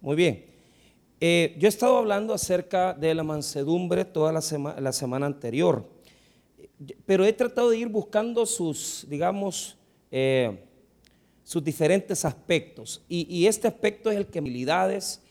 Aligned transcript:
Muy 0.00 0.16
bien. 0.16 0.44
Eh, 1.20 1.56
yo 1.58 1.66
he 1.66 1.68
estado 1.68 1.96
hablando 1.96 2.32
acerca 2.32 2.94
de 2.94 3.14
la 3.14 3.24
mansedumbre 3.24 4.04
toda 4.04 4.32
la, 4.32 4.40
la 4.80 4.92
semana 4.92 5.26
anterior, 5.26 5.84
pero 7.06 7.24
he 7.24 7.32
tratado 7.32 7.70
de 7.70 7.78
ir 7.78 7.88
buscando 7.88 8.46
sus, 8.46 9.04
digamos, 9.08 9.76
eh, 10.10 10.64
sus 11.42 11.64
diferentes 11.64 12.24
aspectos. 12.24 13.02
Y, 13.08 13.46
este 13.46 13.66
aspecto 13.66 14.10
es 14.10 14.18
el 14.18 14.26
que 14.26 14.38
habilidades 14.38 15.22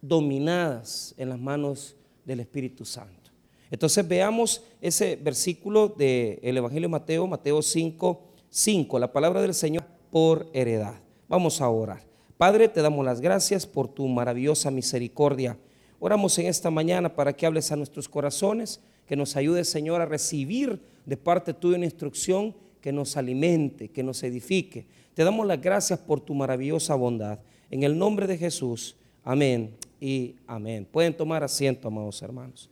dominadas 0.00 1.14
en 1.18 1.28
las 1.28 1.38
manos 1.38 1.96
del 2.24 2.40
Espíritu 2.40 2.84
Santo. 2.84 3.30
Entonces 3.70 4.06
veamos 4.06 4.62
ese 4.80 5.16
versículo 5.16 5.88
del 5.88 6.56
Evangelio 6.56 6.88
de 6.88 6.92
Mateo, 6.92 7.26
Mateo 7.26 7.60
5, 7.62 8.22
5, 8.48 8.98
la 9.00 9.12
palabra 9.12 9.42
del 9.42 9.54
Señor 9.54 9.84
por 10.10 10.46
heredad. 10.52 10.94
Vamos 11.28 11.60
a 11.60 11.68
orar. 11.68 12.13
Padre, 12.44 12.68
te 12.68 12.82
damos 12.82 13.06
las 13.06 13.22
gracias 13.22 13.66
por 13.66 13.88
tu 13.88 14.06
maravillosa 14.06 14.70
misericordia. 14.70 15.56
Oramos 15.98 16.38
en 16.38 16.44
esta 16.44 16.70
mañana 16.70 17.08
para 17.14 17.32
que 17.32 17.46
hables 17.46 17.72
a 17.72 17.76
nuestros 17.76 18.06
corazones, 18.06 18.82
que 19.06 19.16
nos 19.16 19.34
ayude, 19.36 19.64
Señor, 19.64 20.02
a 20.02 20.04
recibir 20.04 20.78
de 21.06 21.16
parte 21.16 21.54
tuya 21.54 21.78
una 21.78 21.86
instrucción 21.86 22.54
que 22.82 22.92
nos 22.92 23.16
alimente, 23.16 23.88
que 23.88 24.02
nos 24.02 24.22
edifique. 24.22 24.86
Te 25.14 25.24
damos 25.24 25.46
las 25.46 25.58
gracias 25.58 25.98
por 25.98 26.20
tu 26.20 26.34
maravillosa 26.34 26.94
bondad. 26.96 27.38
En 27.70 27.82
el 27.82 27.96
nombre 27.96 28.26
de 28.26 28.36
Jesús, 28.36 28.94
amén 29.24 29.74
y 29.98 30.34
amén. 30.46 30.86
Pueden 30.92 31.16
tomar 31.16 31.42
asiento, 31.42 31.88
amados 31.88 32.20
hermanos. 32.20 32.68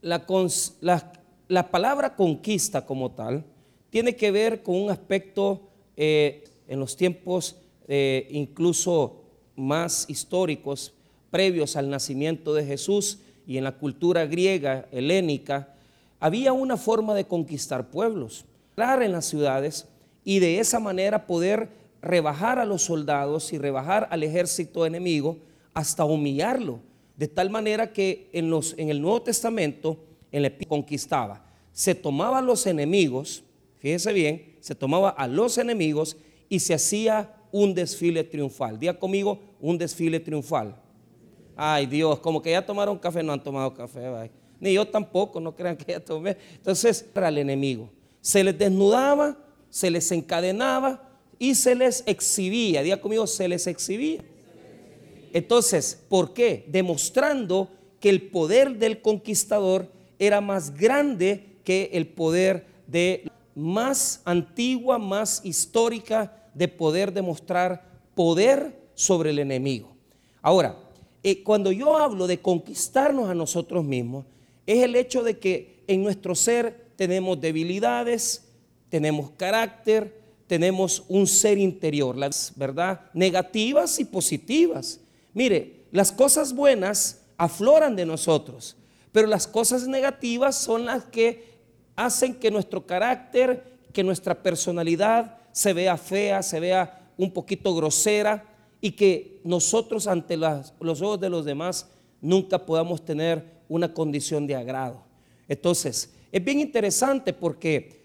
La, 0.00 0.26
la, 1.46 1.70
palabra 1.70 2.16
conquista 2.16 2.84
como 2.84 3.12
tal 3.12 3.44
tiene 3.90 4.16
que 4.16 4.30
ver 4.30 4.62
con 4.62 4.76
un 4.76 4.90
aspecto 4.90 5.62
eh, 5.96 6.44
en 6.68 6.80
los 6.80 6.96
tiempos 6.96 7.56
eh, 7.88 8.28
incluso 8.30 9.22
más 9.54 10.06
históricos, 10.08 10.92
previos 11.30 11.76
al 11.76 11.88
nacimiento 11.88 12.54
de 12.54 12.64
Jesús, 12.64 13.20
y 13.46 13.58
en 13.58 13.64
la 13.64 13.72
cultura 13.72 14.26
griega, 14.26 14.86
helénica, 14.90 15.74
había 16.18 16.52
una 16.52 16.76
forma 16.76 17.14
de 17.14 17.26
conquistar 17.26 17.90
pueblos, 17.90 18.44
entrar 18.70 19.02
en 19.02 19.12
las 19.12 19.26
ciudades 19.26 19.86
y 20.24 20.40
de 20.40 20.58
esa 20.58 20.80
manera 20.80 21.26
poder 21.26 21.68
rebajar 22.02 22.58
a 22.58 22.64
los 22.64 22.82
soldados 22.82 23.52
y 23.52 23.58
rebajar 23.58 24.08
al 24.10 24.22
ejército 24.22 24.84
enemigo 24.84 25.38
hasta 25.74 26.04
humillarlo, 26.04 26.80
de 27.16 27.28
tal 27.28 27.50
manera 27.50 27.92
que 27.92 28.28
en, 28.32 28.50
los, 28.50 28.74
en 28.78 28.90
el 28.90 29.00
Nuevo 29.00 29.22
Testamento 29.22 29.98
en 30.32 30.44
el 30.44 30.66
conquistaba. 30.66 31.44
Se 31.72 31.94
tomaba 31.94 32.38
a 32.38 32.42
los 32.42 32.66
enemigos, 32.66 33.42
fíjese 33.78 34.12
bien, 34.12 34.56
se 34.60 34.74
tomaba 34.74 35.10
a 35.10 35.26
los 35.26 35.58
enemigos 35.58 36.16
y 36.48 36.60
se 36.60 36.74
hacía 36.74 37.34
un 37.52 37.74
desfile 37.74 38.24
triunfal. 38.24 38.78
Diga 38.78 38.98
conmigo, 38.98 39.40
un 39.60 39.78
desfile 39.78 40.20
triunfal. 40.20 40.76
Ay 41.56 41.86
Dios, 41.86 42.18
como 42.18 42.42
que 42.42 42.50
ya 42.50 42.64
tomaron 42.64 42.98
café, 42.98 43.22
no 43.22 43.32
han 43.32 43.42
tomado 43.42 43.72
café. 43.72 44.30
Ni 44.60 44.74
yo 44.74 44.86
tampoco, 44.86 45.40
no 45.40 45.54
crean 45.54 45.76
que 45.76 45.92
ya 45.92 46.00
tomé. 46.00 46.36
Entonces, 46.54 47.02
para 47.02 47.28
el 47.28 47.38
enemigo. 47.38 47.90
Se 48.20 48.42
les 48.42 48.58
desnudaba, 48.58 49.36
se 49.70 49.90
les 49.90 50.10
encadenaba 50.12 51.08
y 51.38 51.54
se 51.54 51.74
les 51.74 52.02
exhibía. 52.06 52.82
Diga 52.82 53.00
conmigo, 53.00 53.26
se 53.26 53.48
les 53.48 53.66
exhibía. 53.66 54.24
Entonces, 55.32 56.02
¿por 56.08 56.32
qué? 56.32 56.64
Demostrando 56.68 57.70
que 58.00 58.08
el 58.08 58.22
poder 58.30 58.78
del 58.78 59.02
conquistador 59.02 59.90
era 60.18 60.40
más 60.40 60.74
grande 60.74 61.58
que 61.64 61.90
el 61.92 62.06
poder 62.06 62.66
de 62.86 63.30
más 63.56 64.20
antigua, 64.26 64.98
más 64.98 65.40
histórica 65.42 66.50
de 66.54 66.68
poder 66.68 67.12
demostrar 67.12 67.84
poder 68.14 68.90
sobre 68.94 69.30
el 69.30 69.38
enemigo. 69.38 69.96
Ahora, 70.42 70.76
eh, 71.22 71.42
cuando 71.42 71.72
yo 71.72 71.96
hablo 71.96 72.26
de 72.26 72.40
conquistarnos 72.40 73.28
a 73.28 73.34
nosotros 73.34 73.82
mismos, 73.84 74.26
es 74.66 74.84
el 74.84 74.94
hecho 74.94 75.22
de 75.22 75.38
que 75.38 75.82
en 75.86 76.02
nuestro 76.02 76.34
ser 76.34 76.90
tenemos 76.96 77.40
debilidades, 77.40 78.46
tenemos 78.90 79.30
carácter, 79.30 80.20
tenemos 80.46 81.04
un 81.08 81.26
ser 81.26 81.58
interior, 81.58 82.16
las 82.16 82.52
verdad, 82.56 83.10
negativas 83.14 83.98
y 83.98 84.04
positivas. 84.04 85.00
Mire, 85.32 85.86
las 85.92 86.12
cosas 86.12 86.54
buenas 86.54 87.22
afloran 87.38 87.96
de 87.96 88.06
nosotros, 88.06 88.76
pero 89.12 89.26
las 89.26 89.46
cosas 89.46 89.88
negativas 89.88 90.56
son 90.56 90.84
las 90.84 91.04
que 91.06 91.55
hacen 91.96 92.34
que 92.34 92.50
nuestro 92.50 92.86
carácter, 92.86 93.78
que 93.92 94.04
nuestra 94.04 94.42
personalidad 94.42 95.38
se 95.52 95.72
vea 95.72 95.96
fea, 95.96 96.42
se 96.42 96.60
vea 96.60 97.10
un 97.16 97.32
poquito 97.32 97.74
grosera 97.74 98.44
y 98.80 98.92
que 98.92 99.40
nosotros 99.42 100.06
ante 100.06 100.36
los 100.36 101.02
ojos 101.02 101.18
de 101.18 101.30
los 101.30 101.44
demás 101.44 101.88
nunca 102.20 102.64
podamos 102.64 103.04
tener 103.04 103.44
una 103.68 103.92
condición 103.92 104.46
de 104.46 104.54
agrado. 104.54 105.02
Entonces, 105.48 106.12
es 106.30 106.44
bien 106.44 106.60
interesante 106.60 107.32
porque 107.32 108.04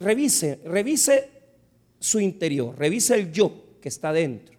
revise, 0.00 0.60
revise 0.64 1.30
su 1.98 2.20
interior, 2.20 2.74
revise 2.78 3.14
el 3.14 3.32
yo 3.32 3.52
que 3.80 3.88
está 3.88 4.12
dentro 4.12 4.56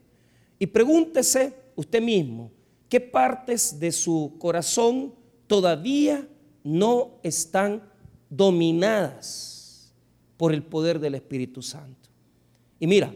y 0.60 0.68
pregúntese 0.68 1.54
usted 1.76 2.02
mismo, 2.02 2.52
¿qué 2.90 3.00
partes 3.00 3.80
de 3.80 3.92
su 3.92 4.36
corazón 4.40 5.14
todavía 5.48 6.28
no 6.64 7.20
están 7.24 7.82
dominadas 8.30 9.94
por 10.38 10.54
el 10.54 10.64
poder 10.64 11.00
del 11.00 11.16
Espíritu 11.16 11.62
Santo? 11.62 12.10
Y 12.80 12.88
mira, 12.88 13.14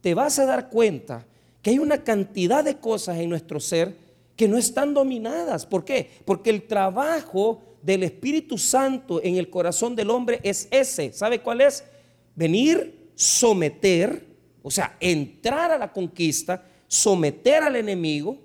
te 0.00 0.14
vas 0.14 0.38
a 0.38 0.46
dar 0.46 0.68
cuenta 0.68 1.26
que 1.62 1.70
hay 1.70 1.78
una 1.78 2.04
cantidad 2.04 2.62
de 2.62 2.78
cosas 2.78 3.18
en 3.18 3.30
nuestro 3.30 3.58
ser 3.58 3.96
que 4.36 4.48
no 4.48 4.58
están 4.58 4.92
dominadas. 4.92 5.64
¿Por 5.64 5.84
qué? 5.84 6.10
Porque 6.24 6.50
el 6.50 6.66
trabajo 6.66 7.62
del 7.82 8.02
Espíritu 8.02 8.58
Santo 8.58 9.22
en 9.22 9.36
el 9.36 9.48
corazón 9.48 9.94
del 9.94 10.10
hombre 10.10 10.40
es 10.42 10.68
ese. 10.70 11.12
¿Sabe 11.12 11.40
cuál 11.40 11.60
es? 11.60 11.84
Venir, 12.34 13.10
someter, 13.14 14.26
o 14.62 14.70
sea, 14.70 14.96
entrar 15.00 15.70
a 15.70 15.78
la 15.78 15.92
conquista, 15.92 16.64
someter 16.86 17.62
al 17.62 17.76
enemigo, 17.76 18.38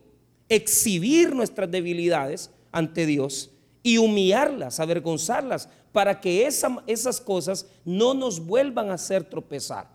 exhibir 0.47 1.33
nuestras 1.35 1.69
debilidades 1.69 2.51
ante 2.72 3.05
Dios 3.05 3.51
y 3.81 3.97
humillarlas, 3.97 4.79
avergonzarlas, 4.79 5.69
para 5.91 6.19
que 6.19 6.45
esas 6.45 7.19
cosas 7.22 7.66
no 7.83 8.13
nos 8.13 8.45
vuelvan 8.45 8.91
a 8.91 8.95
hacer 8.95 9.23
tropezar. 9.23 9.88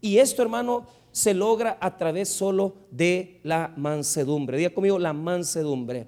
Y 0.00 0.18
esto, 0.18 0.42
hermano, 0.42 0.86
se 1.10 1.34
logra 1.34 1.78
a 1.80 1.96
través 1.96 2.28
solo 2.28 2.74
de 2.90 3.40
la 3.42 3.72
mansedumbre. 3.76 4.58
Diga 4.58 4.70
conmigo 4.70 4.98
la 4.98 5.12
mansedumbre. 5.12 6.06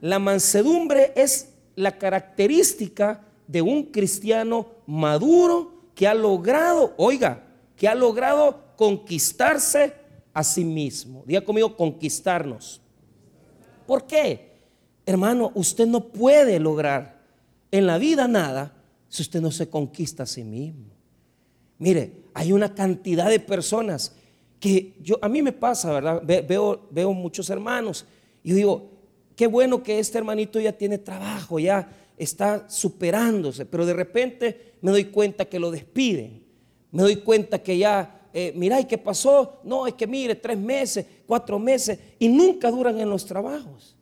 La 0.00 0.18
mansedumbre 0.18 1.12
es 1.16 1.52
la 1.74 1.98
característica 1.98 3.22
de 3.46 3.62
un 3.62 3.84
cristiano 3.84 4.66
maduro 4.86 5.72
que 5.94 6.06
ha 6.06 6.14
logrado, 6.14 6.94
oiga, 6.96 7.44
que 7.76 7.88
ha 7.88 7.94
logrado 7.94 8.62
conquistarse 8.76 9.94
a 10.32 10.44
sí 10.44 10.64
mismo. 10.64 11.24
Diga 11.26 11.40
conmigo 11.40 11.76
conquistarnos. 11.76 12.80
¿Por 13.86 14.06
qué? 14.06 14.50
Hermano, 15.04 15.50
usted 15.54 15.86
no 15.86 16.00
puede 16.00 16.60
lograr 16.60 17.19
en 17.70 17.86
la 17.86 17.98
vida 17.98 18.28
nada 18.28 18.74
si 19.08 19.22
usted 19.22 19.40
no 19.40 19.50
se 19.50 19.68
conquista 19.68 20.22
a 20.22 20.26
sí 20.26 20.44
mismo. 20.44 20.86
Mire, 21.78 22.24
hay 22.34 22.52
una 22.52 22.74
cantidad 22.74 23.28
de 23.28 23.40
personas 23.40 24.14
que 24.58 24.94
yo, 25.00 25.18
a 25.22 25.28
mí 25.28 25.42
me 25.42 25.52
pasa, 25.52 25.92
¿verdad? 25.92 26.22
veo, 26.24 26.88
veo 26.90 27.12
muchos 27.12 27.48
hermanos 27.50 28.04
y 28.44 28.52
digo, 28.52 28.90
qué 29.34 29.46
bueno 29.46 29.82
que 29.82 29.98
este 29.98 30.18
hermanito 30.18 30.60
ya 30.60 30.72
tiene 30.72 30.98
trabajo, 30.98 31.58
ya 31.58 31.90
está 32.18 32.68
superándose, 32.68 33.64
pero 33.64 33.86
de 33.86 33.94
repente 33.94 34.74
me 34.82 34.90
doy 34.90 35.06
cuenta 35.06 35.46
que 35.46 35.58
lo 35.58 35.70
despiden, 35.70 36.44
me 36.92 37.02
doy 37.02 37.16
cuenta 37.16 37.62
que 37.62 37.78
ya, 37.78 38.28
eh, 38.34 38.52
mira, 38.54 38.78
¿y 38.78 38.84
qué 38.84 38.98
pasó? 38.98 39.60
No, 39.64 39.86
es 39.86 39.94
que 39.94 40.06
mire, 40.06 40.34
tres 40.34 40.58
meses, 40.58 41.06
cuatro 41.26 41.58
meses, 41.58 41.98
y 42.18 42.28
nunca 42.28 42.70
duran 42.70 43.00
en 43.00 43.08
los 43.08 43.24
trabajos. 43.24 43.96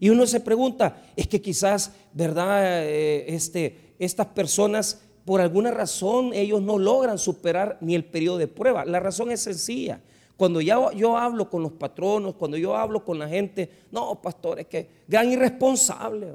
Y 0.00 0.08
uno 0.08 0.26
se 0.26 0.40
pregunta, 0.40 1.02
es 1.14 1.28
que 1.28 1.40
quizás, 1.40 1.92
¿verdad? 2.12 2.84
Eh, 2.84 3.26
este, 3.28 3.94
estas 3.98 4.26
personas 4.28 5.02
por 5.24 5.40
alguna 5.40 5.70
razón 5.70 6.32
ellos 6.32 6.62
no 6.62 6.78
logran 6.78 7.18
superar 7.18 7.78
ni 7.80 7.94
el 7.94 8.04
periodo 8.04 8.38
de 8.38 8.48
prueba. 8.48 8.84
La 8.84 8.98
razón 8.98 9.30
es 9.30 9.42
sencilla. 9.42 10.00
Cuando 10.36 10.60
ya 10.62 10.92
yo 10.92 11.16
hablo 11.16 11.50
con 11.50 11.62
los 11.62 11.72
patronos, 11.72 12.34
cuando 12.34 12.56
yo 12.56 12.74
hablo 12.74 13.04
con 13.04 13.18
la 13.18 13.28
gente, 13.28 13.70
no, 13.92 14.20
pastor, 14.22 14.58
es 14.58 14.66
que 14.66 14.88
gran 15.06 15.30
irresponsable, 15.30 16.32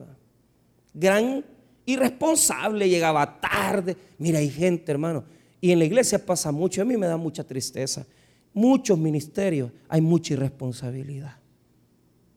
gran 0.94 1.44
irresponsable, 1.85 2.88
llegaba 2.88 3.41
tarde. 3.41 3.97
Mira, 4.19 4.38
hay 4.39 4.50
gente, 4.50 4.91
hermano, 4.91 5.23
y 5.59 5.71
en 5.71 5.79
la 5.79 5.85
iglesia 5.85 6.23
pasa 6.23 6.51
mucho, 6.51 6.83
a 6.83 6.85
mí 6.85 6.95
me 6.95 7.07
da 7.07 7.17
mucha 7.17 7.44
tristeza. 7.44 8.06
Muchos 8.53 8.97
ministerios 8.97 9.71
hay 9.89 10.01
mucha 10.01 10.35
irresponsabilidad. 10.35 11.38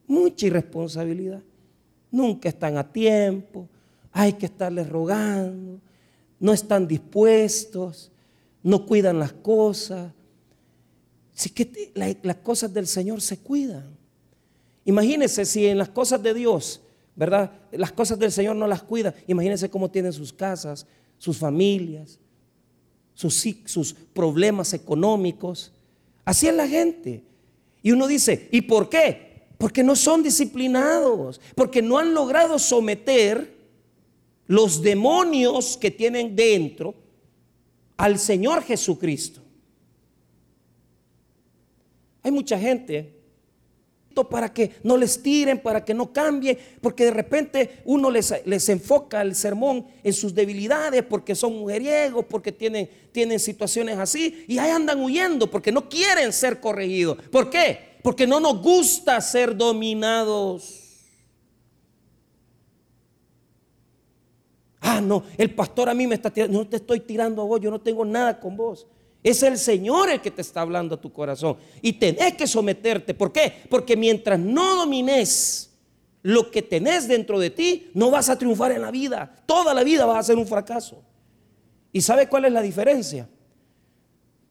Mucha 0.09 0.47
irresponsabilidad. 0.47 1.41
Nunca 2.11 2.49
están 2.49 2.77
a 2.77 2.91
tiempo, 2.91 3.69
hay 4.11 4.33
que 4.33 4.47
estarles 4.47 4.89
rogando 4.89 5.79
no 6.39 6.53
están 6.53 6.87
dispuestos, 6.87 8.11
no 8.63 8.85
cuidan 8.85 9.19
las 9.19 9.33
cosas, 9.33 10.13
Si 11.33 11.49
que 11.51 11.93
las 12.21 12.35
cosas 12.37 12.73
del 12.73 12.85
Señor 12.85 13.21
se 13.21 13.37
cuidan. 13.37 13.97
Imagínense 14.83 15.45
si 15.45 15.67
en 15.67 15.77
las 15.77 15.87
cosas 15.87 16.21
de 16.21 16.33
Dios, 16.33 16.81
¿verdad? 17.15 17.51
Las 17.71 17.93
cosas 17.93 18.19
del 18.19 18.31
Señor 18.31 18.57
no 18.57 18.67
las 18.67 18.83
cuida. 18.83 19.13
Imagínense 19.25 19.69
cómo 19.69 19.89
tienen 19.89 20.11
sus 20.11 20.33
casas, 20.33 20.85
sus 21.17 21.37
familias, 21.37 22.19
sus, 23.13 23.41
sus 23.65 23.93
problemas 23.93 24.73
económicos. 24.73 25.71
Así 26.25 26.47
es 26.47 26.53
la 26.53 26.67
gente. 26.67 27.23
Y 27.81 27.93
uno 27.93 28.05
dice, 28.05 28.49
¿y 28.51 28.61
por 28.61 28.89
qué? 28.89 29.28
Porque 29.59 29.83
no 29.83 29.95
son 29.95 30.23
disciplinados, 30.23 31.39
porque 31.53 31.83
no 31.83 31.99
han 31.99 32.15
logrado 32.15 32.57
someter 32.57 33.55
los 34.47 34.81
demonios 34.81 35.77
que 35.77 35.91
tienen 35.91 36.35
dentro 36.35 36.95
al 37.97 38.17
Señor 38.17 38.63
Jesucristo. 38.63 39.41
Hay 42.23 42.31
mucha 42.31 42.57
gente 42.57 43.19
para 44.27 44.51
que 44.51 44.71
no 44.83 44.97
les 44.97 45.21
tiren, 45.21 45.59
para 45.59 45.85
que 45.85 45.93
no 45.93 46.11
cambien, 46.11 46.57
porque 46.81 47.05
de 47.05 47.11
repente 47.11 47.81
uno 47.85 48.09
les, 48.09 48.33
les 48.45 48.67
enfoca 48.69 49.21
el 49.21 49.35
sermón 49.35 49.85
en 50.03 50.13
sus 50.13 50.33
debilidades, 50.33 51.03
porque 51.03 51.35
son 51.35 51.57
mujeriegos, 51.57 52.25
porque 52.25 52.51
tienen, 52.51 52.89
tienen 53.11 53.39
situaciones 53.39 53.97
así, 53.97 54.43
y 54.47 54.57
ahí 54.57 54.71
andan 54.71 54.99
huyendo, 54.99 55.49
porque 55.49 55.71
no 55.71 55.87
quieren 55.87 56.33
ser 56.33 56.59
corregidos. 56.59 57.17
¿Por 57.31 57.49
qué? 57.49 57.88
Porque 58.01 58.25
no 58.25 58.39
nos 58.39 58.61
gusta 58.61 59.19
ser 59.21 59.55
dominados. 59.55 60.85
Ah, 64.81 65.01
no, 65.01 65.23
el 65.37 65.53
pastor 65.53 65.89
a 65.89 65.93
mí 65.93 66.07
me 66.07 66.15
está 66.15 66.29
tirando, 66.29 66.57
no 66.57 66.67
te 66.67 66.77
estoy 66.77 67.01
tirando 67.01 67.41
a 67.41 67.45
vos, 67.45 67.59
yo 67.59 67.69
no 67.69 67.81
tengo 67.81 68.05
nada 68.05 68.39
con 68.39 68.55
vos. 68.55 68.87
Es 69.21 69.43
el 69.43 69.57
Señor 69.57 70.09
el 70.09 70.21
que 70.21 70.31
te 70.31 70.41
está 70.41 70.61
hablando 70.61 70.95
a 70.95 71.01
tu 71.01 71.11
corazón. 71.11 71.57
Y 71.81 71.93
tenés 71.93 72.35
que 72.35 72.47
someterte. 72.47 73.13
¿Por 73.13 73.33
qué? 73.33 73.53
Porque 73.69 73.97
mientras 73.97 74.39
no 74.39 74.77
domines 74.77 75.77
lo 76.21 76.49
que 76.49 76.61
tenés 76.61 77.07
dentro 77.07 77.37
de 77.37 77.49
ti, 77.49 77.91
no 77.93 78.11
vas 78.11 78.29
a 78.29 78.37
triunfar 78.37 78.71
en 78.71 78.81
la 78.81 78.91
vida. 78.91 79.43
Toda 79.45 79.73
la 79.73 79.83
vida 79.83 80.05
vas 80.05 80.19
a 80.19 80.23
ser 80.23 80.37
un 80.37 80.47
fracaso. 80.47 81.03
¿Y 81.91 82.01
sabe 82.01 82.29
cuál 82.29 82.45
es 82.45 82.53
la 82.53 82.61
diferencia? 82.61 83.27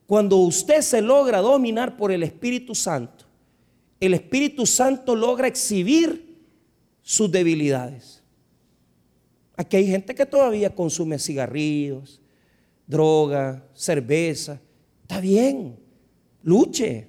Cuando 0.07 0.37
usted 0.37 0.83
se 0.83 1.01
logra 1.01 1.41
dominar 1.41 1.97
por 1.97 2.13
el 2.13 2.23
Espíritu 2.23 2.75
Santo, 2.75 3.28
el 4.01 4.15
Espíritu 4.15 4.67
Santo 4.67 5.15
logra 5.15 5.49
exhibir 5.49 6.37
sus 7.03 7.31
debilidades. 7.31 8.23
Aquí 9.57 9.77
hay 9.77 9.87
gente 9.87 10.15
que 10.15 10.25
todavía 10.25 10.75
consume 10.75 11.19
cigarrillos, 11.19 12.21
droga, 12.87 13.67
cerveza. 13.75 14.61
Está 15.03 15.21
bien, 15.21 15.77
luche. 16.43 17.09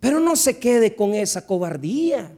Pero 0.00 0.20
no 0.20 0.36
se 0.36 0.58
quede 0.58 0.94
con 0.94 1.14
esa 1.14 1.46
cobardía. 1.46 2.36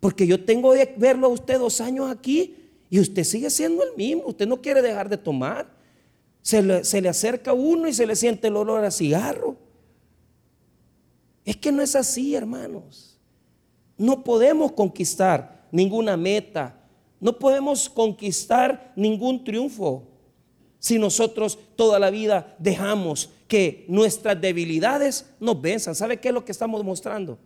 Porque 0.00 0.26
yo 0.26 0.42
tengo 0.44 0.72
de 0.72 0.94
verlo 0.96 1.26
a 1.26 1.30
usted 1.30 1.58
dos 1.58 1.80
años 1.80 2.10
aquí 2.10 2.54
y 2.88 2.98
usted 2.98 3.24
sigue 3.24 3.50
siendo 3.50 3.82
el 3.82 3.94
mismo. 3.96 4.24
Usted 4.26 4.46
no 4.46 4.62
quiere 4.62 4.80
dejar 4.80 5.08
de 5.08 5.18
tomar. 5.18 5.70
Se 6.40 6.62
le, 6.62 6.84
se 6.84 7.02
le 7.02 7.08
acerca 7.08 7.52
uno 7.52 7.88
y 7.88 7.92
se 7.92 8.06
le 8.06 8.16
siente 8.16 8.48
el 8.48 8.56
olor 8.56 8.84
a 8.84 8.90
cigarro. 8.90 9.65
Es 11.46 11.56
que 11.56 11.70
no 11.72 11.80
es 11.80 11.94
así, 11.94 12.34
hermanos. 12.34 13.16
No 13.96 14.24
podemos 14.24 14.72
conquistar 14.72 15.68
ninguna 15.70 16.16
meta. 16.16 16.78
No 17.20 17.38
podemos 17.38 17.88
conquistar 17.88 18.92
ningún 18.96 19.42
triunfo 19.44 20.02
si 20.78 20.98
nosotros 20.98 21.58
toda 21.76 21.98
la 21.98 22.10
vida 22.10 22.54
dejamos 22.58 23.30
que 23.48 23.84
nuestras 23.88 24.38
debilidades 24.40 25.26
nos 25.40 25.60
venzan. 25.60 25.94
¿Sabe 25.94 26.18
qué 26.18 26.28
es 26.28 26.34
lo 26.34 26.44
que 26.44 26.52
estamos 26.52 26.84
mostrando? 26.84 27.38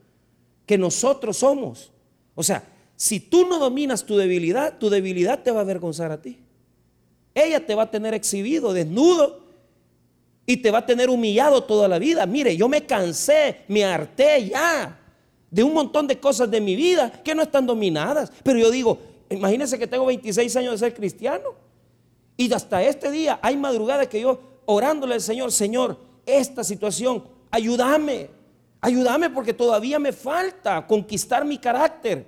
Que 0.66 0.78
nosotros 0.78 1.36
somos. 1.36 1.92
O 2.34 2.42
sea, 2.42 2.64
si 2.96 3.20
tú 3.20 3.46
no 3.46 3.58
dominas 3.58 4.04
tu 4.04 4.16
debilidad, 4.16 4.78
tu 4.78 4.88
debilidad 4.88 5.42
te 5.42 5.50
va 5.50 5.58
a 5.58 5.62
avergonzar 5.62 6.10
a 6.10 6.22
ti. 6.22 6.38
Ella 7.34 7.64
te 7.64 7.74
va 7.74 7.84
a 7.84 7.90
tener 7.90 8.14
exhibido, 8.14 8.72
desnudo, 8.72 9.49
y 10.50 10.56
te 10.56 10.72
va 10.72 10.78
a 10.78 10.86
tener 10.86 11.08
humillado 11.08 11.62
toda 11.62 11.86
la 11.86 12.00
vida. 12.00 12.26
Mire, 12.26 12.56
yo 12.56 12.68
me 12.68 12.84
cansé, 12.84 13.60
me 13.68 13.84
harté 13.84 14.48
ya 14.48 14.98
de 15.48 15.62
un 15.62 15.72
montón 15.72 16.08
de 16.08 16.18
cosas 16.18 16.50
de 16.50 16.60
mi 16.60 16.74
vida 16.74 17.08
que 17.22 17.36
no 17.36 17.42
están 17.42 17.64
dominadas. 17.64 18.32
Pero 18.42 18.58
yo 18.58 18.68
digo, 18.68 18.98
imagínense 19.28 19.78
que 19.78 19.86
tengo 19.86 20.06
26 20.06 20.56
años 20.56 20.72
de 20.72 20.78
ser 20.78 20.92
cristiano. 20.92 21.54
Y 22.36 22.52
hasta 22.52 22.82
este 22.82 23.12
día 23.12 23.38
hay 23.40 23.56
madrugadas 23.56 24.08
que 24.08 24.20
yo 24.20 24.40
orándole 24.66 25.14
al 25.14 25.20
Señor, 25.20 25.52
Señor, 25.52 25.96
esta 26.26 26.64
situación, 26.64 27.22
ayúdame, 27.48 28.28
ayúdame 28.80 29.30
porque 29.30 29.54
todavía 29.54 30.00
me 30.00 30.12
falta 30.12 30.84
conquistar 30.84 31.44
mi 31.44 31.58
carácter. 31.58 32.26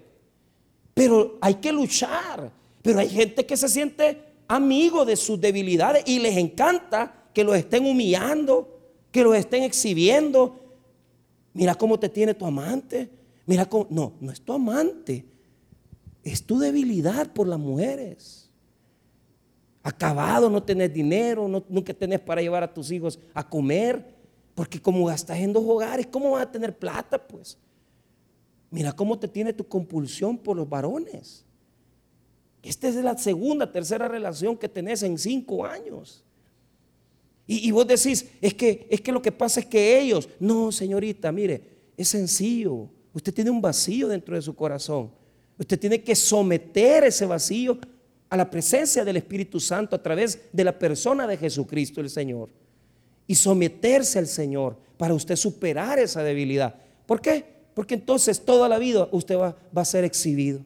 Pero 0.95 1.39
hay 1.41 1.55
que 1.55 1.73
luchar. 1.73 2.53
Pero 2.83 3.01
hay 3.01 3.09
gente 3.09 3.45
que 3.45 3.57
se 3.57 3.69
siente 3.69 4.23
amigo 4.47 5.05
de 5.05 5.17
sus 5.17 5.41
debilidades 5.41 6.05
y 6.07 6.21
les 6.21 6.37
encanta 6.37 7.22
que 7.33 7.45
los 7.45 7.57
estén 7.57 7.87
humillando, 7.87 8.81
que 9.11 9.23
los 9.23 9.37
estén 9.37 9.63
exhibiendo. 9.63 10.59
Mira 11.55 11.75
cómo 11.75 11.99
te 11.99 12.09
tiene 12.09 12.35
tu 12.35 12.47
amante. 12.47 13.11
Mira 13.47 13.67
cómo. 13.67 13.87
No, 13.91 14.13
no 14.21 14.33
es 14.33 14.41
tu 14.41 14.53
amante. 14.53 15.25
Es 16.23 16.45
tu 16.45 16.59
debilidad 16.59 17.33
por 17.33 17.47
las 17.47 17.59
mujeres 17.59 18.43
acabado, 19.83 20.49
no 20.49 20.63
tenés 20.63 20.93
dinero, 20.93 21.49
no, 21.49 21.65
nunca 21.69 21.93
tenés 21.93 22.21
para 22.21 22.41
llevar 22.41 22.63
a 22.63 22.73
tus 22.73 22.91
hijos 22.91 23.19
a 23.35 23.49
comer, 23.49 24.15
porque 24.55 24.81
como 24.81 25.07
gastas 25.07 25.39
en 25.39 25.53
dos 25.53 25.65
hogares, 25.67 26.07
¿cómo 26.07 26.33
vas 26.33 26.43
a 26.43 26.53
tener 26.53 26.77
plata? 26.77 27.19
Pues 27.27 27.59
mira 28.71 28.93
cómo 28.93 29.19
te 29.19 29.29
tiene 29.29 29.53
tu 29.53 29.67
compulsión 29.67 30.39
por 30.39 30.57
los 30.57 30.69
varones. 30.69 31.45
Esta 32.63 32.89
es 32.89 32.95
la 32.97 33.19
segunda, 33.19 33.71
tercera 33.71 34.07
relación 34.07 34.57
que 34.57 34.69
tenés 34.69 35.03
en 35.03 35.19
cinco 35.19 35.65
años. 35.65 36.25
Y, 37.47 37.71
vos 37.73 37.87
decís, 37.87 38.27
es 38.41 38.55
que, 38.55 38.87
es 38.89 39.01
que 39.01 39.13
lo 39.13 39.21
que 39.21 39.33
pasa 39.33 39.61
es 39.61 39.67
que 39.67 40.01
ellos, 40.01 40.29
no, 40.39 40.71
señorita, 40.71 41.33
mire, 41.33 41.61
es 41.97 42.09
sencillo. 42.09 42.89
Usted 43.13 43.35
tiene 43.35 43.51
un 43.51 43.61
vacío 43.61 44.09
dentro 44.09 44.37
de 44.37 44.43
su 44.43 44.55
corazón. 44.55 45.11
Usted 45.59 45.79
tiene 45.79 46.03
que 46.03 46.15
someter 46.15 47.05
ese 47.05 47.27
vacío 47.27 47.79
a 48.31 48.37
la 48.37 48.49
presencia 48.49 49.05
del 49.05 49.19
Espíritu 49.19 49.61
Santo 49.61 49.95
a 49.95 50.03
través 50.03 50.39
de 50.53 50.65
la 50.65 50.79
persona 50.79 51.27
de 51.27 51.37
Jesucristo 51.37 52.01
el 52.01 52.09
Señor 52.09 52.49
y 53.27 53.35
someterse 53.35 54.19
al 54.19 54.27
Señor 54.27 54.77
para 54.97 55.13
usted 55.13 55.37
superar 55.37 55.99
esa 55.99 56.23
debilidad. 56.23 56.77
¿Por 57.07 57.21
qué? 57.21 57.45
Porque 57.75 57.95
entonces 57.95 58.41
toda 58.41 58.69
la 58.69 58.79
vida 58.79 59.09
usted 59.13 59.37
va, 59.37 59.57
a 59.75 59.85
ser 59.85 60.05
exhibido. 60.05 60.61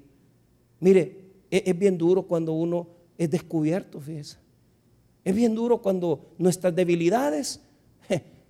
Mire, 0.78 1.24
es, 1.50 1.62
es, 1.66 1.78
bien 1.78 1.98
duro 1.98 2.22
cuando 2.22 2.52
uno 2.52 2.86
es 3.18 3.30
descubierto, 3.30 4.00
fíjese. 4.00 4.36
Es 5.26 5.34
bien 5.34 5.56
duro 5.56 5.78
cuando 5.78 6.34
nuestras 6.38 6.72
debilidades 6.72 7.60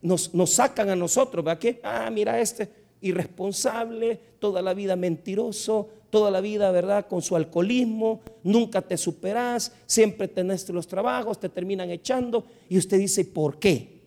nos, 0.02 0.30
sacan 0.44 0.90
a 0.90 0.94
nosotros, 0.94 1.42
¿verdad? 1.42 1.58
Que, 1.58 1.80
ah, 1.82 2.10
mira 2.12 2.38
este 2.38 2.70
irresponsable, 3.00 4.20
toda 4.38 4.60
la 4.60 4.74
vida 4.74 4.94
mentiroso, 4.94 5.88
toda 6.10 6.30
la 6.30 6.42
vida, 6.42 6.70
¿verdad? 6.72 7.06
Con 7.08 7.22
su 7.22 7.34
alcoholismo, 7.34 8.20
nunca 8.42 8.82
te 8.82 8.98
superás, 8.98 9.72
siempre 9.86 10.28
tenés 10.28 10.68
los 10.68 10.86
trabajos, 10.86 11.40
te 11.40 11.48
terminan 11.48 11.88
echando 11.88 12.44
y 12.68 12.76
usted 12.76 12.98
dice, 12.98 13.24
¿por 13.24 13.58
qué? 13.58 14.02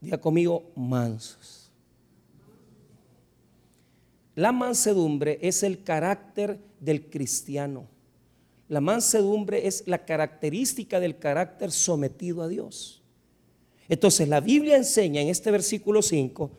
Diga 0.00 0.16
conmigo, 0.16 0.70
mansos. 0.76 1.70
La 4.34 4.50
mansedumbre 4.50 5.38
es 5.42 5.62
el 5.62 5.84
carácter 5.84 6.58
del 6.80 7.10
cristiano. 7.10 7.86
La 8.68 8.80
mansedumbre 8.80 9.66
es 9.66 9.84
la 9.86 10.04
característica 10.04 11.00
del 11.00 11.18
carácter 11.18 11.70
sometido 11.70 12.42
a 12.42 12.48
Dios. 12.48 13.02
Entonces 13.88 14.28
la 14.28 14.40
Biblia 14.40 14.76
enseña 14.76 15.20
en 15.20 15.28
este 15.28 15.50
versículo 15.50 16.02
5 16.02 16.50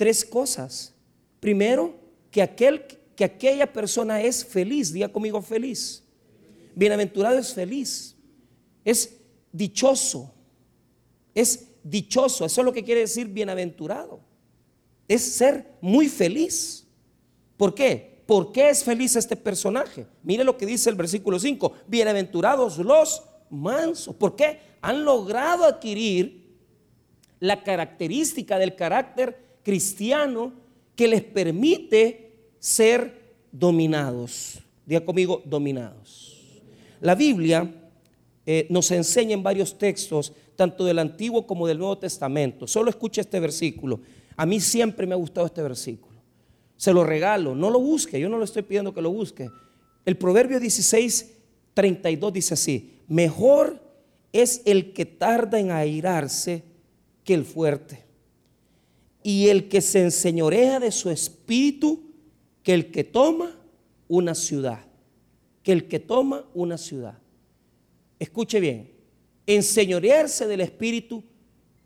tres 0.00 0.24
cosas. 0.24 0.94
Primero, 1.40 1.94
que 2.30 2.40
aquel 2.40 2.86
que 3.20 3.24
aquella 3.24 3.70
persona 3.70 4.22
es 4.22 4.42
feliz, 4.42 4.94
diga 4.94 5.10
conmigo 5.10 5.42
feliz. 5.42 6.02
Bienaventurado 6.74 7.36
es 7.36 7.52
feliz, 7.52 8.16
es 8.82 9.18
dichoso, 9.52 10.32
es 11.34 11.66
dichoso, 11.84 12.46
eso 12.46 12.60
es 12.62 12.64
lo 12.64 12.72
que 12.72 12.82
quiere 12.82 13.02
decir 13.02 13.26
bienaventurado, 13.28 14.20
es 15.06 15.20
ser 15.20 15.70
muy 15.82 16.08
feliz. 16.08 16.86
¿Por 17.58 17.74
qué? 17.74 18.09
¿Por 18.30 18.52
qué 18.52 18.70
es 18.70 18.84
feliz 18.84 19.16
este 19.16 19.34
personaje? 19.34 20.06
Mire 20.22 20.44
lo 20.44 20.56
que 20.56 20.64
dice 20.64 20.88
el 20.88 20.94
versículo 20.94 21.40
5, 21.40 21.72
bienaventurados 21.88 22.78
los 22.78 23.24
mansos, 23.50 24.14
¿por 24.14 24.36
qué? 24.36 24.60
Han 24.82 25.04
logrado 25.04 25.64
adquirir 25.64 26.48
la 27.40 27.64
característica 27.64 28.56
del 28.56 28.76
carácter 28.76 29.58
cristiano 29.64 30.52
que 30.94 31.08
les 31.08 31.24
permite 31.24 32.52
ser 32.60 33.34
dominados. 33.50 34.60
Diga 34.86 35.04
conmigo, 35.04 35.42
dominados. 35.44 36.62
La 37.00 37.16
Biblia, 37.16 37.68
eh, 38.46 38.68
nos 38.70 38.92
enseña 38.92 39.34
en 39.34 39.42
varios 39.42 39.76
textos, 39.76 40.32
tanto 40.54 40.84
del 40.84 41.00
Antiguo 41.00 41.48
como 41.48 41.66
del 41.66 41.78
Nuevo 41.78 41.98
Testamento. 41.98 42.68
Solo 42.68 42.90
escucha 42.90 43.22
este 43.22 43.40
versículo. 43.40 43.98
A 44.36 44.46
mí 44.46 44.60
siempre 44.60 45.04
me 45.04 45.14
ha 45.14 45.18
gustado 45.18 45.46
este 45.46 45.62
versículo. 45.62 46.09
Se 46.80 46.94
lo 46.94 47.04
regalo, 47.04 47.54
no 47.54 47.68
lo 47.68 47.78
busque, 47.78 48.18
yo 48.18 48.30
no 48.30 48.38
le 48.38 48.46
estoy 48.46 48.62
pidiendo 48.62 48.94
que 48.94 49.02
lo 49.02 49.10
busque. 49.12 49.50
El 50.06 50.16
Proverbio 50.16 50.58
16, 50.58 51.30
32 51.74 52.32
dice 52.32 52.54
así, 52.54 53.00
mejor 53.06 53.78
es 54.32 54.62
el 54.64 54.94
que 54.94 55.04
tarda 55.04 55.60
en 55.60 55.72
airarse 55.72 56.64
que 57.22 57.34
el 57.34 57.44
fuerte, 57.44 58.02
y 59.22 59.48
el 59.48 59.68
que 59.68 59.82
se 59.82 60.00
enseñorea 60.00 60.80
de 60.80 60.90
su 60.90 61.10
espíritu 61.10 62.00
que 62.62 62.72
el 62.72 62.90
que 62.90 63.04
toma 63.04 63.60
una 64.08 64.34
ciudad, 64.34 64.82
que 65.62 65.72
el 65.72 65.86
que 65.86 66.00
toma 66.00 66.46
una 66.54 66.78
ciudad. 66.78 67.18
Escuche 68.18 68.58
bien, 68.58 68.90
enseñorearse 69.46 70.46
del 70.46 70.62
espíritu 70.62 71.22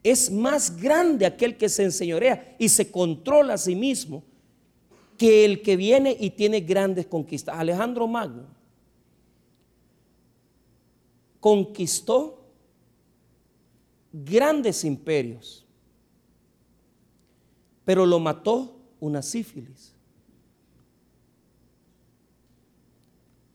es 0.05 0.31
más 0.31 0.81
grande 0.81 1.27
aquel 1.27 1.57
que 1.57 1.69
se 1.69 1.83
enseñorea 1.83 2.55
y 2.61 2.69
se 2.69 2.93
controla 2.93 3.55
a 3.55 3.59
sí 3.59 3.75
mismo 3.75 4.23
que 5.17 5.45
el 5.45 5.63
que 5.63 5.77
viene 5.77 6.17
y 6.19 6.31
tiene 6.31 6.61
grandes 6.61 7.07
conquistas. 7.07 7.59
Alejandro 7.59 8.07
Magno 8.07 8.47
conquistó 11.41 12.43
grandes 14.13 14.85
imperios, 14.85 15.67
pero 17.85 18.07
lo 18.07 18.19
mató 18.19 18.81
una 19.01 19.21
sífilis. 19.23 19.93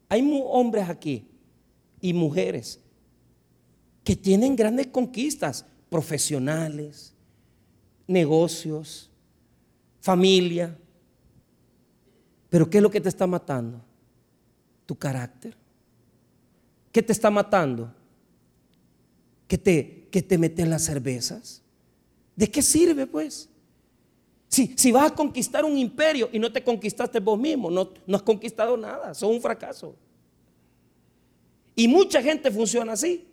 Hay 0.09 0.43
hombres 0.45 0.89
aquí 0.89 1.27
y 2.01 2.13
mujeres 2.13 2.79
que 4.03 4.15
tienen 4.15 4.55
grandes 4.55 4.87
conquistas 4.87 5.65
profesionales, 5.89 7.13
negocios, 8.07 9.09
familia. 10.01 10.77
Pero 12.49 12.69
¿qué 12.69 12.77
es 12.77 12.83
lo 12.83 12.89
que 12.89 13.01
te 13.01 13.09
está 13.09 13.27
matando? 13.27 13.81
Tu 14.85 14.95
carácter. 14.95 15.55
¿Qué 16.91 17.03
te 17.03 17.11
está 17.11 17.29
matando? 17.29 17.93
Que 19.47 19.57
te, 19.57 20.07
que 20.11 20.21
te 20.21 20.37
meten 20.37 20.69
las 20.69 20.83
cervezas. 20.83 21.61
¿De 22.35 22.49
qué 22.49 22.61
sirve 22.61 23.05
pues? 23.05 23.49
Si, 24.47 24.73
si, 24.75 24.91
vas 24.91 25.11
a 25.11 25.15
conquistar 25.15 25.63
un 25.63 25.77
imperio 25.77 26.29
y 26.31 26.39
no 26.39 26.51
te 26.51 26.63
conquistaste 26.63 27.19
vos 27.19 27.37
mismo, 27.37 27.69
no, 27.69 27.91
no 28.07 28.17
has 28.17 28.23
conquistado 28.23 28.75
nada, 28.75 29.13
sos 29.13 29.29
un 29.29 29.41
fracaso. 29.41 29.95
Y 31.75 31.87
mucha 31.87 32.21
gente 32.21 32.49
funciona 32.49 32.93
así. 32.93 33.25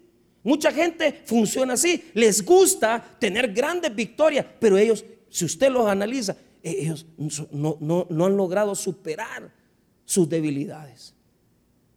Mucha 0.42 0.70
gente 0.70 1.23
funciona 1.25 1.73
así. 1.73 2.11
Les 2.14 2.44
gusta 2.44 3.16
tener 3.18 3.52
grandes 3.52 3.92
victorias, 3.92 4.46
pero 4.61 4.76
ellos, 4.76 5.04
si 5.28 5.44
usted 5.44 5.70
los 5.70 5.88
analiza, 5.88 6.37
ellos 6.70 7.06
no, 7.50 7.78
no 7.80 8.25
han 8.26 8.37
logrado 8.37 8.75
superar 8.75 9.52
sus 10.04 10.28
debilidades. 10.28 11.14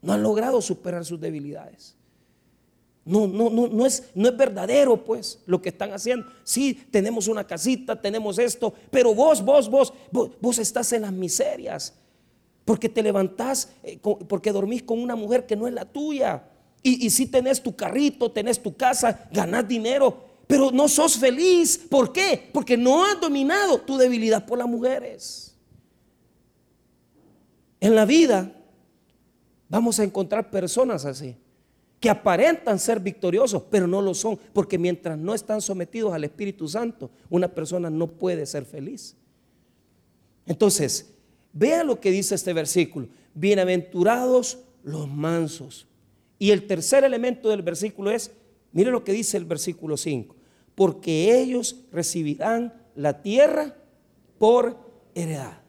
No 0.01 0.13
han 0.13 0.23
logrado 0.23 0.61
superar 0.61 1.05
sus 1.05 1.19
debilidades. 1.19 1.95
No, 3.05 3.27
no, 3.27 3.49
no, 3.49 3.67
no, 3.67 3.85
es, 3.85 4.11
no 4.13 4.29
es 4.29 4.37
verdadero, 4.37 5.03
pues, 5.03 5.41
lo 5.47 5.61
que 5.61 5.69
están 5.69 5.91
haciendo. 5.93 6.27
Sí, 6.43 6.75
tenemos 6.91 7.27
una 7.27 7.45
casita, 7.45 7.99
tenemos 7.99 8.37
esto, 8.37 8.73
pero 8.91 9.15
vos, 9.15 9.43
vos, 9.43 9.69
vos, 9.69 9.93
vos, 10.11 10.31
vos 10.39 10.59
estás 10.59 10.93
en 10.93 11.01
las 11.01 11.11
miserias. 11.11 11.95
Porque 12.65 12.87
te 12.87 13.01
levantás, 13.01 13.71
eh, 13.81 13.99
porque 13.99 14.51
dormís 14.51 14.83
con 14.83 14.99
una 14.99 15.15
mujer 15.15 15.47
que 15.47 15.55
no 15.55 15.67
es 15.67 15.73
la 15.73 15.85
tuya. 15.85 16.43
Y, 16.83 17.09
si 17.09 17.25
tenés 17.25 17.61
tu 17.61 17.75
carrito, 17.75 18.31
tenés 18.31 18.61
tu 18.61 18.77
casa, 18.77 19.27
ganás 19.33 19.67
dinero, 19.67 20.28
pero 20.49 20.71
no 20.71 20.87
sos 20.87 21.15
feliz. 21.15 21.77
¿Por 21.77 22.11
qué? 22.11 22.49
Porque 22.51 22.75
no 22.75 23.05
has 23.05 23.21
dominado 23.21 23.79
tu 23.81 23.97
debilidad 23.97 24.47
por 24.47 24.57
las 24.57 24.67
mujeres. 24.67 25.55
En 27.79 27.93
la 27.93 28.03
vida 28.03 28.51
vamos 29.69 29.99
a 29.99 30.03
encontrar 30.03 30.49
personas 30.49 31.05
así, 31.05 31.35
que 31.99 32.09
aparentan 32.09 32.79
ser 32.79 32.99
victoriosos, 32.99 33.61
pero 33.69 33.85
no 33.85 34.01
lo 34.01 34.15
son, 34.15 34.39
porque 34.51 34.79
mientras 34.79 35.19
no 35.19 35.35
están 35.35 35.61
sometidos 35.61 36.13
al 36.13 36.23
Espíritu 36.23 36.67
Santo, 36.67 37.11
una 37.29 37.47
persona 37.47 37.91
no 37.91 38.07
puede 38.07 38.47
ser 38.47 38.65
feliz. 38.65 39.15
Entonces, 40.47 41.13
vea 41.53 41.83
lo 41.83 41.99
que 41.99 42.09
dice 42.09 42.33
este 42.33 42.53
versículo. 42.53 43.07
Bienaventurados 43.35 44.57
los 44.83 45.07
mansos, 45.07 45.85
y 46.39 46.49
el 46.49 46.65
tercer 46.65 47.03
elemento 47.03 47.49
del 47.49 47.61
versículo 47.61 48.09
es, 48.09 48.31
mire 48.71 48.89
lo 48.89 49.03
que 49.03 49.11
dice 49.11 49.37
el 49.37 49.45
versículo 49.45 49.95
5, 49.95 50.38
porque 50.79 51.41
ellos 51.41 51.75
recibirán 51.91 52.71
la 52.95 53.21
tierra 53.21 53.75
por 54.37 54.77
heredad, 55.13 55.59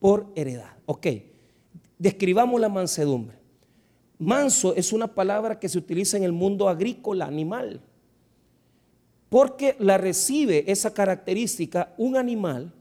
por 0.00 0.32
heredad. 0.34 0.72
Ok, 0.84 1.06
describamos 1.96 2.60
la 2.60 2.68
mansedumbre. 2.68 3.38
Manso 4.18 4.74
es 4.74 4.92
una 4.92 5.14
palabra 5.14 5.60
que 5.60 5.68
se 5.68 5.78
utiliza 5.78 6.16
en 6.16 6.24
el 6.24 6.32
mundo 6.32 6.68
agrícola, 6.68 7.26
animal, 7.26 7.80
porque 9.28 9.76
la 9.78 9.96
recibe 9.96 10.64
esa 10.66 10.92
característica 10.92 11.94
un 11.96 12.16
animal, 12.16 12.72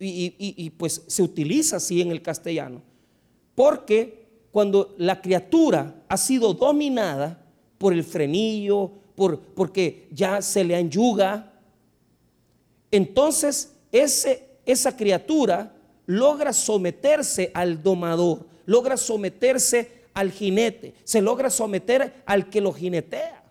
y, 0.00 0.34
y 0.36 0.70
pues 0.70 1.04
se 1.06 1.22
utiliza 1.22 1.76
así 1.76 2.00
en 2.00 2.10
el 2.10 2.22
castellano, 2.22 2.82
porque 3.54 4.26
cuando 4.50 4.96
la 4.98 5.22
criatura 5.22 5.94
ha 6.08 6.16
sido 6.16 6.54
dominada 6.54 7.40
por 7.78 7.92
el 7.92 8.02
frenillo, 8.02 9.03
por, 9.14 9.40
porque 9.40 10.08
ya 10.10 10.42
se 10.42 10.64
le 10.64 10.74
anyuga, 10.76 11.52
entonces 12.90 13.74
ese, 13.92 14.48
esa 14.66 14.96
criatura 14.96 15.74
logra 16.06 16.52
someterse 16.52 17.50
al 17.54 17.82
domador, 17.82 18.46
logra 18.66 18.96
someterse 18.96 20.04
al 20.12 20.30
jinete, 20.30 20.94
se 21.04 21.20
logra 21.20 21.50
someter 21.50 22.22
al 22.26 22.48
que 22.50 22.60
lo 22.60 22.72
jinetea. 22.72 23.42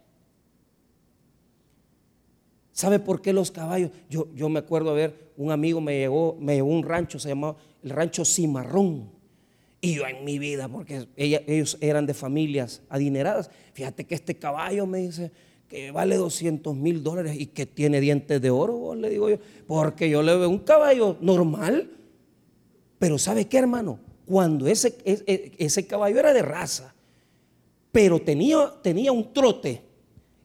¿Sabe 2.71 2.99
por 2.99 3.21
qué 3.21 3.33
los 3.33 3.51
caballos? 3.51 3.91
Yo, 4.09 4.27
yo 4.33 4.49
me 4.49 4.59
acuerdo, 4.59 4.89
a 4.89 4.93
ver, 4.93 5.31
un 5.37 5.51
amigo 5.51 5.79
me 5.79 5.97
llegó, 5.97 6.35
me 6.39 6.55
llegó 6.55 6.67
un 6.67 6.83
rancho, 6.83 7.19
se 7.19 7.29
llamaba 7.29 7.55
el 7.83 7.89
rancho 7.91 8.25
Cimarrón. 8.25 9.11
Y 9.79 9.95
yo 9.95 10.07
en 10.07 10.23
mi 10.23 10.39
vida, 10.39 10.67
porque 10.69 11.07
ellos 11.17 11.77
eran 11.81 12.05
de 12.05 12.13
familias 12.13 12.81
adineradas, 12.89 13.51
fíjate 13.73 14.05
que 14.05 14.15
este 14.15 14.35
caballo 14.35 14.87
me 14.87 14.99
dice 14.99 15.31
vale 15.93 16.17
200 16.17 16.75
mil 16.75 17.03
dólares 17.03 17.35
y 17.37 17.47
que 17.47 17.65
tiene 17.65 17.99
dientes 17.99 18.41
de 18.41 18.49
oro, 18.49 18.95
le 18.95 19.09
digo 19.09 19.29
yo, 19.29 19.37
porque 19.67 20.09
yo 20.09 20.21
le 20.21 20.35
veo 20.35 20.49
un 20.49 20.59
caballo 20.59 21.17
normal, 21.21 21.89
pero 22.99 23.17
¿sabe 23.17 23.45
qué 23.45 23.57
hermano? 23.57 23.99
Cuando 24.25 24.67
ese, 24.67 24.95
ese, 25.05 25.87
caballo 25.87 26.19
era 26.19 26.33
de 26.33 26.41
raza, 26.41 26.93
pero 27.91 28.19
tenía, 28.21 28.73
tenía 28.81 29.11
un 29.11 29.33
trote 29.33 29.81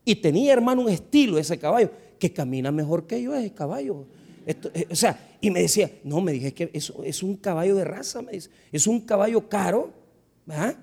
y 0.05 0.17
tenía 0.17 0.53
hermano 0.53 0.83
un 0.83 0.89
estilo 0.89 1.39
ese 1.39 1.59
caballo, 1.59 1.91
que 2.19 2.33
camina 2.33 2.73
mejor 2.73 3.07
que 3.07 3.23
yo 3.23 3.35
ese 3.35 3.53
caballo. 3.53 4.07
Eh, 4.47 4.87
o 4.91 4.97
sea, 4.97 5.37
y 5.41 5.51
me 5.51 5.61
decía, 5.61 5.91
no, 6.05 6.21
me 6.21 6.33
dije 6.33 6.55
que 6.55 6.71
eso 6.73 7.05
es 7.05 7.23
un 7.23 7.37
caballo 7.37 7.77
de 7.77 7.85
raza, 7.85 8.23
me 8.23 8.33
dice, 8.33 8.51
es 8.73 8.87
un 8.87 9.01
caballo 9.03 9.49
caro, 9.49 9.93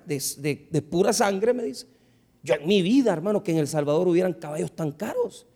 de, 0.06 0.86
pura 0.88 1.12
sangre, 1.12 1.52
me 1.52 1.64
dice. 1.64 1.86
Yo 2.46 2.54
en 2.54 2.66
mi 2.66 2.80
vida, 2.80 3.12
hermano, 3.12 3.42
que 3.42 3.50
en 3.50 3.58
El 3.58 3.66
Salvador 3.66 4.06
hubieran 4.06 4.34
caballos 4.34 4.70
tan 4.70 4.92
caros. 4.92 5.46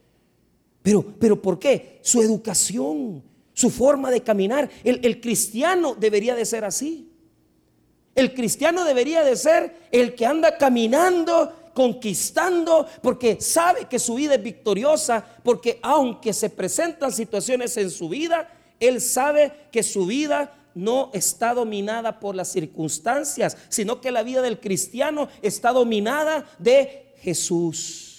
Pero, 0.83 1.05
pero 1.21 1.41
¿por 1.41 1.61
qué? 1.61 2.01
Su 2.03 2.21
educación, 2.21 3.23
su 3.53 3.71
forma 3.71 4.11
de 4.11 4.23
caminar. 4.23 4.69
El, 4.83 4.99
el 5.05 5.21
cristiano 5.21 5.95
debería 5.95 6.35
de 6.35 6.45
ser 6.45 6.65
así. 6.65 7.09
El 8.17 8.35
cristiano 8.35 8.85
debería 8.85 9.23
de 9.23 9.37
ser 9.37 9.77
el 9.93 10.17
que 10.17 10.27
anda 10.27 10.59
caminando 10.59 11.55
conquistando, 11.73 12.87
porque 13.01 13.41
sabe 13.41 13.87
que 13.87 14.01
su 14.01 14.17
vida 14.17 14.35
es 14.35 14.43
victoriosa, 14.43 15.25
porque 15.45 15.79
aunque 15.83 16.33
se 16.33 16.51
presentan 16.51 17.13
situaciones 17.13 17.77
en 17.77 17.91
su 17.91 18.09
vida, 18.09 18.49
él 18.81 19.01
sabe 19.01 19.53
que 19.71 19.83
su 19.83 20.07
vida 20.07 20.60
no 20.75 21.11
está 21.13 21.55
dominada 21.55 22.21
por 22.21 22.35
las 22.35 22.49
circunstancias, 22.49 23.57
sino 23.69 24.01
que 24.01 24.11
la 24.11 24.23
vida 24.23 24.43
del 24.43 24.61
cristiano 24.61 25.29
está 25.43 25.73
dominada 25.73 26.45
de 26.59 27.15
Jesús. 27.21 28.11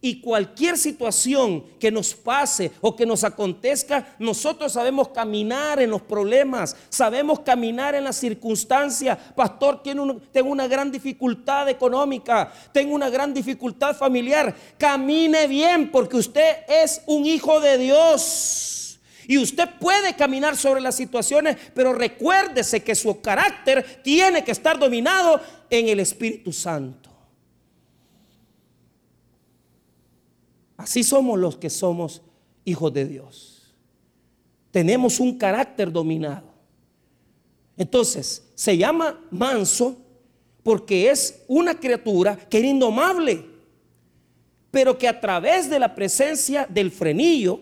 Y 0.00 0.20
cualquier 0.20 0.76
situación 0.76 1.64
que 1.80 1.90
nos 1.90 2.14
pase 2.14 2.70
o 2.80 2.94
que 2.94 3.06
nos 3.06 3.24
acontezca, 3.24 4.14
nosotros 4.18 4.72
sabemos 4.72 5.08
caminar 5.08 5.80
en 5.80 5.90
los 5.90 6.02
problemas, 6.02 6.76
sabemos 6.90 7.40
caminar 7.40 7.94
en 7.94 8.04
las 8.04 8.16
circunstancias. 8.16 9.18
Pastor, 9.34 9.82
tengo 9.82 10.50
una 10.50 10.68
gran 10.68 10.92
dificultad 10.92 11.68
económica, 11.70 12.52
tengo 12.72 12.94
una 12.94 13.08
gran 13.08 13.34
dificultad 13.34 13.96
familiar. 13.96 14.54
Camine 14.78 15.46
bien 15.46 15.90
porque 15.90 16.18
usted 16.18 16.58
es 16.68 17.02
un 17.06 17.26
hijo 17.26 17.58
de 17.58 17.78
Dios. 17.78 18.75
Y 19.28 19.38
usted 19.38 19.68
puede 19.80 20.14
caminar 20.14 20.56
sobre 20.56 20.80
las 20.80 20.94
situaciones, 20.94 21.56
pero 21.74 21.92
recuérdese 21.92 22.82
que 22.82 22.94
su 22.94 23.20
carácter 23.20 24.00
tiene 24.02 24.44
que 24.44 24.52
estar 24.52 24.78
dominado 24.78 25.40
en 25.68 25.88
el 25.88 26.00
Espíritu 26.00 26.52
Santo. 26.52 27.10
Así 30.76 31.02
somos 31.02 31.38
los 31.38 31.56
que 31.56 31.70
somos 31.70 32.22
hijos 32.64 32.92
de 32.92 33.06
Dios. 33.06 33.74
Tenemos 34.70 35.18
un 35.20 35.38
carácter 35.38 35.90
dominado. 35.90 36.54
Entonces, 37.76 38.44
se 38.54 38.76
llama 38.76 39.20
manso 39.30 39.96
porque 40.62 41.10
es 41.10 41.42
una 41.46 41.78
criatura 41.78 42.36
que 42.36 42.58
era 42.58 42.66
indomable, 42.66 43.44
pero 44.70 44.98
que 44.98 45.08
a 45.08 45.20
través 45.20 45.70
de 45.70 45.78
la 45.78 45.94
presencia 45.94 46.66
del 46.68 46.90
frenillo, 46.90 47.60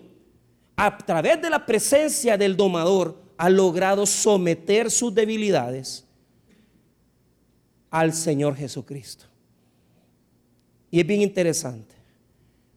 a 0.76 0.96
través 0.98 1.40
de 1.40 1.50
la 1.50 1.64
presencia 1.64 2.36
del 2.36 2.56
domador, 2.56 3.22
ha 3.36 3.48
logrado 3.48 4.06
someter 4.06 4.90
sus 4.90 5.14
debilidades 5.14 6.04
al 7.90 8.12
Señor 8.12 8.56
Jesucristo. 8.56 9.26
Y 10.90 11.00
es 11.00 11.06
bien 11.06 11.22
interesante, 11.22 11.94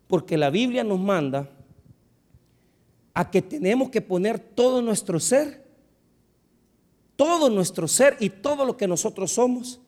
porque 0.08 0.38
la 0.38 0.50
Biblia 0.50 0.84
nos 0.84 1.00
manda 1.00 1.50
a 3.14 3.30
que 3.30 3.42
tenemos 3.42 3.90
que 3.90 4.02
poner 4.02 4.40
todo 4.40 4.82
nuestro 4.82 5.20
ser, 5.20 5.66
todo 7.16 7.50
nuestro 7.50 7.88
ser 7.88 8.16
y 8.20 8.30
todo 8.30 8.64
lo 8.64 8.78
que 8.78 8.88
nosotros 8.88 9.32
somos, 9.32 9.80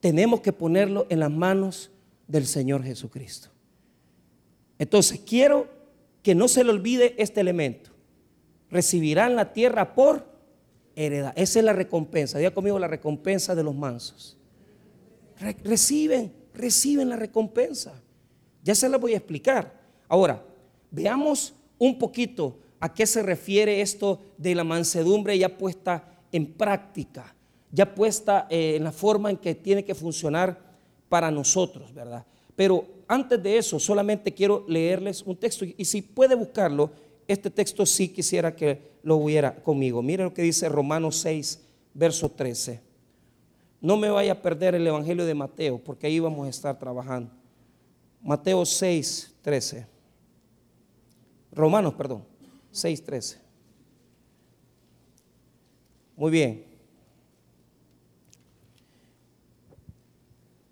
tenemos 0.00 0.40
que 0.40 0.52
ponerlo 0.52 1.06
en 1.08 1.20
las 1.20 1.30
manos 1.30 1.90
del 2.26 2.46
Señor 2.46 2.82
Jesucristo. 2.82 3.48
Entonces, 4.78 5.20
quiero 5.20 5.68
que 6.22 6.34
no 6.34 6.48
se 6.48 6.64
le 6.64 6.70
olvide 6.70 7.14
este 7.18 7.40
elemento. 7.40 7.90
Recibirán 8.70 9.36
la 9.36 9.52
tierra 9.52 9.94
por 9.94 10.26
heredad. 10.96 11.32
Esa 11.36 11.58
es 11.58 11.64
la 11.64 11.72
recompensa. 11.72 12.38
Diga 12.38 12.52
conmigo 12.52 12.78
la 12.78 12.88
recompensa 12.88 13.54
de 13.54 13.62
los 13.62 13.74
mansos. 13.74 14.38
reciben, 15.64 16.32
reciben 16.54 17.08
la 17.08 17.16
recompensa. 17.16 18.00
Ya 18.62 18.74
se 18.74 18.88
la 18.88 18.98
voy 18.98 19.14
a 19.14 19.16
explicar. 19.16 19.80
Ahora, 20.08 20.44
veamos 20.90 21.54
un 21.78 21.98
poquito 21.98 22.58
a 22.78 22.92
qué 22.92 23.06
se 23.06 23.22
refiere 23.22 23.80
esto 23.80 24.20
de 24.38 24.54
la 24.54 24.64
mansedumbre 24.64 25.36
ya 25.38 25.56
puesta 25.56 26.04
en 26.30 26.52
práctica, 26.52 27.34
ya 27.70 27.94
puesta 27.94 28.46
eh, 28.50 28.76
en 28.76 28.84
la 28.84 28.92
forma 28.92 29.30
en 29.30 29.36
que 29.36 29.54
tiene 29.54 29.84
que 29.84 29.94
funcionar 29.94 30.58
para 31.08 31.30
nosotros, 31.30 31.92
¿verdad? 31.92 32.24
Pero 32.56 32.86
antes 33.12 33.42
de 33.42 33.58
eso, 33.58 33.78
solamente 33.78 34.32
quiero 34.32 34.64
leerles 34.66 35.20
un 35.22 35.36
texto 35.36 35.66
y 35.66 35.84
si 35.84 36.00
puede 36.00 36.34
buscarlo, 36.34 36.90
este 37.28 37.50
texto 37.50 37.84
sí 37.84 38.08
quisiera 38.08 38.56
que 38.56 38.92
lo 39.02 39.16
hubiera 39.16 39.54
conmigo. 39.54 40.00
Miren 40.00 40.24
lo 40.24 40.34
que 40.34 40.40
dice 40.40 40.66
Romanos 40.66 41.16
6, 41.16 41.60
verso 41.92 42.30
13. 42.30 42.80
No 43.82 43.98
me 43.98 44.08
vaya 44.08 44.32
a 44.32 44.40
perder 44.40 44.76
el 44.76 44.86
Evangelio 44.86 45.26
de 45.26 45.34
Mateo, 45.34 45.78
porque 45.78 46.06
ahí 46.06 46.20
vamos 46.20 46.46
a 46.46 46.48
estar 46.48 46.78
trabajando. 46.78 47.30
Mateo 48.22 48.64
6, 48.64 49.34
13. 49.42 49.86
Romanos, 51.52 51.92
perdón, 51.92 52.24
6, 52.70 53.04
13. 53.04 53.38
Muy 56.16 56.30
bien. 56.30 56.64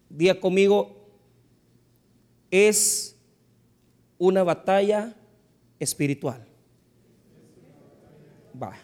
Día 0.08 0.40
conmigo, 0.40 0.99
es 2.50 3.16
una 4.18 4.42
batalla 4.42 5.14
espiritual. 5.78 6.46
Va. 8.60 8.76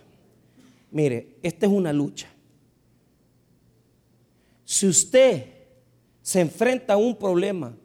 Mire, 0.90 1.36
esta 1.42 1.66
es 1.66 1.72
una 1.72 1.92
lucha. 1.92 2.28
Si 4.64 4.86
usted 4.86 5.44
se 6.22 6.40
enfrenta 6.40 6.94
a 6.94 6.96
un 6.96 7.16
problema, 7.16 7.76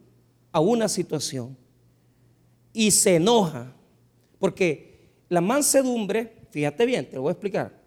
a 0.50 0.60
una 0.60 0.88
situación, 0.88 1.56
y 2.72 2.90
se 2.90 3.16
enoja, 3.16 3.72
porque 4.38 5.10
la 5.28 5.40
mansedumbre, 5.40 6.46
fíjate 6.50 6.86
bien, 6.86 7.08
te 7.08 7.16
lo 7.16 7.22
voy 7.22 7.30
a 7.30 7.32
explicar, 7.32 7.82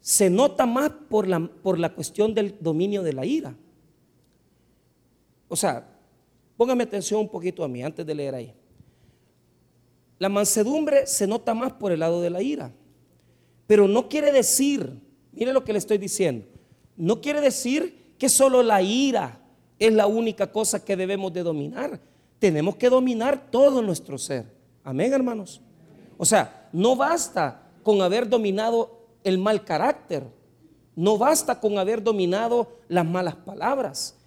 se 0.00 0.30
nota 0.30 0.66
más 0.66 0.90
por 0.90 1.26
la, 1.26 1.40
por 1.40 1.78
la 1.78 1.94
cuestión 1.94 2.34
del 2.34 2.56
dominio 2.60 3.02
de 3.02 3.12
la 3.12 3.26
ira. 3.26 3.56
O 5.48 5.56
sea, 5.56 5.97
póngame 6.58 6.82
atención 6.82 7.20
un 7.20 7.28
poquito 7.28 7.64
a 7.64 7.68
mí 7.68 7.82
antes 7.82 8.04
de 8.04 8.14
leer 8.14 8.34
ahí. 8.34 8.54
La 10.18 10.28
mansedumbre 10.28 11.06
se 11.06 11.26
nota 11.26 11.54
más 11.54 11.72
por 11.72 11.92
el 11.92 12.00
lado 12.00 12.20
de 12.20 12.28
la 12.28 12.42
ira. 12.42 12.72
Pero 13.68 13.86
no 13.86 14.08
quiere 14.08 14.32
decir, 14.32 15.00
mire 15.32 15.52
lo 15.52 15.64
que 15.64 15.72
le 15.72 15.78
estoy 15.78 15.98
diciendo, 15.98 16.44
no 16.96 17.20
quiere 17.20 17.40
decir 17.40 18.14
que 18.18 18.28
solo 18.28 18.62
la 18.64 18.82
ira 18.82 19.40
es 19.78 19.92
la 19.92 20.08
única 20.08 20.50
cosa 20.50 20.84
que 20.84 20.96
debemos 20.96 21.32
de 21.32 21.44
dominar. 21.44 22.00
Tenemos 22.40 22.74
que 22.74 22.90
dominar 22.90 23.50
todo 23.50 23.80
nuestro 23.80 24.18
ser. 24.18 24.46
Amén, 24.82 25.12
hermanos. 25.12 25.60
O 26.16 26.24
sea, 26.24 26.68
no 26.72 26.96
basta 26.96 27.70
con 27.84 28.02
haber 28.02 28.28
dominado 28.28 29.06
el 29.22 29.38
mal 29.38 29.64
carácter. 29.64 30.24
No 30.96 31.16
basta 31.18 31.60
con 31.60 31.78
haber 31.78 32.02
dominado 32.02 32.78
las 32.88 33.06
malas 33.06 33.36
palabras. 33.36 34.17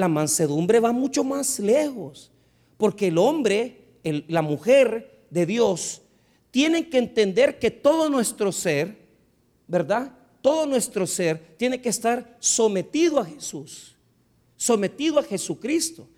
La 0.00 0.08
mansedumbre 0.08 0.80
va 0.80 0.92
mucho 0.92 1.22
más 1.22 1.58
lejos. 1.58 2.30
Porque 2.76 3.08
el 3.08 3.18
hombre, 3.18 3.84
la 4.28 4.40
mujer, 4.40 5.20
de 5.30 5.46
Dios 5.46 6.02
tienen 6.50 6.90
que 6.90 6.98
entender 6.98 7.58
que 7.58 7.70
todo 7.70 8.10
nuestro 8.10 8.50
ser, 8.50 8.98
¿verdad? 9.68 10.12
Todo 10.42 10.66
nuestro 10.66 11.06
ser 11.06 11.54
tiene 11.56 11.80
que 11.80 11.88
estar 11.88 12.36
sometido 12.40 13.20
a 13.20 13.24
Jesús, 13.24 13.96
sometido 14.56 15.18
a 15.18 15.22
Jesucristo. 15.22 16.08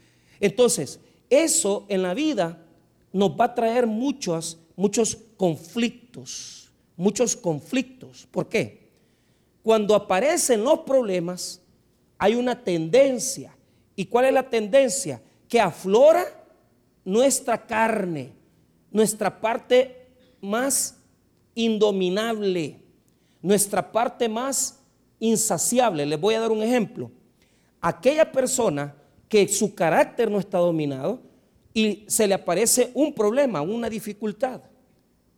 Entonces, 0.40 0.98
eso 1.28 1.84
en 1.88 2.02
la 2.02 2.14
vida 2.14 2.64
nos 3.12 3.30
va 3.32 3.46
a 3.46 3.54
traer 3.54 3.86
muchos, 3.86 4.58
muchos 4.74 5.18
conflictos, 5.36 6.70
muchos 6.96 7.36
conflictos. 7.36 8.26
¿Por 8.30 8.48
qué? 8.48 8.88
Cuando 9.62 9.94
aparecen 9.94 10.64
los 10.64 10.80
problemas, 10.80 11.60
hay 12.16 12.34
una 12.34 12.62
tendencia. 12.62 13.54
¿Y 13.96 14.06
cuál 14.06 14.26
es 14.26 14.32
la 14.32 14.48
tendencia? 14.48 15.22
Que 15.48 15.60
aflora 15.60 16.24
nuestra 17.04 17.66
carne, 17.66 18.32
nuestra 18.90 19.40
parte 19.40 20.08
más 20.40 20.98
indominable, 21.54 22.80
nuestra 23.40 23.92
parte 23.92 24.28
más 24.28 24.80
insaciable. 25.18 26.06
Les 26.06 26.20
voy 26.20 26.34
a 26.34 26.40
dar 26.40 26.52
un 26.52 26.62
ejemplo. 26.62 27.10
Aquella 27.80 28.30
persona 28.30 28.94
que 29.28 29.48
su 29.48 29.74
carácter 29.74 30.30
no 30.30 30.38
está 30.38 30.58
dominado 30.58 31.20
y 31.74 32.04
se 32.06 32.26
le 32.26 32.34
aparece 32.34 32.90
un 32.94 33.14
problema, 33.14 33.62
una 33.62 33.88
dificultad. 33.88 34.60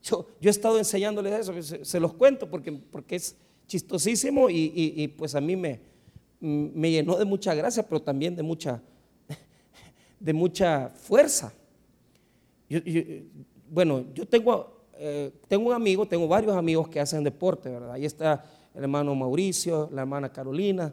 Yo, 0.03 0.27
he 0.41 0.49
estado 0.49 0.79
enseñándoles 0.79 1.49
eso, 1.49 1.85
se, 1.85 2.01
los 2.01 2.13
cuento 2.13 2.51
porque, 2.51 2.73
porque 2.73 3.17
es 3.17 3.37
chistosísimo 3.67 4.51
y, 4.51 5.09
pues 5.17 5.35
a 5.35 5.41
mí 5.41 5.57
me, 5.57 5.81
me 6.41 6.91
llenó 6.91 7.17
de 7.17 7.25
mucha 7.25 7.55
gracia, 7.55 7.83
pero 7.83 8.03
también 8.03 8.37
de 8.37 8.43
mucha, 8.43 8.83
de 10.21 10.33
mucha 10.33 10.91
fuerza 10.91 11.53
bueno, 13.71 14.05
yo 14.15 14.27
tengo, 14.27 14.87
eh, 14.95 15.33
tengo 15.49 15.69
un 15.69 15.73
amigo, 15.75 16.07
tengo 16.07 16.29
varios 16.29 16.57
amigos 16.57 16.89
que 16.89 17.01
hacen 17.01 17.23
deporte, 17.25 17.69
¿verdad? 17.69 17.93
Ahí 17.93 18.05
está 18.05 18.45
el 18.75 18.83
hermano 18.83 19.15
Mauricio, 19.15 19.89
la 19.93 20.03
hermana 20.03 20.33
Carolina, 20.33 20.93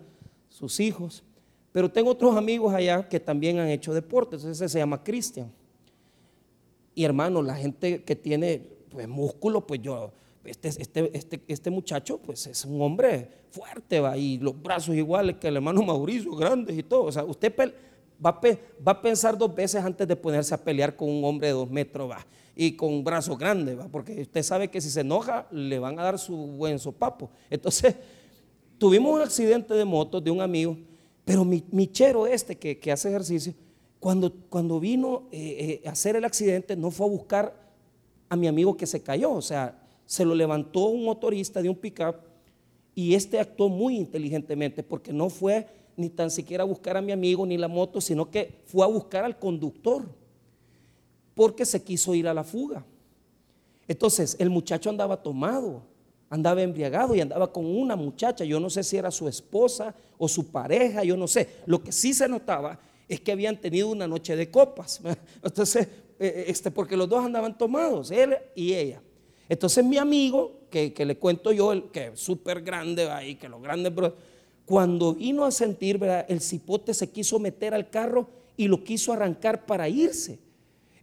sus 0.49 0.79
hijos. 0.79 1.23
Pero 1.71 1.89
tengo 1.89 2.11
otros 2.11 2.35
amigos 2.35 2.73
allá 2.73 3.07
que 3.07 3.19
también 3.19 3.59
han 3.59 3.69
hecho 3.69 3.93
deporte, 3.93 4.35
entonces 4.35 4.71
se 4.71 4.79
llama 4.79 5.03
Cristian. 5.03 5.51
Y 6.93 7.03
hermano, 7.05 7.41
la 7.41 7.55
gente 7.55 8.03
que 8.03 8.15
tiene 8.15 8.61
pues 8.89 9.07
músculo, 9.07 9.65
pues 9.65 9.81
yo, 9.81 10.11
este, 10.43 10.69
este, 10.69 11.17
este, 11.17 11.41
este 11.47 11.69
muchacho 11.69 12.17
pues 12.17 12.47
es 12.47 12.65
un 12.65 12.81
hombre 12.81 13.29
fuerte, 13.51 13.99
va, 13.99 14.17
y 14.17 14.37
los 14.39 14.59
brazos 14.61 14.95
iguales 14.95 15.35
que 15.37 15.47
el 15.47 15.57
hermano 15.57 15.83
Mauricio, 15.83 16.35
grandes 16.35 16.77
y 16.77 16.83
todo. 16.83 17.03
O 17.03 17.11
sea, 17.11 17.23
usted 17.23 17.53
va 18.25 18.39
a, 18.85 19.01
pensar 19.01 19.37
dos 19.37 19.53
veces 19.53 19.83
antes 19.83 20.07
de 20.07 20.15
ponerse 20.15 20.53
a 20.53 20.57
pelear 20.63 20.95
con 20.95 21.09
un 21.09 21.23
hombre 21.23 21.47
de 21.47 21.53
dos 21.53 21.69
metros 21.69 22.09
va, 22.09 22.25
y 22.55 22.75
con 22.75 22.93
un 22.93 23.03
brazo 23.03 23.37
grande, 23.37 23.75
¿va? 23.75 23.87
porque 23.87 24.21
usted 24.21 24.43
sabe 24.43 24.69
que 24.69 24.81
si 24.81 24.89
se 24.89 25.01
enoja 25.01 25.47
le 25.51 25.79
van 25.79 25.99
a 25.99 26.03
dar 26.03 26.19
su 26.19 26.35
buen 26.35 26.79
sopapo. 26.79 27.29
Entonces, 27.49 27.95
tuvimos 28.77 29.13
un 29.13 29.21
accidente 29.21 29.73
de 29.73 29.85
moto 29.85 30.19
de 30.19 30.31
un 30.31 30.41
amigo, 30.41 30.77
pero 31.23 31.45
mi, 31.45 31.87
chero 31.91 32.25
este 32.25 32.57
que, 32.57 32.91
hace 32.91 33.09
ejercicio, 33.09 33.53
cuando, 33.99 34.33
cuando 34.49 34.79
vino 34.79 35.27
eh, 35.31 35.81
eh, 35.83 35.87
a 35.87 35.91
hacer 35.91 36.15
el 36.15 36.25
accidente, 36.25 36.75
no 36.75 36.89
fue 36.89 37.05
a 37.05 37.09
buscar 37.09 37.61
a 38.27 38.35
mi 38.35 38.47
amigo 38.47 38.75
que 38.75 38.87
se 38.87 39.03
cayó, 39.03 39.31
o 39.31 39.41
sea, 39.41 39.80
se 40.11 40.25
lo 40.25 40.35
levantó 40.35 40.87
un 40.87 41.05
motorista 41.05 41.61
de 41.61 41.69
un 41.69 41.75
pickup 41.77 42.17
y 42.93 43.15
este 43.15 43.39
actuó 43.39 43.69
muy 43.69 43.95
inteligentemente 43.95 44.83
porque 44.83 45.13
no 45.13 45.29
fue 45.29 45.65
ni 45.95 46.09
tan 46.09 46.29
siquiera 46.29 46.65
a 46.65 46.67
buscar 46.67 46.97
a 46.97 47.01
mi 47.01 47.13
amigo 47.13 47.45
ni 47.45 47.57
la 47.57 47.69
moto, 47.69 48.01
sino 48.01 48.29
que 48.29 48.59
fue 48.65 48.83
a 48.83 48.89
buscar 48.89 49.23
al 49.23 49.39
conductor, 49.39 50.03
porque 51.33 51.65
se 51.65 51.81
quiso 51.81 52.13
ir 52.13 52.27
a 52.27 52.33
la 52.33 52.43
fuga. 52.43 52.85
Entonces, 53.87 54.35
el 54.37 54.49
muchacho 54.49 54.89
andaba 54.89 55.15
tomado, 55.15 55.81
andaba 56.29 56.61
embriagado 56.61 57.15
y 57.15 57.21
andaba 57.21 57.49
con 57.49 57.65
una 57.65 57.95
muchacha, 57.95 58.43
yo 58.43 58.59
no 58.59 58.69
sé 58.69 58.83
si 58.83 58.97
era 58.97 59.11
su 59.11 59.29
esposa 59.29 59.95
o 60.17 60.27
su 60.27 60.51
pareja, 60.51 61.05
yo 61.05 61.15
no 61.15 61.25
sé. 61.25 61.47
Lo 61.65 61.81
que 61.81 61.93
sí 61.93 62.13
se 62.13 62.27
notaba 62.27 62.77
es 63.07 63.21
que 63.21 63.31
habían 63.31 63.55
tenido 63.61 63.87
una 63.87 64.09
noche 64.09 64.35
de 64.35 64.51
copas. 64.51 64.99
Entonces, 65.41 65.87
eh, 66.19 66.43
este, 66.47 66.69
porque 66.69 66.97
los 66.97 67.07
dos 67.07 67.23
andaban 67.23 67.57
tomados, 67.57 68.11
él 68.11 68.35
y 68.55 68.73
ella. 68.73 69.01
Entonces 69.51 69.83
mi 69.83 69.97
amigo, 69.97 70.61
que, 70.69 70.93
le 70.97 71.17
cuento 71.17 71.51
yo, 71.51 71.73
el, 71.73 71.83
que 71.91 72.07
es 72.07 72.21
súper 72.21 72.61
grande 72.61 73.11
ahí, 73.11 73.35
que 73.35 73.49
los 73.49 73.61
grandes, 73.61 73.91
cuando 74.63 75.13
vino 75.13 75.43
a 75.43 75.51
sentir, 75.51 76.01
el 76.29 76.39
cipote 76.39 76.93
se 76.93 77.09
quiso 77.09 77.37
meter 77.37 77.73
al 77.73 77.89
carro 77.89 78.29
y 78.55 78.69
lo 78.69 78.81
quiso 78.81 79.11
arrancar 79.11 79.65
para 79.65 79.89
irse. 79.89 80.39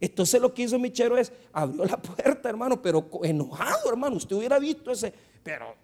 Entonces 0.01 0.41
lo 0.41 0.51
que 0.51 0.63
hizo 0.63 0.79
Michero 0.79 1.15
es, 1.15 1.31
abrió 1.53 1.85
la 1.85 1.97
puerta, 2.01 2.49
hermano, 2.49 2.81
pero 2.81 3.07
enojado, 3.21 3.87
hermano. 3.87 4.15
Usted 4.15 4.35
hubiera 4.35 4.57
visto 4.57 4.89
ese, 4.89 5.13
pero 5.43 5.75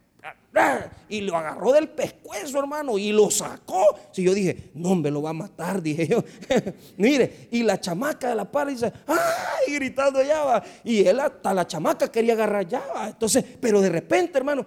y 1.09 1.21
lo 1.21 1.37
agarró 1.37 1.71
del 1.73 1.89
pescuezo, 1.89 2.59
hermano, 2.59 2.97
y 2.97 3.11
lo 3.11 3.29
sacó. 3.29 3.99
Si 4.11 4.23
yo 4.23 4.33
dije, 4.33 4.71
no, 4.73 4.95
me 4.95 5.11
lo 5.11 5.21
va 5.21 5.31
a 5.31 5.33
matar, 5.33 5.81
dije 5.81 6.07
yo. 6.07 6.23
Mire, 6.97 7.47
y 7.51 7.63
la 7.63 7.79
chamaca 7.79 8.29
de 8.29 8.35
la 8.35 8.49
par 8.49 8.67
dice, 8.67 8.91
¡ay! 9.05 9.73
gritando 9.75 10.19
allá 10.19 10.43
va. 10.43 10.63
Y 10.83 11.05
él 11.05 11.19
hasta 11.19 11.53
la 11.53 11.67
chamaca 11.67 12.11
quería 12.11 12.33
agarrar 12.33 12.67
ya 12.67 12.83
Entonces, 13.07 13.43
pero 13.59 13.81
de 13.81 13.89
repente, 13.89 14.37
hermano, 14.37 14.65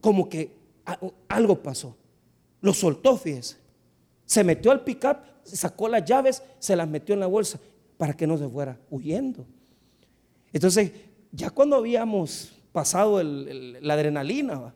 como 0.00 0.28
que 0.28 0.54
algo 1.28 1.62
pasó. 1.62 1.96
Lo 2.60 2.72
soltó, 2.72 3.16
fíjese. 3.16 3.56
Se 4.24 4.44
metió 4.44 4.70
al 4.70 4.84
pickup, 4.84 5.18
sacó 5.44 5.88
las 5.88 6.04
llaves, 6.04 6.42
se 6.58 6.76
las 6.76 6.88
metió 6.88 7.14
en 7.14 7.20
la 7.20 7.26
bolsa 7.26 7.58
para 7.96 8.14
que 8.14 8.26
no 8.26 8.36
se 8.36 8.48
fuera 8.48 8.78
huyendo. 8.90 9.46
Entonces, 10.52 10.92
ya 11.32 11.50
cuando 11.50 11.76
habíamos 11.76 12.55
pasado 12.76 13.22
la 13.22 13.94
adrenalina, 13.94 14.74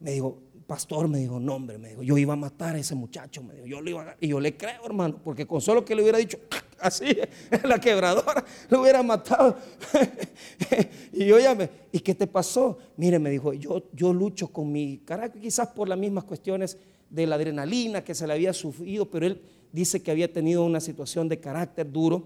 me 0.00 0.10
dijo, 0.10 0.40
pastor, 0.66 1.06
me 1.06 1.18
dijo, 1.18 1.38
no 1.38 1.54
hombre, 1.54 1.78
me 1.78 1.90
dijo, 1.90 2.02
yo 2.02 2.18
iba 2.18 2.32
a 2.32 2.36
matar 2.36 2.74
a 2.74 2.80
ese 2.80 2.96
muchacho, 2.96 3.40
me 3.40 3.54
dijo, 3.54 3.66
yo 3.68 3.80
le 3.80 3.92
iba 3.92 4.16
y 4.18 4.26
yo 4.26 4.40
le 4.40 4.56
creo, 4.56 4.84
hermano, 4.84 5.20
porque 5.22 5.46
con 5.46 5.60
solo 5.60 5.84
que 5.84 5.94
le 5.94 6.02
hubiera 6.02 6.18
dicho 6.18 6.40
así, 6.80 7.16
la 7.62 7.78
quebradora, 7.78 8.44
lo 8.68 8.80
hubiera 8.80 9.00
matado. 9.04 9.56
y 11.12 11.24
yo 11.24 11.38
ya 11.38 11.54
me, 11.54 11.70
¿y 11.92 12.00
qué 12.00 12.16
te 12.16 12.26
pasó? 12.26 12.78
Mire, 12.96 13.20
me 13.20 13.30
dijo, 13.30 13.52
yo, 13.52 13.84
yo 13.92 14.12
lucho 14.12 14.48
con 14.48 14.72
mi 14.72 14.98
carácter, 15.04 15.40
quizás 15.40 15.68
por 15.68 15.88
las 15.88 15.98
mismas 16.00 16.24
cuestiones 16.24 16.78
de 17.10 17.28
la 17.28 17.36
adrenalina 17.36 18.02
que 18.02 18.12
se 18.12 18.26
le 18.26 18.32
había 18.32 18.52
sufrido, 18.52 19.08
pero 19.08 19.24
él 19.26 19.40
dice 19.70 20.02
que 20.02 20.10
había 20.10 20.32
tenido 20.32 20.64
una 20.64 20.80
situación 20.80 21.28
de 21.28 21.38
carácter 21.38 21.88
duro 21.92 22.24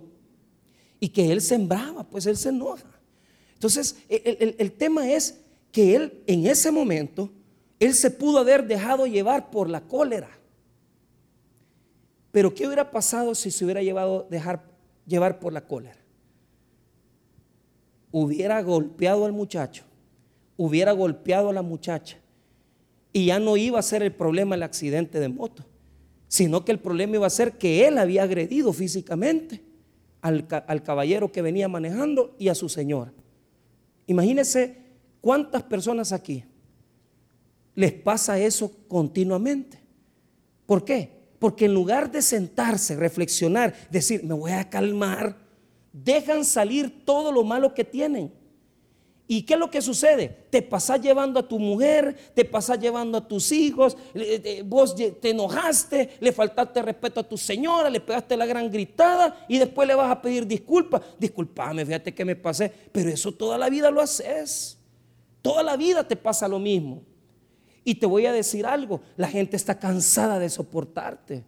y 0.98 1.10
que 1.10 1.30
él 1.30 1.42
sembraba, 1.42 2.04
pues 2.04 2.24
él 2.24 2.38
se 2.38 2.48
enoja. 2.48 2.93
Entonces, 3.64 3.96
el, 4.10 4.72
tema 4.72 5.10
es 5.10 5.40
que 5.72 5.96
él 5.96 6.22
en 6.26 6.46
ese 6.46 6.70
momento, 6.70 7.30
él 7.80 7.94
se 7.94 8.10
pudo 8.10 8.40
haber 8.40 8.66
dejado 8.66 9.06
llevar 9.06 9.50
por 9.50 9.70
la 9.70 9.80
cólera. 9.80 10.28
Pero 12.30 12.54
¿qué 12.54 12.66
hubiera 12.66 12.90
pasado 12.90 13.34
si 13.34 13.50
se 13.50 13.64
hubiera 13.64 13.82
llevado 13.82 14.26
dejar 14.28 14.64
llevar 15.06 15.38
por 15.38 15.54
la 15.54 15.62
cólera? 15.62 15.96
Hubiera 18.12 18.62
golpeado 18.62 19.24
al 19.24 19.32
muchacho, 19.32 19.84
hubiera 20.58 20.92
golpeado 20.92 21.48
a 21.48 21.54
la 21.54 21.62
muchacha 21.62 22.18
y 23.14 23.26
ya 23.28 23.38
no 23.38 23.56
iba 23.56 23.78
a 23.78 23.82
ser 23.82 24.02
el 24.02 24.12
problema 24.12 24.56
el 24.56 24.62
accidente 24.62 25.20
de 25.20 25.30
moto, 25.30 25.64
sino 26.28 26.66
que 26.66 26.72
el 26.72 26.80
problema 26.80 27.16
iba 27.16 27.26
a 27.26 27.30
ser 27.30 27.56
que 27.56 27.88
él 27.88 27.96
había 27.96 28.24
agredido 28.24 28.74
físicamente 28.74 29.62
al, 30.20 30.46
al 30.50 30.82
caballero 30.82 31.32
que 31.32 31.40
venía 31.40 31.66
manejando 31.66 32.36
y 32.38 32.48
a 32.48 32.54
su 32.54 32.68
señora. 32.68 33.10
Imagínense 34.06 34.76
cuántas 35.20 35.62
personas 35.62 36.12
aquí 36.12 36.44
les 37.74 37.92
pasa 37.92 38.38
eso 38.38 38.70
continuamente. 38.88 39.80
¿Por 40.66 40.84
qué? 40.84 41.10
Porque 41.38 41.64
en 41.66 41.74
lugar 41.74 42.10
de 42.10 42.22
sentarse, 42.22 42.96
reflexionar, 42.96 43.74
decir, 43.90 44.22
me 44.24 44.34
voy 44.34 44.52
a 44.52 44.70
calmar, 44.70 45.36
dejan 45.92 46.44
salir 46.44 47.04
todo 47.04 47.32
lo 47.32 47.44
malo 47.44 47.74
que 47.74 47.84
tienen 47.84 48.32
¿Y 49.26 49.42
qué 49.42 49.54
es 49.54 49.60
lo 49.60 49.70
que 49.70 49.80
sucede? 49.80 50.28
Te 50.50 50.60
pasas 50.60 51.00
llevando 51.00 51.40
a 51.40 51.48
tu 51.48 51.58
mujer, 51.58 52.14
te 52.34 52.44
pasas 52.44 52.78
llevando 52.78 53.16
a 53.16 53.26
tus 53.26 53.52
hijos, 53.52 53.96
vos 54.66 54.94
te 54.94 55.30
enojaste, 55.30 56.10
le 56.20 56.30
faltaste 56.30 56.82
respeto 56.82 57.20
a 57.20 57.28
tu 57.28 57.38
señora, 57.38 57.88
le 57.88 58.00
pegaste 58.00 58.36
la 58.36 58.44
gran 58.44 58.70
gritada 58.70 59.46
y 59.48 59.58
después 59.58 59.88
le 59.88 59.94
vas 59.94 60.10
a 60.10 60.20
pedir 60.20 60.46
disculpas. 60.46 61.00
Disculpame, 61.18 61.86
fíjate 61.86 62.14
que 62.14 62.24
me 62.24 62.36
pasé, 62.36 62.70
pero 62.92 63.08
eso 63.08 63.32
toda 63.32 63.56
la 63.56 63.70
vida 63.70 63.90
lo 63.90 64.02
haces. 64.02 64.78
Toda 65.40 65.62
la 65.62 65.76
vida 65.76 66.06
te 66.06 66.16
pasa 66.16 66.46
lo 66.46 66.58
mismo. 66.58 67.02
Y 67.82 67.94
te 67.94 68.04
voy 68.04 68.26
a 68.26 68.32
decir 68.32 68.66
algo, 68.66 69.00
la 69.16 69.28
gente 69.28 69.56
está 69.56 69.78
cansada 69.78 70.38
de 70.38 70.50
soportarte, 70.50 71.44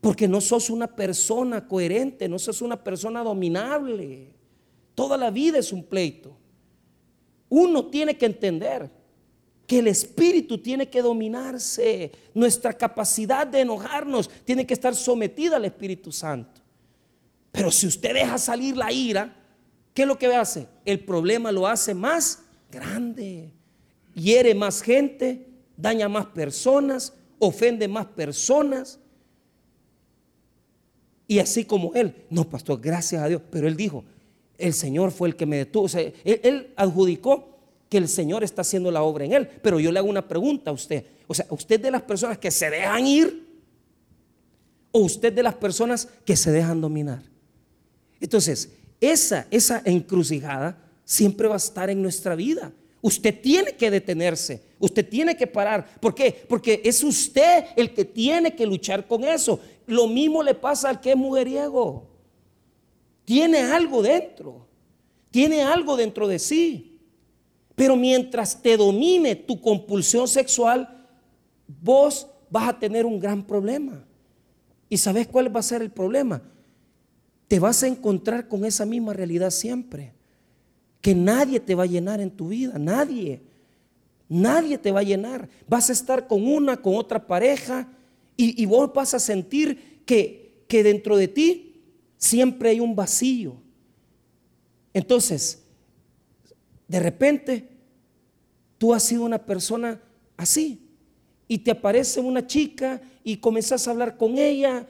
porque 0.00 0.26
no 0.26 0.40
sos 0.40 0.70
una 0.70 0.88
persona 0.88 1.68
coherente, 1.68 2.28
no 2.28 2.38
sos 2.38 2.62
una 2.62 2.82
persona 2.82 3.22
dominable. 3.22 4.32
Toda 4.96 5.16
la 5.16 5.30
vida 5.30 5.58
es 5.58 5.72
un 5.72 5.84
pleito. 5.84 6.36
Uno 7.58 7.86
tiene 7.86 8.18
que 8.18 8.26
entender 8.26 8.90
que 9.66 9.78
el 9.78 9.86
espíritu 9.86 10.58
tiene 10.58 10.90
que 10.90 11.00
dominarse. 11.00 12.12
Nuestra 12.34 12.74
capacidad 12.74 13.46
de 13.46 13.62
enojarnos 13.62 14.28
tiene 14.44 14.66
que 14.66 14.74
estar 14.74 14.94
sometida 14.94 15.56
al 15.56 15.64
Espíritu 15.64 16.12
Santo. 16.12 16.60
Pero 17.50 17.70
si 17.70 17.86
usted 17.86 18.12
deja 18.12 18.36
salir 18.36 18.76
la 18.76 18.92
ira, 18.92 19.34
¿qué 19.94 20.02
es 20.02 20.08
lo 20.08 20.18
que 20.18 20.26
hace? 20.26 20.68
El 20.84 21.00
problema 21.00 21.50
lo 21.50 21.66
hace 21.66 21.94
más 21.94 22.42
grande. 22.70 23.50
Hiere 24.12 24.54
más 24.54 24.82
gente, 24.82 25.48
daña 25.78 26.10
más 26.10 26.26
personas, 26.26 27.14
ofende 27.38 27.88
más 27.88 28.04
personas. 28.04 29.00
Y 31.26 31.38
así 31.38 31.64
como 31.64 31.94
él, 31.94 32.14
no, 32.28 32.44
pastor, 32.44 32.78
gracias 32.82 33.22
a 33.22 33.28
Dios, 33.28 33.40
pero 33.50 33.66
él 33.66 33.78
dijo, 33.78 34.04
el 34.58 34.72
Señor 34.72 35.10
fue 35.10 35.28
el 35.28 35.36
que 35.36 35.46
me 35.46 35.56
detuvo. 35.56 35.84
O 35.84 35.88
sea, 35.88 36.00
él, 36.24 36.72
adjudicó 36.76 37.56
que 37.88 37.98
el 37.98 38.08
Señor 38.08 38.42
está 38.42 38.62
haciendo 38.62 38.90
la 38.90 39.02
obra 39.02 39.24
en 39.24 39.32
él. 39.32 39.48
Pero 39.62 39.78
yo 39.80 39.92
le 39.92 39.98
hago 39.98 40.08
una 40.08 40.26
pregunta 40.26 40.70
a 40.70 40.74
usted. 40.74 41.04
O 41.26 41.34
sea, 41.34 41.46
¿usted 41.50 41.80
de 41.80 41.90
las 41.90 42.02
personas 42.02 42.38
que 42.38 42.50
se 42.50 42.70
dejan 42.70 43.06
ir? 43.06 43.46
¿O 44.92 45.00
usted 45.00 45.32
de 45.32 45.42
las 45.42 45.54
personas 45.54 46.08
que 46.24 46.36
se 46.36 46.50
dejan 46.50 46.80
dominar? 46.80 47.22
Entonces, 48.20 48.70
esa, 49.00 49.46
esa 49.50 49.82
encrucijada 49.84 50.78
siempre 51.04 51.48
va 51.48 51.54
a 51.54 51.58
estar 51.58 51.90
en 51.90 52.00
nuestra 52.00 52.34
vida. 52.34 52.72
Usted 53.02 53.40
tiene 53.40 53.72
que 53.72 53.90
detenerse, 53.90 54.62
usted 54.80 55.06
tiene 55.06 55.36
que 55.36 55.46
parar. 55.46 55.86
¿Por 56.00 56.14
qué? 56.14 56.44
Porque 56.48 56.80
es 56.82 57.04
usted 57.04 57.66
el 57.76 57.92
que 57.92 58.04
tiene 58.04 58.56
que 58.56 58.66
luchar 58.66 59.06
con 59.06 59.22
eso. 59.22 59.60
Lo 59.86 60.08
mismo 60.08 60.42
le 60.42 60.54
pasa 60.54 60.88
al 60.88 61.00
que 61.00 61.10
es 61.10 61.16
mujeriego 61.16 62.15
tiene 63.26 63.58
algo 63.58 64.02
dentro, 64.02 64.66
tiene 65.30 65.60
algo 65.60 65.96
dentro 65.96 66.26
de 66.28 66.38
sí. 66.38 66.98
Pero 67.74 67.94
mientras 67.96 68.62
te 68.62 68.76
domine 68.76 69.34
tu 69.34 69.60
compulsión 69.60 70.26
sexual, 70.28 71.06
vos 71.82 72.28
vas 72.48 72.68
a 72.68 72.78
tener 72.78 73.04
un 73.04 73.20
gran 73.20 73.44
problema. 73.44 74.02
¿Y 74.88 74.96
sabes 74.96 75.26
cuál 75.26 75.54
va 75.54 75.60
a 75.60 75.64
ser 75.64 75.82
el 75.82 75.90
problema? 75.90 76.40
Te 77.48 77.58
vas 77.58 77.82
a 77.82 77.88
encontrar 77.88 78.46
con 78.48 78.64
esa 78.64 78.86
misma 78.86 79.12
realidad 79.12 79.50
siempre. 79.50 80.14
Que 81.00 81.14
nadie 81.14 81.58
te 81.58 81.74
va 81.74 81.82
a 81.82 81.86
llenar 81.86 82.20
en 82.20 82.30
tu 82.30 82.48
vida, 82.48 82.78
nadie. 82.78 83.42
Nadie 84.28 84.78
te 84.78 84.92
va 84.92 85.00
a 85.00 85.04
llenar. 85.04 85.48
Vas 85.68 85.90
a 85.90 85.92
estar 85.92 86.28
con 86.28 86.46
una, 86.46 86.76
con 86.76 86.94
otra 86.94 87.26
pareja 87.26 87.88
y, 88.36 88.64
vos 88.66 88.92
vas 88.94 89.14
a 89.14 89.18
sentir 89.18 90.02
que, 90.06 90.64
que 90.68 90.84
dentro 90.84 91.16
de 91.16 91.26
ti 91.26 91.65
Siempre 92.16 92.70
hay 92.70 92.80
un 92.80 92.94
vacío. 92.94 93.56
Entonces, 94.92 95.62
de 96.88 97.00
repente, 97.00 97.68
tú 98.78 98.94
has 98.94 99.02
sido 99.02 99.24
una 99.24 99.44
persona 99.44 100.00
así 100.36 100.80
y 101.48 101.58
te 101.58 101.70
aparece 101.70 102.20
una 102.20 102.46
chica 102.46 103.00
y 103.22 103.36
comenzás 103.36 103.86
a 103.86 103.90
hablar 103.90 104.16
con 104.16 104.38
ella 104.38 104.86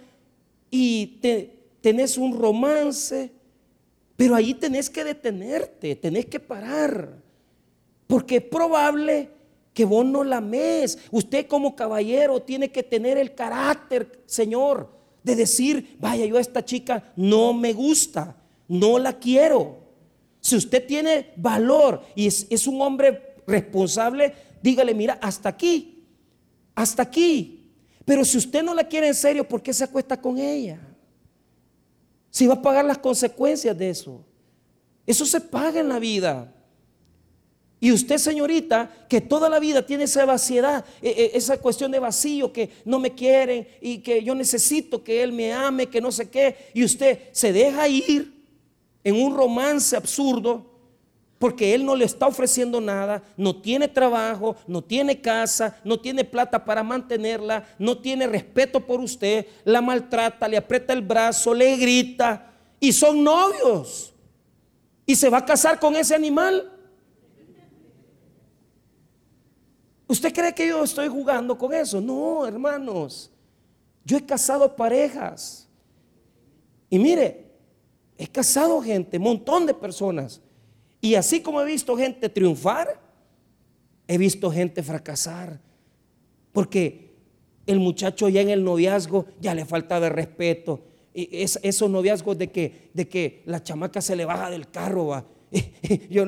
y 0.70 1.18
te, 1.20 1.56
tenés 1.80 2.18
un 2.18 2.38
romance, 2.38 3.30
pero 4.16 4.34
ahí 4.34 4.54
tenés 4.54 4.90
que 4.90 5.04
detenerte, 5.04 5.96
tenés 5.96 6.26
que 6.26 6.40
parar, 6.40 7.22
porque 8.06 8.36
es 8.36 8.42
probable 8.42 9.30
que 9.74 9.84
vos 9.84 10.06
no 10.06 10.24
la 10.24 10.38
ames. 10.38 10.98
Usted 11.10 11.46
como 11.46 11.76
caballero 11.76 12.40
tiene 12.40 12.70
que 12.70 12.82
tener 12.82 13.18
el 13.18 13.34
carácter, 13.34 14.22
Señor, 14.24 14.95
de 15.26 15.34
decir, 15.34 15.96
vaya, 15.98 16.24
yo 16.24 16.36
a 16.36 16.40
esta 16.40 16.64
chica 16.64 17.12
no 17.16 17.52
me 17.52 17.72
gusta, 17.72 18.36
no 18.68 18.96
la 18.96 19.18
quiero. 19.18 19.76
Si 20.40 20.54
usted 20.54 20.86
tiene 20.86 21.32
valor 21.34 22.00
y 22.14 22.28
es, 22.28 22.66
un 22.68 22.80
hombre 22.80 23.34
responsable, 23.44 24.32
dígale, 24.62 24.94
mira, 24.94 25.18
hasta 25.20 25.48
aquí, 25.48 26.04
hasta 26.76 27.02
aquí. 27.02 27.72
Pero 28.04 28.24
si 28.24 28.38
usted 28.38 28.62
no 28.62 28.72
la 28.72 28.84
quiere 28.84 29.08
en 29.08 29.16
serio, 29.16 29.48
¿por 29.48 29.60
qué 29.60 29.72
se 29.72 29.82
acuesta 29.82 30.16
con 30.16 30.38
ella? 30.38 30.78
Si 32.30 32.46
va 32.46 32.54
a 32.54 32.62
pagar 32.62 32.84
las 32.84 32.98
consecuencias 32.98 33.76
de 33.76 33.90
eso. 33.90 34.24
Eso 35.04 35.26
se 35.26 35.40
paga 35.40 35.80
en 35.80 35.88
la 35.88 35.98
vida. 35.98 36.54
Y 37.86 37.92
usted, 37.92 38.18
señorita, 38.18 38.90
que 39.08 39.20
toda 39.20 39.48
la 39.48 39.60
vida 39.60 39.86
tiene 39.86 40.02
esa 40.02 40.24
vaciedad, 40.24 40.84
e, 41.00 41.08
e, 41.08 41.30
esa 41.38 41.56
cuestión 41.58 41.92
de 41.92 42.00
vacío, 42.00 42.52
que 42.52 42.68
no 42.84 42.98
me 42.98 43.14
quieren 43.14 43.68
y 43.80 43.98
que 43.98 44.24
yo 44.24 44.34
necesito 44.34 45.04
que 45.04 45.22
Él 45.22 45.32
me 45.32 45.52
ame, 45.52 45.86
que 45.86 46.00
no 46.00 46.10
sé 46.10 46.28
qué, 46.28 46.56
y 46.74 46.82
usted 46.82 47.20
se 47.30 47.52
deja 47.52 47.86
ir, 47.86 48.42
en 49.04 49.14
un 49.14 49.36
romance 49.36 49.96
absurdo 49.96 50.66
porque 51.38 51.74
él 51.74 51.84
no 51.84 51.94
le 51.94 52.06
está 52.06 52.26
ofreciendo 52.26 52.80
nada, 52.80 53.22
no 53.36 53.54
tiene 53.54 53.86
trabajo, 53.86 54.56
no 54.66 54.82
tiene 54.82 55.20
casa, 55.20 55.78
no 55.84 56.00
tiene 56.00 56.24
plata 56.24 56.64
para 56.64 56.82
mantenerla, 56.82 57.68
no 57.78 57.98
tiene 57.98 58.26
respeto 58.26 58.80
por 58.80 58.98
usted, 58.98 59.46
la 59.62 59.80
maltrata, 59.80 60.48
le 60.48 60.56
aprieta 60.56 60.92
el 60.92 61.02
brazo, 61.02 61.54
le 61.54 61.76
grita 61.76 62.50
y 62.80 62.92
son 62.92 63.22
novios. 63.22 64.12
Y 65.06 65.14
se 65.14 65.30
va 65.30 65.38
a 65.38 65.44
casar 65.44 65.78
con 65.78 65.94
ese 65.94 66.16
animal. 66.16 66.72
¿Usted 70.08 70.32
cree 70.32 70.54
que 70.54 70.68
yo 70.68 70.84
estoy 70.84 71.08
jugando 71.08 71.58
con 71.58 71.74
eso? 71.74 72.00
No, 72.00 72.46
hermanos. 72.46 73.30
Yo 74.04 74.16
he 74.16 74.24
casado 74.24 74.76
parejas. 74.76 75.68
Y 76.88 76.98
mire, 76.98 77.50
he 78.16 78.28
casado 78.28 78.80
gente, 78.80 79.18
montón 79.18 79.66
de 79.66 79.74
personas. 79.74 80.40
Y 81.00 81.16
así 81.16 81.40
como 81.40 81.60
he 81.60 81.64
visto 81.64 81.96
gente 81.96 82.28
triunfar, 82.28 83.00
he 84.06 84.16
visto 84.16 84.50
gente 84.50 84.82
fracasar. 84.82 85.60
Porque 86.52 87.14
el 87.66 87.80
muchacho 87.80 88.28
ya 88.28 88.40
en 88.40 88.50
el 88.50 88.62
noviazgo 88.62 89.26
ya 89.40 89.54
le 89.54 89.64
falta 89.64 89.98
de 89.98 90.08
respeto. 90.08 90.84
Y 91.12 91.28
esos 91.32 91.90
noviazgos 91.90 92.38
de 92.38 92.52
que, 92.52 92.90
de 92.94 93.08
que 93.08 93.42
la 93.46 93.62
chamaca 93.62 94.00
se 94.00 94.14
le 94.14 94.24
baja 94.24 94.50
del 94.50 94.68
carro, 94.70 95.08
va. 95.08 95.26
Yo, 96.10 96.26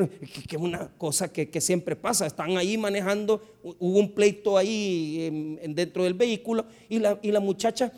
que 0.49 0.57
es 0.57 0.63
una 0.63 0.89
cosa 0.97 1.33
que, 1.33 1.61
siempre 1.61 1.97
pasa. 1.97 2.27
Están 2.27 2.57
ahí 2.57 2.77
manejando, 2.79 3.43
hubo 3.63 3.99
un 3.99 4.13
pleito 4.13 4.57
ahí 4.57 5.59
dentro 5.69 6.05
del 6.05 6.15
vehículo 6.15 6.67
y 6.89 6.99
la, 6.99 7.19
y 7.23 7.33
la 7.33 7.41
muchacha, 7.41 7.93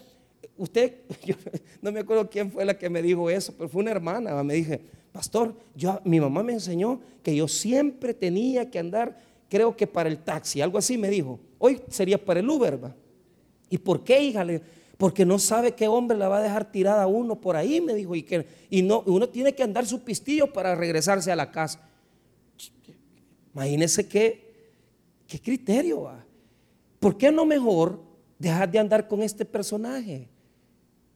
usted, 0.57 0.95
no 1.83 1.93
me 1.93 2.01
acuerdo 2.01 2.29
quién 2.29 2.51
fue 2.51 2.65
la 2.65 2.77
que 2.77 2.91
me 2.91 3.03
dijo 3.03 3.31
eso, 3.31 3.55
pero 3.57 3.69
fue 3.69 3.83
una 3.83 3.91
hermana. 3.91 4.43
Me 4.43 4.55
dije, 4.55 4.81
pastor, 5.13 5.55
yo, 5.75 6.01
mi 6.05 6.21
mamá 6.21 6.43
me 6.43 6.53
enseñó 6.53 7.01
que 7.23 7.35
yo 7.35 7.49
siempre 7.49 8.15
tenía 8.15 8.71
que 8.71 8.79
andar, 8.79 9.19
creo 9.49 9.77
que 9.77 9.87
para 9.87 10.09
el 10.09 10.19
taxi, 10.19 10.61
algo 10.61 10.79
así 10.79 10.97
me 10.97 11.11
dijo. 11.11 11.39
Hoy 11.59 11.81
sería 11.89 12.23
para 12.23 12.41
el 12.41 12.49
Uber, 12.49 12.83
¿va? 12.83 12.95
¿Y 13.69 13.79
por 13.79 14.03
qué, 14.03 14.21
hija? 14.21 14.45
Porque 15.01 15.25
no 15.25 15.39
sabe 15.39 15.73
qué 15.73 15.89
hombre 15.89 16.19
la 16.19 16.29
va 16.29 16.37
a 16.37 16.43
dejar 16.43 16.71
tirada 16.71 17.07
uno 17.07 17.41
por 17.41 17.57
ahí, 17.57 17.81
me 17.81 17.95
dijo. 17.95 18.15
Y, 18.15 18.23
que, 18.23 18.47
y 18.69 18.83
no, 18.83 19.03
uno 19.07 19.31
tiene 19.31 19.55
que 19.55 19.63
andar 19.63 19.87
su 19.87 20.03
pistillo 20.03 20.53
para 20.53 20.75
regresarse 20.75 21.33
a 21.33 21.37
la 21.37 21.51
casa. 21.51 21.81
Imagínese 23.55 24.07
qué, 24.07 24.53
qué 25.27 25.41
criterio 25.41 26.03
va. 26.03 26.23
¿Por 26.99 27.17
qué 27.17 27.33
no 27.33 27.47
mejor 27.47 27.99
dejar 28.39 28.71
de 28.71 28.79
andar 28.79 29.09
con 29.09 29.23
este 29.23 29.47
personaje? 29.47 30.29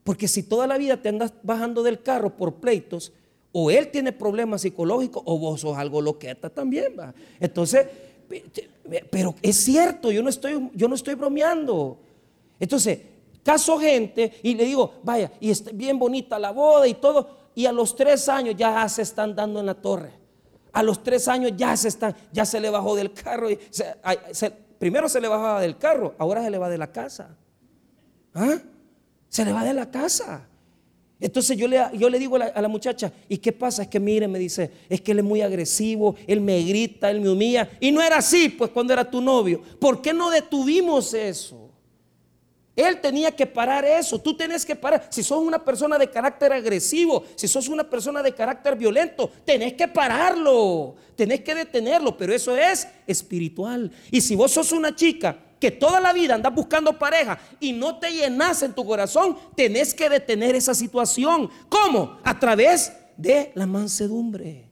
Porque 0.03 0.29
si 0.29 0.42
toda 0.42 0.66
la 0.66 0.79
vida 0.79 0.97
te 1.03 1.11
andas 1.11 1.35
bajando 1.42 1.83
del 1.83 2.03
carro 2.03 2.35
por 2.35 2.55
pleitos, 2.55 3.12
o 3.53 3.70
él 3.70 3.88
tiene 3.88 4.12
problemas 4.12 4.62
psicológicos 4.62 5.23
o 5.27 5.38
vos 5.38 5.61
sos 5.61 5.77
algo 5.77 6.01
loqueta 6.01 6.49
también, 6.49 6.97
va. 6.99 7.14
Entonces, 7.38 7.87
pero 9.11 9.35
es 9.42 9.57
cierto, 9.57 10.11
yo 10.11 10.23
no 10.23 10.31
estoy, 10.31 10.70
yo 10.73 10.88
no 10.88 10.94
estoy 10.94 11.16
bromeando. 11.16 11.99
Entonces, 12.59 13.12
caso 13.44 13.78
gente 13.78 14.33
y 14.42 14.54
le 14.54 14.64
digo, 14.64 14.94
vaya, 15.04 15.30
y 15.38 15.50
está 15.50 15.70
bien 15.72 15.98
bonita 15.98 16.38
la 16.38 16.50
boda 16.50 16.88
y 16.88 16.94
todo, 16.94 17.44
y 17.54 17.66
a 17.66 17.72
los 17.72 17.94
tres 17.94 18.28
años 18.28 18.57
ya 18.57 18.88
se 18.88 19.02
están 19.02 19.37
dando 19.37 19.61
en 19.61 19.66
la 19.66 19.74
torre. 19.74 20.12
A 20.72 20.83
los 20.83 21.04
tres 21.04 21.28
años 21.28 21.52
ya 21.57 21.76
se 21.76 21.87
están, 21.87 22.16
ya 22.33 22.44
se 22.44 22.59
le 22.59 22.68
bajó 22.68 22.96
del 22.96 23.12
carro. 23.12 23.48
Y 23.48 23.59
primero 24.78 25.09
se 25.09 25.20
le 25.20 25.28
bajaba 25.28 25.61
del 25.61 25.78
carro, 25.78 26.14
ahora 26.18 26.42
se 26.42 26.50
le 26.50 26.59
va 26.59 26.68
de 26.68 26.78
la 26.78 26.90
casa. 26.90 27.37
¿Ah? 28.35 28.59
Se 29.28 29.44
le 29.44 29.52
va 29.52 29.62
de 29.62 29.74
la 29.74 29.88
casa. 29.88 30.48
Entonces 31.20 31.57
yo 31.57 31.68
le, 31.68 31.80
yo 31.94 32.11
le 32.11 32.18
digo 32.18 32.37
a 32.37 32.61
la, 32.61 32.68
muchacha, 32.68 33.12
¿y 33.28 33.38
qué 33.38 33.52
pasa? 33.52 33.83
Es 33.83 33.88
que 33.88 34.00
mire, 34.00 34.26
me 34.26 34.38
dice, 34.38 34.70
es 34.88 35.00
que 35.00 35.12
él 35.12 35.20
es 35.20 35.24
muy 35.24 35.42
agresivo, 35.42 36.16
él 36.26 36.40
me 36.40 36.61
grita, 36.62 37.11
él 37.11 37.20
me 37.20 37.30
humilla. 37.30 37.70
Y 37.80 37.92
no 37.92 38.02
era 38.02 38.18
así, 38.18 38.48
pues 38.48 38.70
cuando 38.70 38.92
era 38.92 39.09
tu 39.09 39.20
novio. 39.20 39.62
¿Por 39.78 40.02
qué 40.02 40.12
no 40.12 40.28
detuvimos 40.28 41.14
eso? 41.14 41.70
Él 42.76 43.00
tenía 43.00 43.30
que 43.30 43.46
parar 43.46 43.84
eso, 43.84 44.18
tú 44.18 44.37
tenés 44.37 44.66
que 44.66 44.74
parar. 44.74 45.06
Si 45.08 45.22
sos 45.22 45.38
una 45.38 45.64
persona 45.64 45.96
de 45.96 46.10
carácter 46.10 46.52
agresivo, 46.52 47.24
si 47.37 47.46
sos 47.46 47.68
una 47.68 47.88
persona 47.88 48.22
de 48.22 48.34
carácter 48.34 48.74
violento, 48.76 49.30
tenés 49.44 49.74
que 49.74 49.87
pararlo, 49.87 50.96
tenés 51.14 51.42
que 51.42 51.54
detenerlo, 51.54 52.16
pero 52.16 52.34
eso 52.34 52.56
es 52.56 52.88
espiritual. 53.06 53.92
Y 54.10 54.20
si 54.20 54.34
vos 54.34 54.50
sos 54.50 54.72
una 54.72 54.94
chica 54.94 55.38
que 55.60 55.70
toda 55.70 56.00
la 56.00 56.12
vida 56.12 56.34
andas 56.34 56.52
buscando 56.52 56.98
pareja 56.98 57.38
y 57.60 57.72
no 57.72 57.98
te 57.98 58.10
llenas 58.10 58.62
en 58.64 58.72
tu 58.72 58.84
corazón, 58.84 59.37
tenés 59.54 59.94
que 59.94 60.08
detener 60.08 60.56
esa 60.56 60.74
situación. 60.74 61.48
¿Cómo? 61.68 62.18
A 62.24 62.38
través 62.38 62.92
de 63.16 63.52
la 63.54 63.66
mansedumbre. 63.66 64.68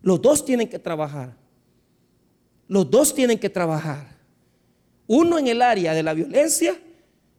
Los 0.00 0.22
dos 0.22 0.44
tienen 0.44 0.68
que 0.68 0.78
trabajar. 0.78 1.36
Los 2.68 2.90
dos 2.90 3.14
tienen 3.14 3.38
que 3.38 3.50
trabajar. 3.50 4.16
Uno 5.06 5.38
en 5.38 5.46
el 5.46 5.60
área 5.60 5.92
de 5.92 6.02
la 6.02 6.14
violencia 6.14 6.74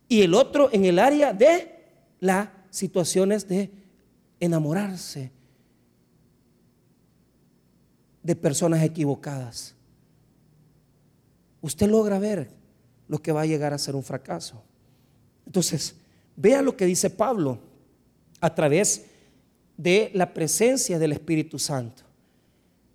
y 0.10 0.24
el 0.24 0.34
otro 0.34 0.70
en 0.74 0.84
el 0.86 0.98
área 0.98 1.32
de 1.32 1.72
las 2.20 2.50
situaciones 2.72 3.48
de 3.48 3.72
enamorarse 4.40 5.32
de 8.24 8.36
personas 8.36 8.84
equivocadas. 8.84 9.76
Usted 11.62 11.88
logra 11.88 12.18
ver 12.20 12.50
lo 13.08 13.20
que 13.20 13.32
va 13.32 13.42
a 13.42 13.46
llegar 13.46 13.74
a 13.74 13.78
ser 13.78 13.96
un 13.96 14.04
fracaso. 14.04 14.62
Entonces, 15.46 15.96
vea 16.36 16.62
lo 16.62 16.76
que 16.76 16.86
dice 16.86 17.10
Pablo 17.10 17.60
a 18.42 18.54
través 18.54 19.06
de 19.78 20.12
la 20.14 20.34
presencia 20.34 20.98
del 20.98 21.12
Espíritu 21.12 21.60
Santo. 21.60 22.04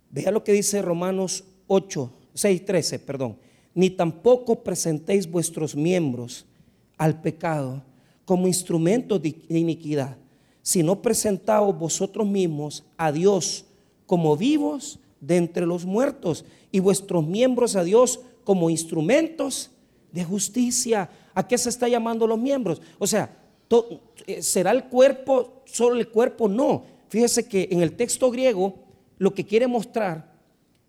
Vea 0.09 0.31
lo 0.31 0.43
que 0.43 0.51
dice 0.51 0.81
Romanos 0.81 1.45
8, 1.67 2.13
6, 2.33 2.65
13, 2.65 2.99
perdón. 2.99 3.37
Ni 3.73 3.89
tampoco 3.89 4.63
presentéis 4.63 5.29
vuestros 5.29 5.75
miembros 5.75 6.45
al 6.97 7.21
pecado 7.21 7.83
como 8.25 8.47
instrumentos 8.47 9.21
de 9.21 9.35
iniquidad, 9.49 10.17
sino 10.61 11.01
presentaos 11.01 11.77
vosotros 11.77 12.27
mismos 12.27 12.83
a 12.97 13.11
Dios 13.11 13.65
como 14.05 14.35
vivos 14.35 14.99
de 15.19 15.37
entre 15.37 15.65
los 15.65 15.85
muertos 15.85 16.45
y 16.71 16.79
vuestros 16.79 17.25
miembros 17.25 17.75
a 17.75 17.83
Dios 17.83 18.19
como 18.43 18.69
instrumentos 18.69 19.71
de 20.11 20.23
justicia. 20.23 21.09
¿A 21.33 21.47
qué 21.47 21.57
se 21.57 21.69
está 21.69 21.87
llamando 21.87 22.27
los 22.27 22.39
miembros? 22.39 22.81
O 22.99 23.07
sea, 23.07 23.37
eh, 24.27 24.41
¿será 24.41 24.71
el 24.71 24.85
cuerpo 24.85 25.61
solo 25.65 25.99
el 25.99 26.09
cuerpo? 26.09 26.47
No. 26.47 26.83
Fíjese 27.09 27.47
que 27.47 27.67
en 27.71 27.81
el 27.81 27.93
texto 27.93 28.31
griego 28.31 28.75
lo 29.17 29.33
que 29.33 29.45
quiere 29.45 29.67
mostrar 29.67 30.33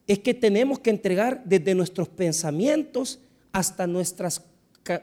es 0.07 0.19
que 0.21 0.35
tenemos 0.35 0.79
que 0.79 0.91
entregar 0.91 1.43
desde 1.45 1.75
nuestros 1.75 2.09
pensamientos 2.09 3.19
hasta 3.53 3.87
nuestras 3.87 4.43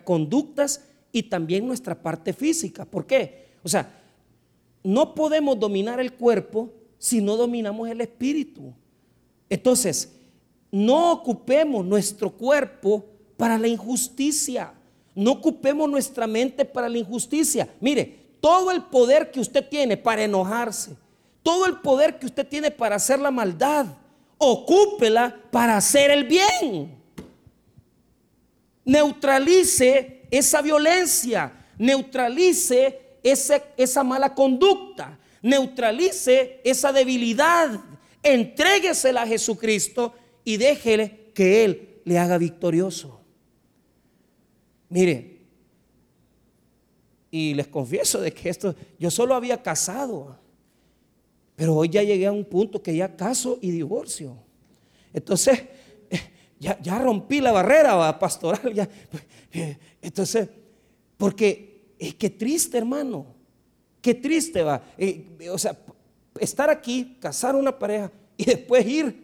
conductas 0.05 0.81
y 1.13 1.23
también 1.23 1.65
nuestra 1.65 1.95
parte 1.95 2.33
física. 2.33 2.83
¿Por 2.83 3.05
qué? 3.05 3.45
O 3.63 3.69
sea, 3.69 4.01
no 4.83 5.15
podemos 5.15 5.57
dominar 5.57 6.01
el 6.01 6.13
cuerpo 6.13 6.73
si 6.97 7.21
no 7.21 7.37
dominamos 7.37 7.87
el 7.87 8.01
espíritu. 8.01 8.73
Entonces, 9.49 10.11
no 10.71 11.11
ocupemos 11.13 11.85
nuestro 11.85 12.31
cuerpo 12.31 13.05
para 13.37 13.57
la 13.57 13.67
injusticia. 13.67 14.73
No 15.13 15.33
ocupemos 15.33 15.87
nuestra 15.87 16.25
mente 16.25 16.65
para 16.65 16.89
la 16.89 16.97
injusticia. 16.97 17.69
Mire, 17.79 18.23
todo 18.41 18.71
el 18.71 18.81
poder 18.83 19.29
que 19.29 19.39
usted 19.39 19.69
tiene 19.69 19.95
para 19.95 20.23
enojarse, 20.23 20.95
todo 21.43 21.67
el 21.67 21.77
poder 21.77 22.17
que 22.17 22.25
usted 22.25 22.47
tiene 22.47 22.71
para 22.71 22.95
hacer 22.95 23.19
la 23.19 23.29
maldad, 23.29 23.85
ocúpela 24.39 25.39
para 25.51 25.77
hacer 25.77 26.09
el 26.09 26.23
bien. 26.23 26.97
Neutralice 28.83 30.22
esa 30.37 30.63
violencia, 30.63 31.53
neutralice 31.77 33.19
esa 33.21 34.03
mala 34.03 34.33
conducta, 34.33 35.19
neutralice 35.43 36.59
esa 36.63 36.91
debilidad, 36.91 37.79
entréguesela 38.23 39.21
a 39.21 39.27
Jesucristo 39.27 40.15
y 40.43 40.57
déjele 40.57 41.29
que 41.35 41.63
Él 41.63 42.01
le 42.03 42.17
haga 42.17 42.39
victorioso. 42.39 43.21
Mire, 44.89 45.37
y 47.29 47.53
les 47.53 47.67
confieso 47.67 48.19
de 48.19 48.33
que 48.33 48.49
esto, 48.49 48.75
yo 48.97 49.11
solo 49.11 49.35
había 49.35 49.61
casado, 49.61 50.39
pero 51.55 51.75
hoy 51.75 51.89
ya 51.89 52.01
llegué 52.01 52.25
a 52.25 52.31
un 52.31 52.45
punto 52.45 52.81
que 52.81 52.95
ya 52.95 53.15
caso 53.15 53.59
y 53.61 53.69
divorcio. 53.69 54.35
Entonces, 55.13 55.61
ya, 56.59 56.99
rompí 56.99 57.39
la 57.39 57.51
barrera 57.51 58.17
pastoral. 58.17 58.73
Ya. 58.73 58.89
Entonces, 60.03 60.49
porque 61.17 61.95
es 61.97 62.13
que 62.15 62.29
triste, 62.29 62.77
hermano. 62.77 63.25
Qué 64.01 64.13
triste 64.13 64.61
va. 64.61 64.83
Eh, 64.97 65.49
o 65.49 65.57
sea, 65.57 65.77
estar 66.39 66.69
aquí, 66.69 67.17
casar 67.21 67.55
una 67.55 67.77
pareja 67.77 68.11
y 68.35 68.45
después 68.45 68.85
ir 68.85 69.23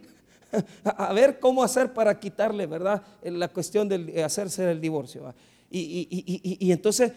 a, 0.82 1.12
ver 1.12 1.38
cómo 1.38 1.62
hacer 1.62 1.92
para 1.92 2.18
quitarle, 2.18 2.66
¿verdad? 2.66 3.02
La 3.22 3.48
cuestión 3.48 3.88
de 3.88 4.24
hacerse 4.24 4.68
el 4.70 4.80
divorcio. 4.80 5.24
¿va? 5.24 5.34
Y, 5.70 6.72
entonces 6.72 7.12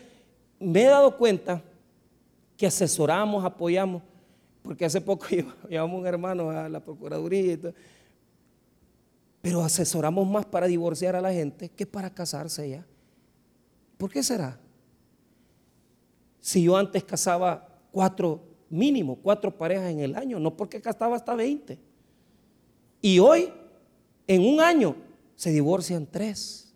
me 0.59 0.83
he 0.83 0.87
dado 0.87 1.17
cuenta 1.17 1.63
que 2.57 2.67
asesoramos, 2.67 3.43
apoyamos, 3.43 4.03
porque 4.61 4.85
hace 4.85 4.99
poco 4.99 5.25
llevamos 5.69 6.01
un 6.01 6.05
hermano 6.05 6.49
a 6.51 6.67
la 6.67 6.81
Procuraduría 6.81 7.53
y 7.53 7.57
todo, 7.57 7.73
pero 9.41 9.63
asesoramos 9.63 10.27
más 10.29 10.45
para 10.45 10.67
divorciar 10.67 11.15
a 11.15 11.21
la 11.21 11.33
gente 11.33 11.69
que 11.69 11.85
para 11.85 12.09
casarse 12.13 12.69
ya. 12.69 12.85
¿Por 14.03 14.11
qué 14.11 14.21
será? 14.21 14.59
Si 16.41 16.61
yo 16.61 16.75
antes 16.75 17.05
casaba 17.05 17.69
cuatro, 17.89 18.43
mínimo, 18.69 19.15
cuatro 19.15 19.57
parejas 19.57 19.91
en 19.91 20.01
el 20.01 20.17
año, 20.17 20.41
no 20.41 20.57
porque 20.57 20.81
casaba 20.81 21.15
hasta 21.15 21.33
20. 21.33 21.79
Y 23.01 23.19
hoy, 23.19 23.49
en 24.27 24.41
un 24.45 24.59
año, 24.59 24.97
se 25.37 25.51
divorcian 25.51 26.05
tres. 26.05 26.73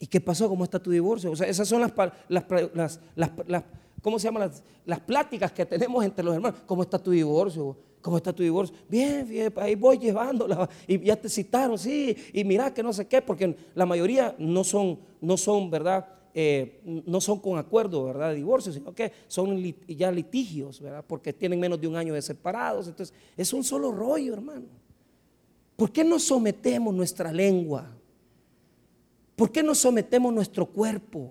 ¿Y 0.00 0.08
qué 0.08 0.20
pasó? 0.20 0.48
¿Cómo 0.48 0.64
está 0.64 0.82
tu 0.82 0.90
divorcio? 0.90 1.30
O 1.30 1.36
sea, 1.36 1.46
esas 1.46 1.68
son 1.68 1.80
las, 1.80 1.92
las, 2.28 3.00
las, 3.14 3.64
¿cómo 4.02 4.18
se 4.18 4.24
llaman? 4.24 4.50
Las, 4.84 4.98
pláticas 4.98 5.52
que 5.52 5.64
tenemos 5.64 6.04
entre 6.04 6.24
los 6.24 6.34
hermanos. 6.34 6.60
¿Cómo 6.66 6.82
está 6.82 6.98
tu 6.98 7.12
divorcio? 7.12 7.78
¿Cómo 8.02 8.16
está 8.16 8.32
tu 8.32 8.42
divorcio? 8.42 8.76
Bien, 8.88 9.26
bien, 9.26 9.52
ahí 9.56 9.76
voy 9.76 9.96
llevándola. 9.96 10.68
Y 10.88 10.98
ya 11.00 11.14
te 11.14 11.28
citaron, 11.28 11.78
sí. 11.78 12.16
Y 12.32 12.42
mira 12.42 12.74
que 12.74 12.82
no 12.82 12.92
sé 12.92 13.06
qué, 13.06 13.22
porque 13.22 13.56
la 13.76 13.86
mayoría 13.86 14.34
no 14.38 14.64
son, 14.64 14.98
no 15.20 15.36
son 15.36 15.70
¿verdad? 15.70 16.08
Eh, 16.34 16.80
no 16.84 17.20
son 17.20 17.38
con 17.38 17.58
acuerdo, 17.58 18.04
¿verdad? 18.04 18.30
De 18.30 18.36
divorcio, 18.36 18.72
sino 18.72 18.92
que 18.92 19.12
son 19.28 19.56
ya 19.86 20.10
litigios, 20.10 20.80
¿verdad? 20.80 21.04
Porque 21.06 21.32
tienen 21.32 21.60
menos 21.60 21.80
de 21.80 21.86
un 21.86 21.94
año 21.94 22.12
de 22.12 22.22
separados. 22.22 22.88
Entonces, 22.88 23.14
es 23.36 23.52
un 23.52 23.62
solo 23.62 23.92
rollo, 23.92 24.32
hermano. 24.32 24.66
¿Por 25.76 25.92
qué 25.92 26.02
no 26.02 26.18
sometemos 26.18 26.92
nuestra 26.92 27.32
lengua? 27.32 27.88
¿Por 29.36 29.52
qué 29.52 29.62
no 29.62 29.76
sometemos 29.76 30.32
nuestro 30.34 30.66
cuerpo 30.66 31.30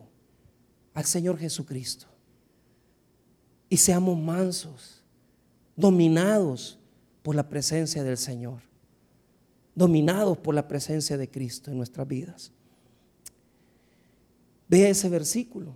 al 0.94 1.04
Señor 1.04 1.38
Jesucristo? 1.38 2.08
Y 3.68 3.76
seamos 3.76 4.18
mansos 4.18 5.01
dominados 5.82 6.80
por 7.24 7.36
la 7.36 7.50
presencia 7.50 8.04
del 8.04 8.18
Señor, 8.18 8.62
dominados 9.76 10.38
por 10.38 10.56
la 10.56 10.68
presencia 10.68 11.18
de 11.18 11.30
Cristo 11.30 11.72
en 11.72 11.78
nuestras 11.78 12.08
vidas. 12.08 12.52
Vea 14.70 14.88
ese 14.88 15.10
versículo. 15.10 15.76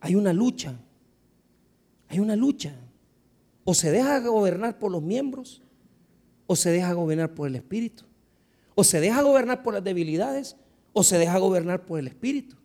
Hay 0.00 0.14
una 0.14 0.34
lucha, 0.34 0.78
hay 2.08 2.18
una 2.18 2.36
lucha. 2.36 2.74
O 3.64 3.72
se 3.72 3.90
deja 3.90 4.20
gobernar 4.20 4.78
por 4.78 4.92
los 4.92 5.02
miembros, 5.02 5.62
o 6.46 6.54
se 6.54 6.70
deja 6.70 6.92
gobernar 6.92 7.32
por 7.32 7.48
el 7.48 7.56
Espíritu. 7.56 8.04
O 8.74 8.84
se 8.84 9.00
deja 9.00 9.22
gobernar 9.22 9.62
por 9.62 9.72
las 9.72 9.82
debilidades, 9.82 10.56
o 10.92 11.02
se 11.02 11.16
deja 11.16 11.38
gobernar 11.38 11.86
por 11.86 11.98
el 11.98 12.08
Espíritu. 12.08 12.56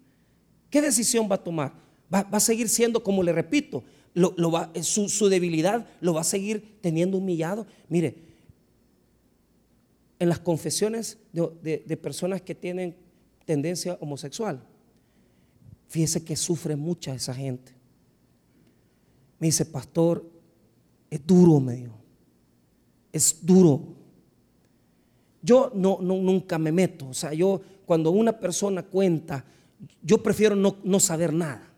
¿Qué 0.70 0.82
decisión 0.82 1.30
va 1.32 1.36
a 1.36 1.44
tomar? 1.44 1.74
Va, 2.14 2.24
va 2.24 2.38
a 2.38 2.42
seguir 2.42 2.68
siendo, 2.68 3.02
como 3.02 3.24
le 3.24 3.32
repito, 3.32 3.84
lo, 4.14 4.52
va, 4.52 4.72
su, 4.82 5.30
debilidad 5.30 5.88
lo 6.02 6.14
va 6.14 6.22
a 6.22 6.26
seguir 6.26 6.80
teniendo 6.82 7.18
humillado. 7.18 7.66
Mire, 7.88 8.16
en 10.20 10.30
las 10.30 10.40
confesiones 10.40 11.18
de, 11.32 12.00
personas 12.02 12.42
que 12.42 12.56
tienen 12.56 12.96
tendencia 13.46 13.98
homosexual, 14.02 14.62
fíjese 15.88 16.24
que 16.24 16.36
sufre 16.36 16.76
mucha 16.76 17.14
esa 17.14 17.34
gente. 17.34 17.74
Me 19.40 19.48
dice, 19.48 19.66
pastor, 19.66 20.30
es 21.10 21.26
duro, 21.26 21.60
medio. 21.60 21.94
Es 23.12 23.40
duro. 23.42 23.96
Yo 25.42 25.72
no, 25.74 26.00
nunca 26.02 26.60
me 26.60 26.72
meto. 26.72 27.08
O 27.10 27.14
sea, 27.14 27.34
yo 27.34 27.62
cuando 27.86 28.12
una 28.12 28.38
persona 28.38 28.84
cuenta, 28.84 29.46
yo 30.04 30.22
prefiero 30.22 30.56
no, 30.56 30.78
no 30.84 31.00
saber 31.00 31.32
nada. 31.32 31.69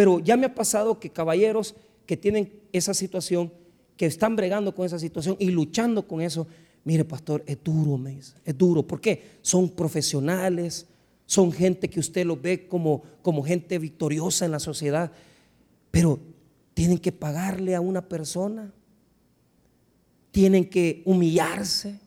Pero 0.00 0.18
ya 0.18 0.34
me 0.38 0.46
ha 0.46 0.54
pasado 0.54 0.98
que 0.98 1.10
caballeros 1.10 1.74
que 2.06 2.16
tienen 2.16 2.50
esa 2.72 2.94
situación, 2.94 3.52
que 3.98 4.06
están 4.06 4.34
bregando 4.34 4.74
con 4.74 4.86
esa 4.86 4.98
situación 4.98 5.36
y 5.38 5.50
luchando 5.50 6.08
con 6.08 6.22
eso, 6.22 6.46
mire 6.84 7.04
pastor, 7.04 7.44
es 7.46 7.58
duro, 7.62 8.00
es 8.42 8.56
duro. 8.56 8.86
¿Por 8.86 8.98
qué? 9.02 9.32
Son 9.42 9.68
profesionales, 9.68 10.86
son 11.26 11.52
gente 11.52 11.90
que 11.90 12.00
usted 12.00 12.24
los 12.24 12.40
ve 12.40 12.66
como, 12.66 13.02
como 13.20 13.42
gente 13.42 13.78
victoriosa 13.78 14.46
en 14.46 14.52
la 14.52 14.58
sociedad, 14.58 15.12
pero 15.90 16.18
tienen 16.72 16.96
que 16.96 17.12
pagarle 17.12 17.74
a 17.74 17.82
una 17.82 18.08
persona, 18.08 18.72
tienen 20.30 20.64
que 20.64 21.02
humillarse, 21.04 22.00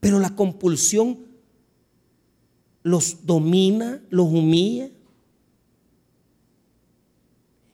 pero 0.00 0.18
la 0.18 0.34
compulsión 0.34 1.26
los 2.82 3.26
domina, 3.26 4.02
los 4.08 4.28
humilla. 4.28 4.88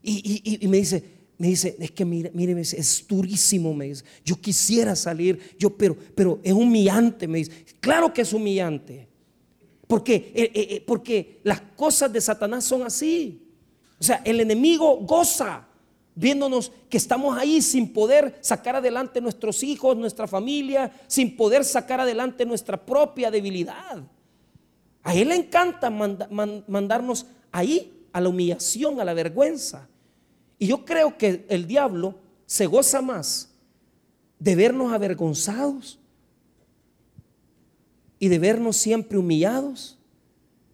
Y, 0.02 0.66
me 0.68 0.78
dice, 0.78 1.04
me 1.38 1.48
dice, 1.48 1.76
es 1.78 1.90
que 1.90 2.04
mire, 2.04 2.30
mire, 2.34 2.58
es 2.60 3.04
durísimo, 3.06 3.74
me 3.74 3.86
dice. 3.86 4.04
Yo 4.24 4.36
quisiera 4.36 4.96
salir, 4.96 5.56
yo, 5.58 5.70
pero, 5.76 5.96
pero 6.14 6.40
es 6.42 6.52
humillante, 6.52 7.28
me 7.28 7.38
dice. 7.38 7.64
Claro 7.80 8.12
que 8.12 8.22
es 8.22 8.32
humillante. 8.32 9.08
Porque, 9.86 10.14
eh, 10.14 10.52
eh, 10.54 10.66
eh, 10.70 10.84
porque 10.86 11.40
las 11.42 11.60
cosas 11.76 12.12
de 12.12 12.20
Satanás 12.20 12.64
son 12.64 12.82
así. 12.82 13.42
O 13.98 14.04
sea, 14.04 14.22
el 14.24 14.40
enemigo 14.40 14.96
goza 14.98 15.66
viéndonos 16.14 16.70
que 16.88 16.96
estamos 16.96 17.36
ahí 17.36 17.62
sin 17.62 17.92
poder 17.92 18.38
sacar 18.40 18.76
adelante 18.76 19.20
nuestros 19.20 19.62
hijos, 19.62 19.96
nuestra 19.96 20.26
familia, 20.26 20.92
sin 21.06 21.36
poder 21.36 21.64
sacar 21.64 22.00
adelante 22.00 22.44
nuestra 22.44 22.76
propia 22.84 23.30
debilidad. 23.30 24.02
A 25.02 25.14
él 25.14 25.28
le 25.28 25.36
encanta 25.36 25.90
mandarnos 25.90 27.26
ahí 27.50 28.06
a 28.12 28.20
la 28.20 28.28
humillación, 28.28 29.00
a 29.00 29.04
la 29.04 29.14
vergüenza. 29.14 29.88
Y 30.60 30.66
yo 30.66 30.84
creo 30.84 31.16
que 31.16 31.46
el 31.48 31.66
diablo 31.66 32.16
se 32.44 32.66
goza 32.66 33.00
más 33.00 33.48
de 34.38 34.54
vernos 34.54 34.92
avergonzados 34.92 35.98
y 38.18 38.28
de 38.28 38.38
vernos 38.38 38.76
siempre 38.76 39.16
humillados, 39.16 39.98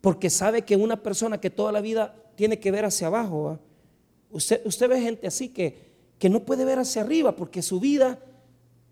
porque 0.01 0.29
sabe 0.29 0.63
que 0.63 0.75
una 0.75 1.01
persona 1.01 1.41
que 1.41 1.51
toda 1.51 1.71
la 1.71 1.81
vida 1.81 2.17
tiene 2.35 2.59
que 2.59 2.73
ver 2.73 2.85
hacia 2.85 3.07
abajo, 3.07 3.61
usted, 4.33 4.61
usted 4.67 4.89
ve 4.89 5.01
gente 5.01 5.29
así 5.29 5.51
que, 5.51 5.79
que 6.19 6.29
no 6.29 6.41
puede 6.45 6.65
ver 6.65 6.81
hacia 6.81 7.03
arriba 7.03 7.37
porque 7.37 7.63
su 7.63 7.79
vida 7.79 8.19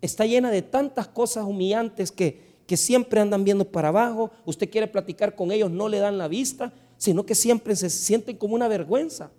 está 0.01 0.25
llena 0.25 0.49
de 0.49 0.61
tantas 0.61 1.09
cosas 1.09 1.43
humillantes 1.43 2.09
que, 2.09 2.39
que 2.65 2.77
siempre 2.77 3.19
andan 3.19 3.43
viendo 3.43 3.69
para 3.69 3.89
abajo, 3.89 4.31
usted 4.45 4.69
quiere 4.69 4.87
platicar 4.87 5.35
con 5.35 5.51
ellos, 5.51 5.69
no 5.69 5.89
le 5.89 5.99
dan 5.99 6.17
la 6.17 6.29
vista, 6.29 6.71
sino 6.97 7.25
que 7.25 7.35
siempre 7.35 7.75
se 7.75 7.89
sienten 7.89 8.37
como 8.37 8.55
una 8.55 8.69
vergüenza. 8.69 9.29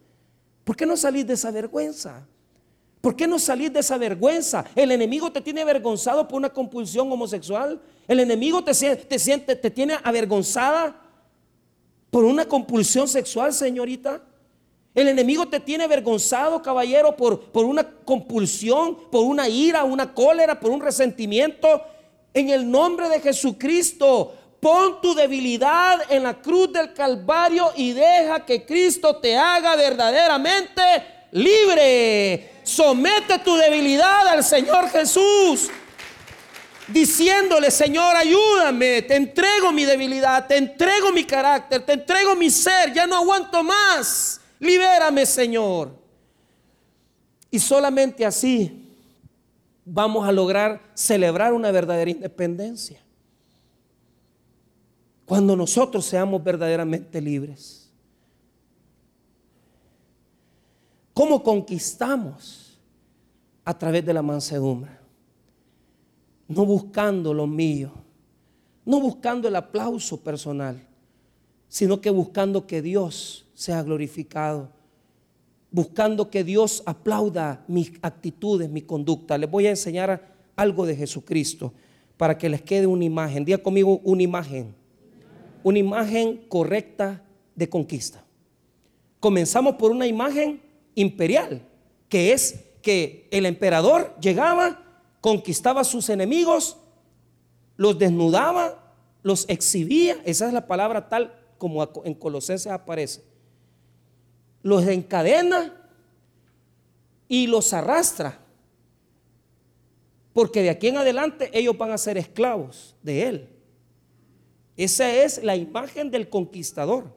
¿Por 0.67 0.75
qué 0.75 0.85
no 0.85 0.97
salir 0.97 1.25
de 1.25 1.35
esa 1.35 1.53
vergüenza? 1.53 2.27
¿Por 3.01 3.15
qué 3.15 3.29
no 3.29 3.39
salir 3.39 3.71
de 3.71 3.79
esa 3.79 3.99
vergüenza? 3.99 4.65
El 4.75 4.91
enemigo 4.91 5.31
te 5.31 5.41
tiene 5.41 5.61
avergonzado 5.61 6.27
por 6.27 6.39
una 6.39 6.53
compulsión 6.53 7.13
homosexual. 7.13 7.81
El 8.09 8.19
enemigo 8.19 8.65
te, 8.65 8.73
te, 8.97 9.19
siente, 9.21 9.55
te 9.55 9.71
tiene 9.71 9.97
avergonzada 10.03 11.01
por 12.11 12.25
una 12.25 12.47
compulsión 12.47 13.07
sexual, 13.07 13.53
señorita. 13.53 14.21
El 14.93 15.07
enemigo 15.07 15.47
te 15.47 15.61
tiene 15.61 15.85
avergonzado, 15.85 16.61
caballero, 16.61 17.17
por, 17.17 17.53
por 17.53 17.65
una 17.65 17.89
compulsión, 17.89 19.09
por 19.13 19.25
una 19.25 19.49
ira, 19.49 19.85
una 19.85 20.13
cólera, 20.15 20.59
por 20.59 20.73
un 20.73 20.81
resentimiento. 20.81 21.81
En 22.35 22.51
el 22.51 22.69
nombre 22.69 23.09
de 23.09 23.21
Jesucristo, 23.21 24.35
Pon 24.61 25.01
tu 25.01 25.15
debilidad 25.15 26.01
en 26.11 26.23
la 26.23 26.35
cruz 26.35 26.73
del 26.73 26.93
Calvario 26.93 27.73
y 27.77 27.93
deja 27.93 28.45
que 28.45 28.65
Cristo 28.65 29.17
te 29.17 29.37
haga 29.37 29.77
verdaderamente 29.77 30.83
libre. 31.33 32.53
Somete 32.63 33.39
tu 33.41 33.55
debilidad 33.57 34.27
al 34.29 34.43
Señor 34.43 34.89
Jesús. 34.89 35.71
Diciéndole, 36.89 37.71
Señor, 37.71 38.17
ayúdame, 38.17 39.03
te 39.03 39.17
entrego 39.17 39.73
mi 39.73 39.85
debilidad, 39.85 40.47
te 40.47 40.57
entrego 40.57 41.13
mi 41.13 41.25
carácter, 41.25 41.85
te 41.85 41.95
entrego 41.95 42.37
mi 42.37 42.49
ser, 42.49 42.93
ya 42.93 43.07
no 43.07 43.17
aguanto 43.17 43.63
más. 43.63 44.41
Libérame, 44.61 45.27
Señor. 45.27 45.91
Y 47.51 47.59
solamente 47.59 48.25
así 48.25 48.89
vamos 49.85 50.27
a 50.29 50.33
lograr 50.33 50.81
celebrar 50.95 51.53
una 51.53 51.71
verdadera 51.71 52.11
independencia 52.11 53.06
cuando 55.27 55.57
nosotros 55.57 56.07
seamos 56.07 56.43
verdaderamente 56.43 57.21
libres. 57.21 57.91
¿Cómo 61.13 61.43
conquistamos? 61.43 62.79
A 63.65 63.77
través 63.77 64.07
de 64.07 64.15
la 64.15 64.23
mansedumbre. 64.23 64.93
No 66.47 66.65
buscando 66.65 67.35
lo 67.35 67.49
mío, 67.49 67.91
no 68.85 69.01
buscando 69.01 69.49
el 69.49 69.57
aplauso 69.57 70.21
personal, 70.21 70.81
sino 71.69 72.01
que 72.01 72.11
buscando 72.11 72.69
que 72.69 72.81
Dios 72.81 73.47
sea 73.53 73.83
glorificado, 73.83 74.71
buscando 75.73 76.31
que 76.31 76.45
Dios 76.45 76.85
aplauda 76.87 77.65
mis 77.67 77.91
actitudes, 78.01 78.71
mi 78.71 78.83
conducta. 78.83 79.37
Les 79.37 79.51
voy 79.51 79.67
a 79.67 79.71
enseñar 79.71 80.37
algo 80.55 80.87
de 80.87 80.95
Jesucristo 80.95 81.73
para 82.17 82.39
que 82.39 82.49
les 82.49 82.63
quede 82.63 82.87
una 82.87 83.05
imagen. 83.05 83.45
Diga 83.45 83.59
conmigo 83.59 84.01
una 84.05 84.23
imagen 84.23 84.86
una 85.67 85.81
imagen 85.81 86.37
correcta 86.49 87.25
de 87.57 87.69
conquista. 87.69 88.23
Comenzamos 89.19 89.75
por 89.75 89.91
una 89.91 90.07
imagen 90.07 90.63
imperial, 90.95 91.67
que 92.09 92.33
es 92.33 92.61
que 92.83 93.27
el 93.33 93.47
emperador 93.47 94.15
llegaba, 94.21 94.81
conquistaba 95.21 95.81
a 95.81 95.85
sus 95.85 96.09
enemigos, 96.09 96.77
los 97.77 97.99
desnudaba, 97.99 98.95
los 99.25 99.45
exhibía, 99.49 100.19
esa 100.25 100.47
es 100.47 100.53
la 100.53 100.69
palabra 100.69 101.09
tal 101.09 101.35
como 101.59 101.83
en 102.05 102.15
Colosenses 102.15 102.71
aparece, 102.71 103.25
los 104.63 104.87
encadena 104.87 105.75
y 107.27 107.49
los 107.49 107.73
arrastra, 107.73 108.39
porque 110.33 110.63
de 110.63 110.71
aquí 110.71 110.87
en 110.87 110.99
adelante 110.99 111.51
ellos 111.53 111.77
van 111.77 111.91
a 111.91 111.99
ser 111.99 112.19
esclavos 112.19 112.95
de 113.03 113.27
él. 113.27 113.56
Esa 114.77 115.11
es 115.11 115.43
la 115.43 115.57
imagen 115.57 116.11
del 116.11 116.29
conquistador. 116.29 117.13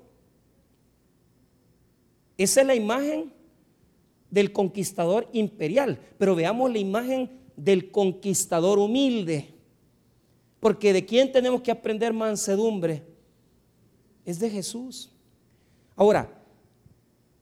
Esa 2.38 2.62
es 2.62 2.68
la 2.68 2.76
imagen 2.76 3.34
del 4.32 4.54
conquistador 4.54 5.28
imperial. 5.34 6.00
Pero 6.18 6.36
veamos 6.36 6.72
la 6.72 6.80
imagen 6.80 7.30
del 7.58 7.92
conquistador 7.92 8.80
humilde. 8.80 9.50
Porque 10.60 10.94
de 10.94 11.06
quién 11.06 11.32
tenemos 11.32 11.62
que 11.62 11.72
aprender 11.72 12.14
mansedumbre? 12.14 13.04
Es 14.24 14.40
de 14.40 14.50
Jesús. 14.50 15.12
Ahora, 15.96 16.30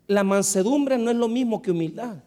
la 0.07 0.23
mansedumbre 0.23 0.97
no 0.97 1.11
es 1.11 1.17
lo 1.17 1.27
mismo 1.27 1.61
que 1.61 1.71
humildad. 1.71 2.23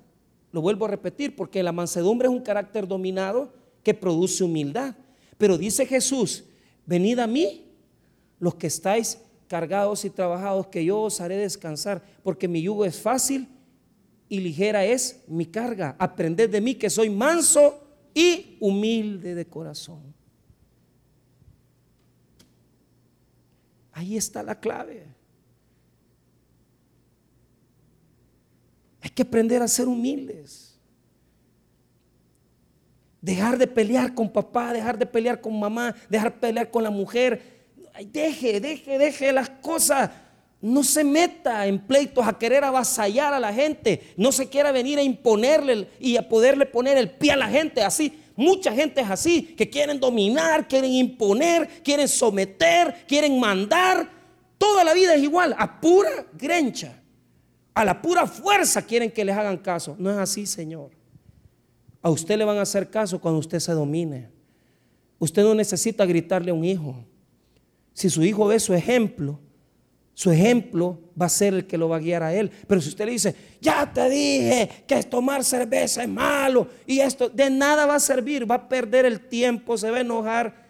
Lo 0.52 0.60
vuelvo 0.60 0.84
a 0.84 0.88
repetir, 0.88 1.34
porque 1.34 1.62
la 1.62 1.72
mansedumbre 1.72 2.28
es 2.28 2.34
un 2.34 2.42
carácter 2.42 2.86
dominado 2.86 3.52
que 3.82 3.94
produce 3.94 4.44
humildad. 4.44 4.94
Pero 5.38 5.56
dice 5.56 5.86
Jesús, 5.86 6.44
venid 6.86 7.18
a 7.18 7.26
mí 7.26 7.69
los 8.40 8.56
que 8.56 8.66
estáis 8.66 9.18
cargados 9.46 10.04
y 10.04 10.10
trabajados, 10.10 10.66
que 10.68 10.84
yo 10.84 11.00
os 11.02 11.20
haré 11.20 11.36
descansar, 11.36 12.02
porque 12.22 12.48
mi 12.48 12.62
yugo 12.62 12.84
es 12.84 13.00
fácil 13.00 13.48
y 14.28 14.40
ligera 14.40 14.84
es 14.84 15.22
mi 15.26 15.46
carga. 15.46 15.96
Aprended 15.98 16.50
de 16.50 16.60
mí 16.60 16.74
que 16.74 16.88
soy 16.88 17.10
manso 17.10 17.84
y 18.14 18.56
humilde 18.60 19.34
de 19.34 19.46
corazón. 19.46 20.14
Ahí 23.92 24.16
está 24.16 24.42
la 24.42 24.58
clave. 24.58 25.06
Hay 29.02 29.10
que 29.10 29.22
aprender 29.22 29.60
a 29.62 29.68
ser 29.68 29.88
humildes. 29.88 30.78
Dejar 33.20 33.58
de 33.58 33.66
pelear 33.66 34.14
con 34.14 34.32
papá, 34.32 34.72
dejar 34.72 34.96
de 34.96 35.06
pelear 35.06 35.40
con 35.40 35.58
mamá, 35.58 35.94
dejar 36.08 36.32
de 36.32 36.38
pelear 36.38 36.70
con 36.70 36.82
la 36.82 36.90
mujer, 36.90 37.59
deje, 38.06 38.60
deje, 38.60 38.98
deje 38.98 39.32
las 39.32 39.50
cosas. 39.50 40.10
No 40.60 40.84
se 40.84 41.04
meta 41.04 41.66
en 41.66 41.78
pleitos 41.78 42.26
a 42.26 42.38
querer 42.38 42.64
avasallar 42.64 43.32
a 43.32 43.40
la 43.40 43.52
gente. 43.52 44.12
No 44.16 44.30
se 44.30 44.48
quiera 44.48 44.72
venir 44.72 44.98
a 44.98 45.02
imponerle 45.02 45.88
y 45.98 46.16
a 46.16 46.28
poderle 46.28 46.66
poner 46.66 46.98
el 46.98 47.10
pie 47.10 47.32
a 47.32 47.36
la 47.36 47.48
gente 47.48 47.82
así. 47.82 48.12
Mucha 48.36 48.72
gente 48.72 49.00
es 49.00 49.10
así, 49.10 49.42
que 49.42 49.68
quieren 49.68 50.00
dominar, 50.00 50.66
quieren 50.66 50.92
imponer, 50.92 51.68
quieren 51.82 52.08
someter, 52.08 53.04
quieren 53.06 53.38
mandar. 53.38 54.08
Toda 54.56 54.84
la 54.84 54.94
vida 54.94 55.14
es 55.14 55.22
igual, 55.22 55.54
a 55.58 55.80
pura 55.80 56.26
grencha. 56.32 57.00
A 57.74 57.84
la 57.84 58.00
pura 58.00 58.26
fuerza 58.26 58.82
quieren 58.82 59.10
que 59.10 59.24
les 59.24 59.36
hagan 59.36 59.58
caso. 59.58 59.96
No 59.98 60.10
es 60.10 60.16
así, 60.18 60.46
Señor. 60.46 60.90
A 62.02 62.10
usted 62.10 62.38
le 62.38 62.44
van 62.44 62.58
a 62.58 62.62
hacer 62.62 62.88
caso 62.90 63.20
cuando 63.20 63.40
usted 63.40 63.58
se 63.58 63.72
domine. 63.72 64.28
Usted 65.18 65.42
no 65.42 65.54
necesita 65.54 66.06
gritarle 66.06 66.50
a 66.50 66.54
un 66.54 66.64
hijo. 66.64 67.04
Si 67.92 68.08
su 68.08 68.22
hijo 68.22 68.46
ve 68.46 68.60
su 68.60 68.74
ejemplo, 68.74 69.38
su 70.14 70.30
ejemplo 70.30 70.98
va 71.20 71.26
a 71.26 71.30
ser 71.30 71.54
el 71.54 71.66
que 71.66 71.78
lo 71.78 71.88
va 71.88 71.96
a 71.96 72.00
guiar 72.00 72.22
a 72.22 72.34
él. 72.34 72.50
Pero 72.66 72.80
si 72.80 72.90
usted 72.90 73.06
le 73.06 73.12
dice, 73.12 73.34
ya 73.60 73.90
te 73.90 74.08
dije 74.10 74.84
que 74.86 75.02
tomar 75.04 75.44
cerveza 75.44 76.02
es 76.02 76.08
malo 76.08 76.68
y 76.86 77.00
esto, 77.00 77.28
de 77.28 77.48
nada 77.48 77.86
va 77.86 77.94
a 77.94 78.00
servir, 78.00 78.50
va 78.50 78.56
a 78.56 78.68
perder 78.68 79.06
el 79.06 79.20
tiempo, 79.20 79.78
se 79.78 79.90
va 79.90 79.96
a 79.96 80.00
enojar. 80.02 80.68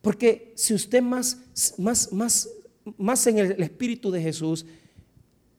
Porque 0.00 0.52
si 0.56 0.72
usted 0.74 1.02
más, 1.02 1.38
más, 1.76 2.12
más, 2.12 2.48
más 2.96 3.26
en 3.26 3.38
el 3.38 3.62
espíritu 3.62 4.10
de 4.10 4.22
Jesús, 4.22 4.64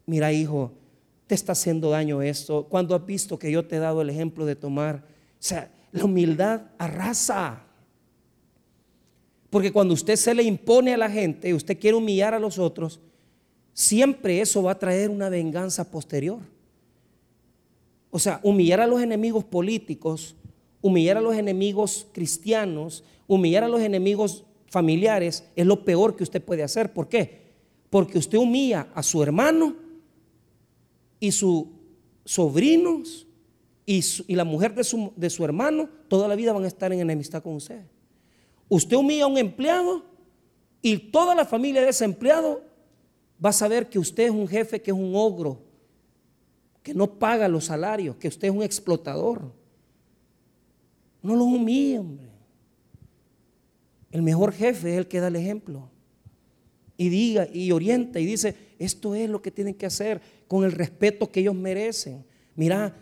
mira 0.05 0.31
hijo, 0.31 0.73
te 1.27 1.35
está 1.35 1.51
haciendo 1.51 1.91
daño 1.91 2.23
esto. 2.23 2.65
Cuando 2.67 2.95
has 2.95 3.05
visto 3.05 3.37
que 3.37 3.51
yo 3.51 3.63
te 3.63 3.75
he 3.75 3.79
dado 3.79 4.01
el 4.01 4.09
ejemplo 4.09 4.47
de 4.47 4.55
tomar, 4.55 5.03
o 5.05 5.37
sea, 5.37 5.71
la 5.91 6.03
humildad 6.03 6.63
arrasa. 6.79 7.63
Porque 9.49 9.71
cuando 9.71 9.93
usted 9.93 10.15
se 10.15 10.33
le 10.33 10.43
impone 10.43 10.93
a 10.93 10.97
la 10.97 11.09
gente 11.09 11.53
usted 11.53 11.79
quiere 11.79 11.97
humillar 11.97 12.33
a 12.33 12.39
los 12.39 12.59
otros, 12.59 12.99
siempre 13.73 14.41
eso 14.41 14.61
va 14.63 14.71
a 14.71 14.79
traer 14.79 15.09
una 15.09 15.29
venganza 15.29 15.89
posterior. 15.89 16.39
O 18.11 18.19
sea, 18.19 18.39
humillar 18.43 18.81
a 18.81 18.87
los 18.87 19.01
enemigos 19.01 19.43
políticos, 19.43 20.35
humillar 20.81 21.17
a 21.17 21.21
los 21.21 21.35
enemigos 21.35 22.07
cristianos, 22.11 23.03
humillar 23.27 23.63
a 23.63 23.69
los 23.69 23.81
enemigos 23.81 24.43
familiares 24.67 25.43
es 25.55 25.65
lo 25.65 25.83
peor 25.83 26.15
que 26.15 26.23
usted 26.23 26.43
puede 26.43 26.63
hacer. 26.63 26.93
¿Por 26.93 27.07
qué? 27.07 27.49
Porque 27.89 28.17
usted 28.17 28.37
humilla 28.37 28.87
a 28.93 29.01
su 29.03 29.21
hermano 29.23 29.75
y 31.19 31.31
sus 31.31 31.65
sobrinos 32.25 33.27
y, 33.85 34.03
y 34.27 34.35
la 34.35 34.43
mujer 34.43 34.75
de 34.75 34.83
su, 34.83 35.11
de 35.15 35.29
su 35.29 35.43
hermano, 35.43 35.89
toda 36.07 36.27
la 36.27 36.35
vida 36.35 36.53
van 36.53 36.63
a 36.63 36.67
estar 36.67 36.93
en 36.93 36.99
enemistad 36.99 37.41
con 37.41 37.55
usted. 37.55 37.81
Usted 38.69 38.95
humilla 38.95 39.23
a 39.23 39.27
un 39.27 39.37
empleado 39.37 40.05
y 40.81 40.97
toda 40.97 41.35
la 41.35 41.43
familia 41.43 41.81
de 41.81 41.89
ese 41.89 42.05
empleado 42.05 42.63
va 43.43 43.49
a 43.49 43.53
saber 43.53 43.89
que 43.89 43.99
usted 43.99 44.25
es 44.25 44.31
un 44.31 44.47
jefe 44.47 44.81
que 44.81 44.91
es 44.91 44.97
un 44.97 45.13
ogro, 45.15 45.61
que 46.83 46.93
no 46.93 47.19
paga 47.19 47.47
los 47.47 47.65
salarios, 47.65 48.15
que 48.17 48.27
usted 48.27 48.47
es 48.47 48.53
un 48.53 48.63
explotador. 48.63 49.51
No 51.21 51.35
los 51.35 51.47
humille, 51.47 51.99
hombre. 51.99 52.29
El 54.11 54.21
mejor 54.21 54.53
jefe 54.53 54.93
es 54.93 54.97
el 54.99 55.07
que 55.07 55.19
da 55.19 55.27
el 55.27 55.35
ejemplo. 55.35 55.89
Y 56.95 57.09
diga 57.09 57.47
y 57.51 57.71
orienta 57.71 58.19
y 58.19 58.25
dice, 58.25 58.55
esto 58.77 59.15
es 59.15 59.29
lo 59.29 59.41
que 59.41 59.51
tienen 59.51 59.73
que 59.73 59.85
hacer 59.85 60.21
con 60.47 60.63
el 60.63 60.71
respeto 60.71 61.31
que 61.31 61.39
ellos 61.39 61.55
merecen. 61.55 62.25
Mira, 62.55 62.95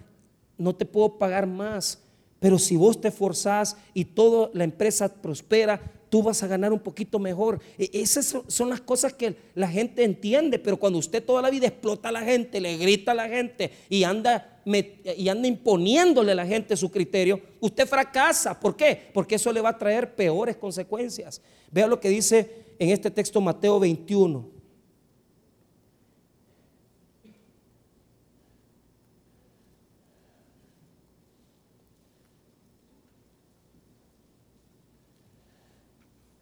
no 0.58 0.76
te 0.76 0.86
puedo 0.86 1.18
pagar 1.18 1.48
más, 1.48 2.00
pero 2.40 2.60
si 2.60 2.76
vos 2.76 3.00
te 3.02 3.08
esforzás 3.08 3.78
y 3.94 4.06
toda 4.06 4.50
la 4.54 4.64
empresa 4.64 5.10
prospera, 5.10 5.82
tú 6.10 6.24
vas 6.24 6.42
a 6.44 6.48
ganar 6.48 6.72
un 6.72 6.80
poquito 6.80 7.20
mejor. 7.20 7.60
E, 7.78 7.90
esas 7.94 8.38
son 8.48 8.70
las 8.70 8.82
cosas 8.82 9.14
que 9.14 9.36
la 9.56 9.68
gente 9.68 10.04
entiende, 10.04 10.60
pero 10.60 10.78
cuando 10.78 11.00
usted 11.00 11.24
toda 11.24 11.42
la 11.42 11.50
vida 11.50 11.68
explota 11.68 12.10
a 12.10 12.12
la 12.12 12.22
gente, 12.22 12.60
le 12.60 12.78
grita 12.78 13.12
a 13.12 13.16
la 13.16 13.28
gente 13.28 13.72
y 13.90 14.04
anda, 14.04 14.62
y 14.66 15.28
anda 15.30 15.48
imponiéndole 15.48 16.32
a 16.32 16.36
la 16.36 16.46
gente 16.46 16.78
su 16.78 16.92
criterio, 16.92 17.42
usted 17.60 17.88
fracasa. 17.88 18.60
¿Por 18.60 18.76
qué? 18.76 19.10
Porque 19.14 19.36
eso 19.36 19.52
le 19.52 19.62
va 19.62 19.70
a 19.70 19.78
traer 19.78 20.16
peores 20.16 20.58
consecuencias. 20.58 21.42
Vea 21.72 21.88
lo 21.88 22.00
que 22.00 22.10
dice 22.10 22.66
en 22.80 22.90
este 22.90 23.12
texto 23.12 23.42
Mateo 23.42 23.80
21. 23.80 24.57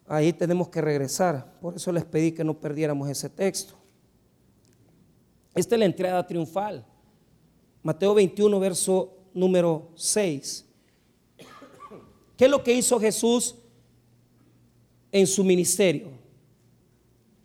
Ahí 0.08 0.32
tenemos 0.34 0.70
que 0.70 0.82
regresar. 0.82 1.60
Por 1.60 1.76
eso 1.76 1.92
les 1.92 2.06
pedí 2.06 2.32
que 2.32 2.44
no 2.44 2.54
perdiéramos 2.54 3.10
ese 3.10 3.30
texto. 3.30 3.74
Esta 5.56 5.76
es 5.76 5.80
la 5.80 5.86
entrada 5.86 6.26
triunfal. 6.26 6.86
Mateo 7.82 8.14
21, 8.14 8.60
verso 8.60 9.18
número 9.34 9.90
6. 9.96 10.66
¿Qué 12.38 12.46
es 12.46 12.52
lo 12.52 12.64
que 12.64 12.74
hizo 12.74 13.00
Jesús 13.00 13.56
en 15.12 15.26
su 15.26 15.44
ministerio? 15.44 16.10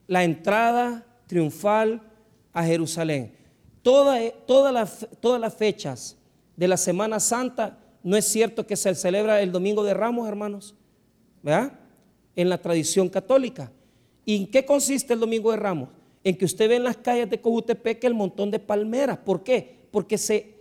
La 0.07 0.25
entrada 0.25 1.07
triunfal 1.27 2.03
a 2.53 2.65
Jerusalén. 2.65 3.37
Toda, 3.83 4.19
todas 4.47 5.41
las 5.41 5.55
fechas 5.55 6.17
de 6.57 6.69
la 6.69 6.77
Semana 6.77 7.21
Santa, 7.21 7.79
no 8.03 8.17
es 8.17 8.27
cierto 8.27 8.67
que 8.67 8.77
se 8.77 8.95
celebra 8.95 9.41
el 9.41 9.53
Domingo 9.53 9.85
de 9.85 9.95
Ramos, 9.95 10.29
hermanos. 10.29 10.75
¿Verdad? 11.43 11.80
En 12.37 12.49
la 12.49 12.59
tradición 12.59 13.09
católica. 13.09 13.73
¿Y 14.25 14.37
en 14.37 14.47
qué 14.47 14.65
consiste 14.65 15.15
el 15.15 15.21
Domingo 15.21 15.51
de 15.51 15.57
Ramos? 15.57 15.89
En 16.23 16.37
que 16.37 16.45
usted 16.45 16.69
ve 16.69 16.77
en 16.77 16.85
las 16.85 16.97
calles 16.97 17.31
de 17.31 17.41
Cojutepec 17.41 18.05
el 18.05 18.15
montón 18.15 18.51
de 18.51 18.59
palmeras. 18.59 19.19
¿Por 19.19 19.43
qué? 19.43 19.81
Porque 19.91 20.19
se, 20.19 20.55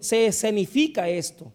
se 0.00 0.26
escenifica 0.26 1.08
esto. 1.08 1.52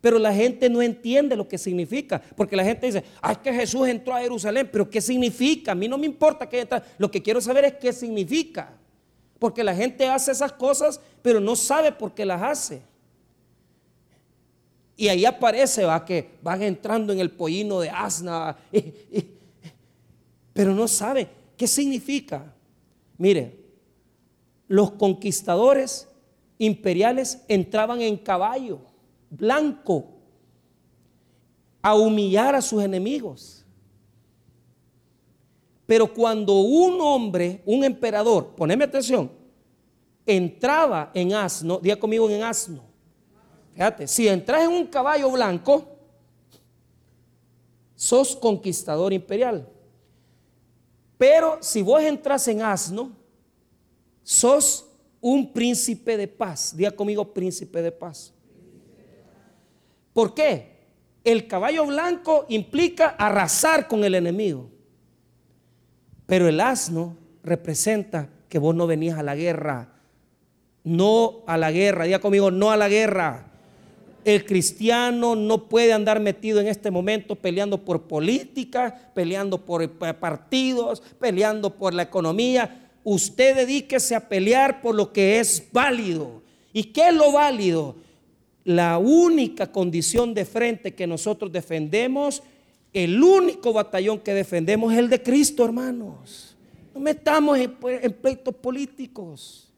Pero 0.00 0.18
la 0.18 0.32
gente 0.32 0.68
no 0.68 0.82
entiende 0.82 1.36
lo 1.36 1.48
que 1.48 1.58
significa. 1.58 2.22
Porque 2.36 2.56
la 2.56 2.64
gente 2.64 2.86
dice, 2.86 3.04
ay, 3.20 3.36
que 3.42 3.52
Jesús 3.52 3.88
entró 3.88 4.14
a 4.14 4.20
Jerusalén. 4.20 4.68
Pero 4.70 4.88
¿qué 4.88 5.00
significa? 5.00 5.72
A 5.72 5.74
mí 5.74 5.88
no 5.88 5.98
me 5.98 6.06
importa 6.06 6.48
que 6.48 6.60
entra. 6.60 6.84
Lo 6.98 7.10
que 7.10 7.22
quiero 7.22 7.40
saber 7.40 7.64
es 7.64 7.74
qué 7.74 7.92
significa. 7.92 8.72
Porque 9.38 9.62
la 9.62 9.74
gente 9.74 10.06
hace 10.06 10.32
esas 10.32 10.52
cosas, 10.52 11.00
pero 11.22 11.40
no 11.40 11.56
sabe 11.56 11.92
por 11.92 12.14
qué 12.14 12.24
las 12.24 12.42
hace. 12.42 12.82
Y 14.96 15.08
ahí 15.08 15.24
aparece, 15.26 15.84
va, 15.84 16.04
que 16.04 16.30
van 16.42 16.62
entrando 16.62 17.12
en 17.12 17.20
el 17.20 17.30
pollino 17.30 17.80
de 17.80 17.90
asna, 17.90 18.56
pero 20.54 20.74
no 20.74 20.88
sabe 20.88 21.28
qué 21.56 21.66
significa. 21.66 22.54
Mire, 23.18 23.60
los 24.68 24.92
conquistadores 24.92 26.08
imperiales 26.58 27.42
entraban 27.46 28.00
en 28.00 28.16
caballo 28.16 28.80
blanco 29.30 30.06
a 31.82 31.94
humillar 31.94 32.54
a 32.54 32.62
sus 32.62 32.82
enemigos. 32.82 33.64
Pero 35.86 36.12
cuando 36.12 36.54
un 36.54 37.00
hombre, 37.00 37.62
un 37.64 37.84
emperador, 37.84 38.54
poneme 38.56 38.84
atención, 38.84 39.30
entraba 40.24 41.12
en 41.14 41.32
asno, 41.32 41.78
diga 41.78 41.96
conmigo 41.96 42.28
en 42.28 42.42
asno. 42.42 42.82
Fíjate, 43.76 44.06
si 44.06 44.26
entras 44.26 44.64
en 44.64 44.70
un 44.70 44.86
caballo 44.86 45.30
blanco, 45.30 45.86
sos 47.94 48.34
conquistador 48.34 49.12
imperial. 49.12 49.68
Pero 51.18 51.58
si 51.60 51.82
vos 51.82 52.00
entras 52.00 52.48
en 52.48 52.62
asno, 52.62 53.12
sos 54.22 54.88
un 55.20 55.52
príncipe 55.52 56.16
de 56.16 56.26
paz. 56.26 56.74
Diga 56.74 56.90
conmigo 56.90 57.34
príncipe 57.34 57.82
de 57.82 57.92
paz. 57.92 58.32
¿Por 60.14 60.32
qué? 60.32 60.86
El 61.22 61.46
caballo 61.46 61.84
blanco 61.84 62.46
implica 62.48 63.08
arrasar 63.08 63.88
con 63.88 64.04
el 64.04 64.14
enemigo. 64.14 64.70
Pero 66.24 66.48
el 66.48 66.60
asno 66.60 67.18
representa 67.42 68.30
que 68.48 68.58
vos 68.58 68.74
no 68.74 68.86
venías 68.86 69.18
a 69.18 69.22
la 69.22 69.36
guerra. 69.36 70.00
No 70.82 71.44
a 71.46 71.58
la 71.58 71.70
guerra. 71.70 72.04
Diga 72.04 72.20
conmigo, 72.20 72.50
no 72.50 72.70
a 72.70 72.78
la 72.78 72.88
guerra. 72.88 73.52
El 74.26 74.44
cristiano 74.44 75.36
no 75.36 75.68
puede 75.68 75.92
andar 75.92 76.18
metido 76.18 76.58
en 76.58 76.66
este 76.66 76.90
momento 76.90 77.36
peleando 77.36 77.84
por 77.84 78.08
política, 78.08 79.12
peleando 79.14 79.64
por 79.64 79.84
eh, 79.84 79.88
partidos, 79.88 81.00
peleando 81.20 81.76
por 81.76 81.94
la 81.94 82.02
economía. 82.02 82.90
Usted 83.04 83.54
dedíquese 83.54 84.16
a 84.16 84.28
pelear 84.28 84.82
por 84.82 84.96
lo 84.96 85.12
que 85.12 85.38
es 85.38 85.68
válido. 85.70 86.42
¿Y 86.72 86.82
qué 86.86 87.10
es 87.10 87.14
lo 87.14 87.30
válido? 87.30 87.94
La 88.64 88.98
única 88.98 89.70
condición 89.70 90.34
de 90.34 90.44
frente 90.44 90.92
que 90.92 91.06
nosotros 91.06 91.52
defendemos 91.52 92.42
el 92.92 93.22
único 93.22 93.72
batallón 93.72 94.18
que 94.18 94.34
defendemos 94.34 94.92
es 94.92 94.98
el 94.98 95.08
de 95.08 95.22
Cristo, 95.22 95.64
hermanos. 95.64 96.56
No 96.92 97.00
metamos 97.00 97.58
en, 97.58 97.76
en 98.02 98.12
pleitos 98.12 98.56
políticos. 98.56 99.72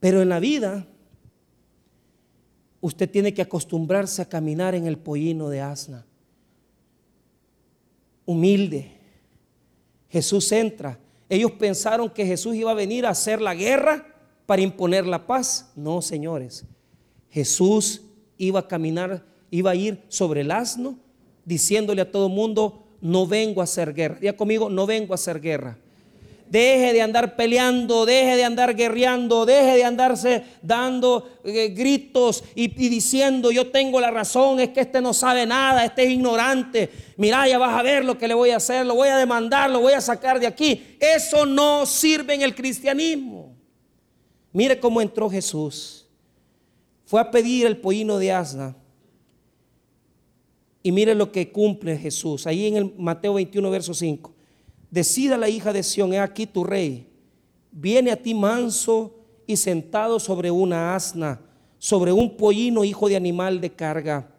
Pero 0.00 0.20
en 0.20 0.30
la 0.30 0.40
vida, 0.40 0.84
usted 2.80 3.10
tiene 3.10 3.34
que 3.34 3.42
acostumbrarse 3.42 4.22
a 4.22 4.28
caminar 4.28 4.74
en 4.74 4.86
el 4.86 4.98
pollino 4.98 5.48
de 5.48 5.60
asna. 5.60 6.04
Humilde. 8.24 8.92
Jesús 10.10 10.50
entra. 10.52 10.98
Ellos 11.28 11.52
pensaron 11.52 12.08
que 12.08 12.26
Jesús 12.26 12.54
iba 12.54 12.70
a 12.70 12.74
venir 12.74 13.06
a 13.06 13.10
hacer 13.10 13.40
la 13.40 13.54
guerra 13.54 14.06
para 14.46 14.62
imponer 14.62 15.06
la 15.06 15.26
paz. 15.26 15.72
No, 15.76 16.00
señores. 16.02 16.64
Jesús 17.30 18.02
iba 18.36 18.60
a 18.60 18.68
caminar 18.68 19.24
iba 19.50 19.70
a 19.70 19.74
ir 19.74 20.02
sobre 20.08 20.42
el 20.42 20.50
asno 20.50 20.98
diciéndole 21.44 22.02
a 22.02 22.10
todo 22.10 22.28
mundo, 22.28 22.84
no 23.00 23.26
vengo 23.26 23.60
a 23.60 23.64
hacer 23.64 23.94
guerra. 23.94 24.18
Diga 24.20 24.34
conmigo, 24.34 24.68
no 24.68 24.86
vengo 24.86 25.14
a 25.14 25.16
hacer 25.16 25.40
guerra. 25.40 25.78
Deje 26.50 26.92
de 26.92 27.02
andar 27.02 27.36
peleando, 27.36 28.06
deje 28.06 28.36
de 28.36 28.44
andar 28.44 28.74
guerreando, 28.74 29.44
deje 29.44 29.76
de 29.76 29.84
andarse 29.84 30.44
dando 30.62 31.28
eh, 31.44 31.68
gritos 31.68 32.42
y, 32.54 32.68
diciendo 32.68 33.50
yo 33.50 33.70
tengo 33.70 34.00
la 34.00 34.10
razón, 34.10 34.60
es 34.60 34.70
que 34.70 34.80
este 34.80 35.00
no 35.00 35.12
sabe 35.12 35.46
nada, 35.46 35.84
este 35.84 36.04
es 36.04 36.10
ignorante. 36.10 36.90
Mira, 37.16 37.46
ya 37.46 37.58
vas 37.58 37.78
a 37.78 37.82
ver 37.82 38.04
lo 38.04 38.16
que 38.16 38.28
le 38.28 38.34
voy 38.34 38.50
a 38.50 38.56
hacer, 38.56 38.86
lo 38.86 38.94
voy 38.94 39.08
a 39.08 39.16
demandar, 39.16 39.70
lo 39.70 39.80
voy 39.80 39.92
a 39.92 40.00
sacar 40.00 40.40
de 40.40 40.46
aquí. 40.46 40.96
Eso 40.98 41.44
no 41.44 41.84
sirve 41.84 42.34
en 42.34 42.42
el 42.42 42.54
cristianismo. 42.54 43.54
Mire 44.52 44.80
cómo 44.80 45.00
entró 45.00 45.28
Jesús. 45.28 46.06
Fue 47.04 47.20
a 47.20 47.30
pedir 47.30 47.66
el 47.66 47.76
pollino 47.76 48.18
de 48.18 48.32
asna 48.32 48.76
y 50.82 50.92
mire 50.92 51.14
lo 51.14 51.30
que 51.30 51.50
cumple 51.50 51.98
Jesús. 51.98 52.46
Ahí 52.46 52.66
en 52.66 52.76
el 52.76 52.94
Mateo 52.96 53.34
21, 53.34 53.70
verso 53.70 53.92
5. 53.92 54.32
Decida 54.90 55.36
la 55.36 55.48
hija 55.48 55.72
de 55.72 55.82
Sión, 55.82 56.12
he 56.12 56.18
aquí 56.18 56.46
tu 56.46 56.64
rey. 56.64 57.06
Viene 57.70 58.10
a 58.10 58.16
ti 58.16 58.34
manso 58.34 59.14
y 59.46 59.56
sentado 59.56 60.18
sobre 60.18 60.50
una 60.50 60.94
asna, 60.94 61.40
sobre 61.78 62.12
un 62.12 62.36
pollino 62.36 62.84
hijo 62.84 63.08
de 63.08 63.16
animal 63.16 63.60
de 63.60 63.70
carga. 63.70 64.30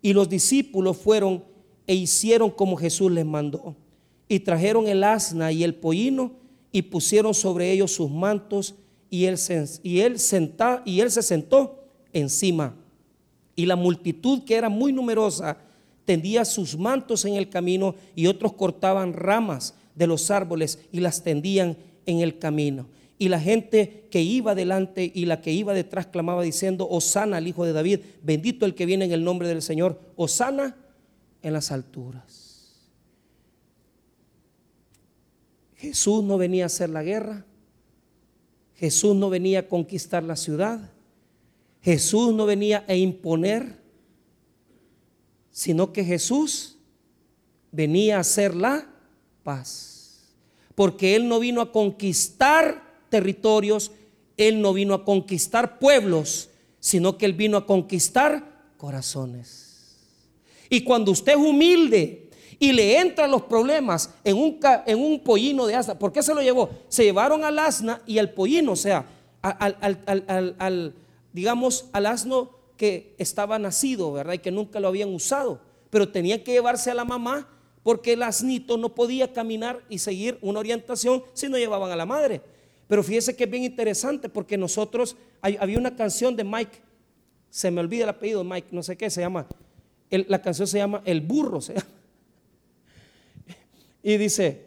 Y 0.00 0.12
los 0.12 0.28
discípulos 0.28 0.96
fueron 0.96 1.44
e 1.86 1.94
hicieron 1.94 2.50
como 2.50 2.76
Jesús 2.76 3.10
les 3.10 3.26
mandó. 3.26 3.76
Y 4.28 4.40
trajeron 4.40 4.88
el 4.88 5.04
asna 5.04 5.52
y 5.52 5.64
el 5.64 5.74
pollino 5.74 6.32
y 6.72 6.82
pusieron 6.82 7.34
sobre 7.34 7.70
ellos 7.72 7.92
sus 7.92 8.10
mantos 8.10 8.74
y 9.10 9.24
él, 9.24 9.36
y 9.82 10.00
él, 10.00 10.18
senta, 10.18 10.82
y 10.84 11.00
él 11.00 11.10
se 11.10 11.22
sentó 11.22 11.84
encima. 12.12 12.76
Y 13.56 13.66
la 13.66 13.76
multitud 13.76 14.44
que 14.44 14.54
era 14.54 14.68
muy 14.68 14.92
numerosa 14.92 15.58
tendía 16.04 16.44
sus 16.44 16.78
mantos 16.78 17.24
en 17.24 17.34
el 17.34 17.48
camino 17.50 17.94
y 18.14 18.26
otros 18.26 18.52
cortaban 18.54 19.12
ramas 19.12 19.74
de 19.94 20.06
los 20.06 20.30
árboles 20.30 20.78
y 20.92 21.00
las 21.00 21.22
tendían 21.22 21.76
en 22.06 22.20
el 22.20 22.38
camino. 22.38 22.88
Y 23.18 23.28
la 23.28 23.38
gente 23.38 24.06
que 24.10 24.22
iba 24.22 24.54
delante 24.54 25.12
y 25.14 25.26
la 25.26 25.42
que 25.42 25.52
iba 25.52 25.74
detrás 25.74 26.06
clamaba 26.06 26.42
diciendo, 26.42 26.88
Osana 26.88 27.36
al 27.36 27.46
Hijo 27.46 27.66
de 27.66 27.74
David, 27.74 28.00
bendito 28.22 28.64
el 28.64 28.74
que 28.74 28.86
viene 28.86 29.04
en 29.04 29.12
el 29.12 29.24
nombre 29.24 29.46
del 29.46 29.60
Señor, 29.60 30.00
Osana 30.16 30.76
en 31.42 31.52
las 31.52 31.70
alturas. 31.70 32.80
Jesús 35.76 36.22
no 36.24 36.38
venía 36.38 36.64
a 36.64 36.66
hacer 36.66 36.90
la 36.90 37.02
guerra, 37.02 37.44
Jesús 38.74 39.14
no 39.16 39.30
venía 39.30 39.60
a 39.60 39.68
conquistar 39.68 40.22
la 40.22 40.36
ciudad, 40.36 40.90
Jesús 41.82 42.34
no 42.34 42.46
venía 42.46 42.84
a 42.86 42.94
imponer, 42.94 43.78
sino 45.50 45.92
que 45.92 46.04
Jesús 46.04 46.78
venía 47.72 48.16
a 48.16 48.20
hacer 48.20 48.54
la 48.54 48.89
paz. 49.42 50.20
Porque 50.74 51.16
Él 51.16 51.28
no 51.28 51.40
vino 51.40 51.60
a 51.60 51.72
conquistar 51.72 52.82
territorios, 53.08 53.92
Él 54.36 54.60
no 54.60 54.72
vino 54.72 54.94
a 54.94 55.04
conquistar 55.04 55.78
pueblos, 55.78 56.50
sino 56.78 57.18
que 57.18 57.26
Él 57.26 57.34
vino 57.34 57.56
a 57.56 57.66
conquistar 57.66 58.72
corazones. 58.76 59.96
Y 60.68 60.82
cuando 60.82 61.12
usted 61.12 61.32
es 61.32 61.38
humilde 61.38 62.30
y 62.58 62.72
le 62.72 62.98
entran 62.98 63.30
los 63.30 63.42
problemas 63.42 64.10
en 64.24 64.36
un, 64.36 64.58
en 64.86 64.98
un 64.98 65.20
pollino 65.20 65.66
de 65.66 65.74
asna, 65.74 65.98
¿por 65.98 66.12
qué 66.12 66.22
se 66.22 66.34
lo 66.34 66.42
llevó? 66.42 66.70
Se 66.88 67.04
llevaron 67.04 67.44
al 67.44 67.58
asna 67.58 68.02
y 68.06 68.18
al 68.18 68.30
pollino, 68.30 68.72
o 68.72 68.76
sea, 68.76 69.06
al 69.42 70.94
digamos, 71.32 71.86
al 71.92 72.06
asno 72.06 72.50
que 72.76 73.14
estaba 73.18 73.58
nacido, 73.58 74.12
¿verdad? 74.12 74.34
Y 74.34 74.38
que 74.38 74.50
nunca 74.50 74.80
lo 74.80 74.88
habían 74.88 75.14
usado, 75.14 75.60
pero 75.90 76.10
tenían 76.10 76.40
que 76.40 76.52
llevarse 76.52 76.90
a 76.90 76.94
la 76.94 77.04
mamá 77.04 77.48
porque 77.82 78.12
el 78.12 78.22
asnito 78.22 78.76
no 78.76 78.94
podía 78.94 79.32
caminar 79.32 79.80
y 79.88 79.98
seguir 79.98 80.38
una 80.42 80.60
orientación 80.60 81.22
si 81.32 81.48
no 81.48 81.58
llevaban 81.58 81.90
a 81.90 81.96
la 81.96 82.06
madre. 82.06 82.40
Pero 82.86 83.02
fíjese 83.02 83.36
que 83.36 83.44
es 83.44 83.50
bien 83.50 83.64
interesante 83.64 84.28
porque 84.28 84.58
nosotros, 84.58 85.16
había 85.40 85.78
una 85.78 85.94
canción 85.94 86.36
de 86.36 86.44
Mike, 86.44 86.78
se 87.48 87.70
me 87.70 87.80
olvida 87.80 88.04
el 88.04 88.10
apellido 88.10 88.44
Mike, 88.44 88.68
no 88.72 88.82
sé 88.82 88.96
qué, 88.96 89.08
se 89.10 89.20
llama, 89.20 89.46
la 90.10 90.42
canción 90.42 90.66
se 90.66 90.78
llama 90.78 91.02
El 91.04 91.20
burro, 91.20 91.60
Y 94.02 94.16
dice, 94.16 94.64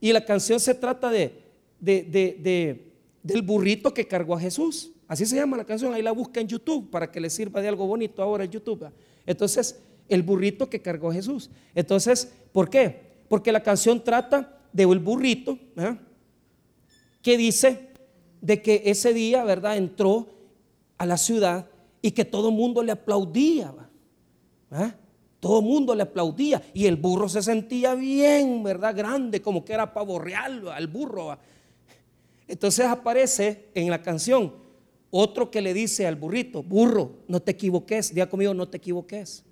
y 0.00 0.12
la 0.12 0.24
canción 0.24 0.60
se 0.60 0.74
trata 0.74 1.10
de, 1.10 1.42
de, 1.80 2.92
del 3.22 3.42
burrito 3.42 3.92
que 3.92 4.06
cargó 4.06 4.34
a 4.34 4.40
Jesús. 4.40 4.90
Así 5.08 5.26
se 5.26 5.36
llama 5.36 5.56
la 5.56 5.64
canción, 5.64 5.92
ahí 5.94 6.02
la 6.02 6.12
busca 6.12 6.40
en 6.40 6.48
YouTube 6.48 6.90
para 6.90 7.10
que 7.10 7.20
le 7.20 7.30
sirva 7.30 7.60
de 7.60 7.68
algo 7.68 7.86
bonito 7.86 8.22
ahora 8.22 8.44
en 8.44 8.50
YouTube. 8.50 8.88
Entonces, 9.26 9.80
el 10.08 10.22
burrito 10.22 10.68
que 10.68 10.82
cargó 10.82 11.12
Jesús. 11.12 11.50
Entonces, 11.74 12.32
¿por 12.52 12.68
qué? 12.70 13.00
Porque 13.28 13.52
la 13.52 13.62
canción 13.62 14.02
trata 14.02 14.60
de 14.72 14.86
un 14.86 15.02
burrito 15.02 15.58
que 17.22 17.36
dice 17.36 17.90
de 18.40 18.60
que 18.60 18.82
ese 18.84 19.14
día, 19.14 19.44
¿verdad? 19.44 19.76
Entró 19.76 20.28
a 20.98 21.06
la 21.06 21.16
ciudad 21.16 21.66
y 22.02 22.10
que 22.10 22.24
todo 22.24 22.50
el 22.50 22.54
mundo 22.54 22.82
le 22.82 22.92
aplaudía. 22.92 23.74
Todo 25.40 25.60
el 25.60 25.64
mundo 25.64 25.94
le 25.94 26.02
aplaudía 26.02 26.62
y 26.72 26.86
el 26.86 26.96
burro 26.96 27.28
se 27.28 27.42
sentía 27.42 27.94
bien, 27.94 28.62
¿verdad? 28.62 28.94
Grande, 28.94 29.40
como 29.40 29.64
que 29.64 29.72
era 29.72 29.92
pavo 29.92 30.18
real 30.18 30.68
al 30.68 30.86
burro. 30.86 31.38
Entonces 32.46 32.84
aparece 32.86 33.66
en 33.74 33.90
la 33.90 34.02
canción 34.02 34.52
otro 35.10 35.50
que 35.50 35.62
le 35.62 35.72
dice 35.72 36.06
al 36.06 36.16
burrito, 36.16 36.62
burro, 36.62 37.12
no 37.28 37.40
te 37.40 37.52
equivoques, 37.52 38.12
diga 38.12 38.28
conmigo, 38.28 38.52
no 38.52 38.68
te 38.68 38.78
equivoques. 38.78 39.44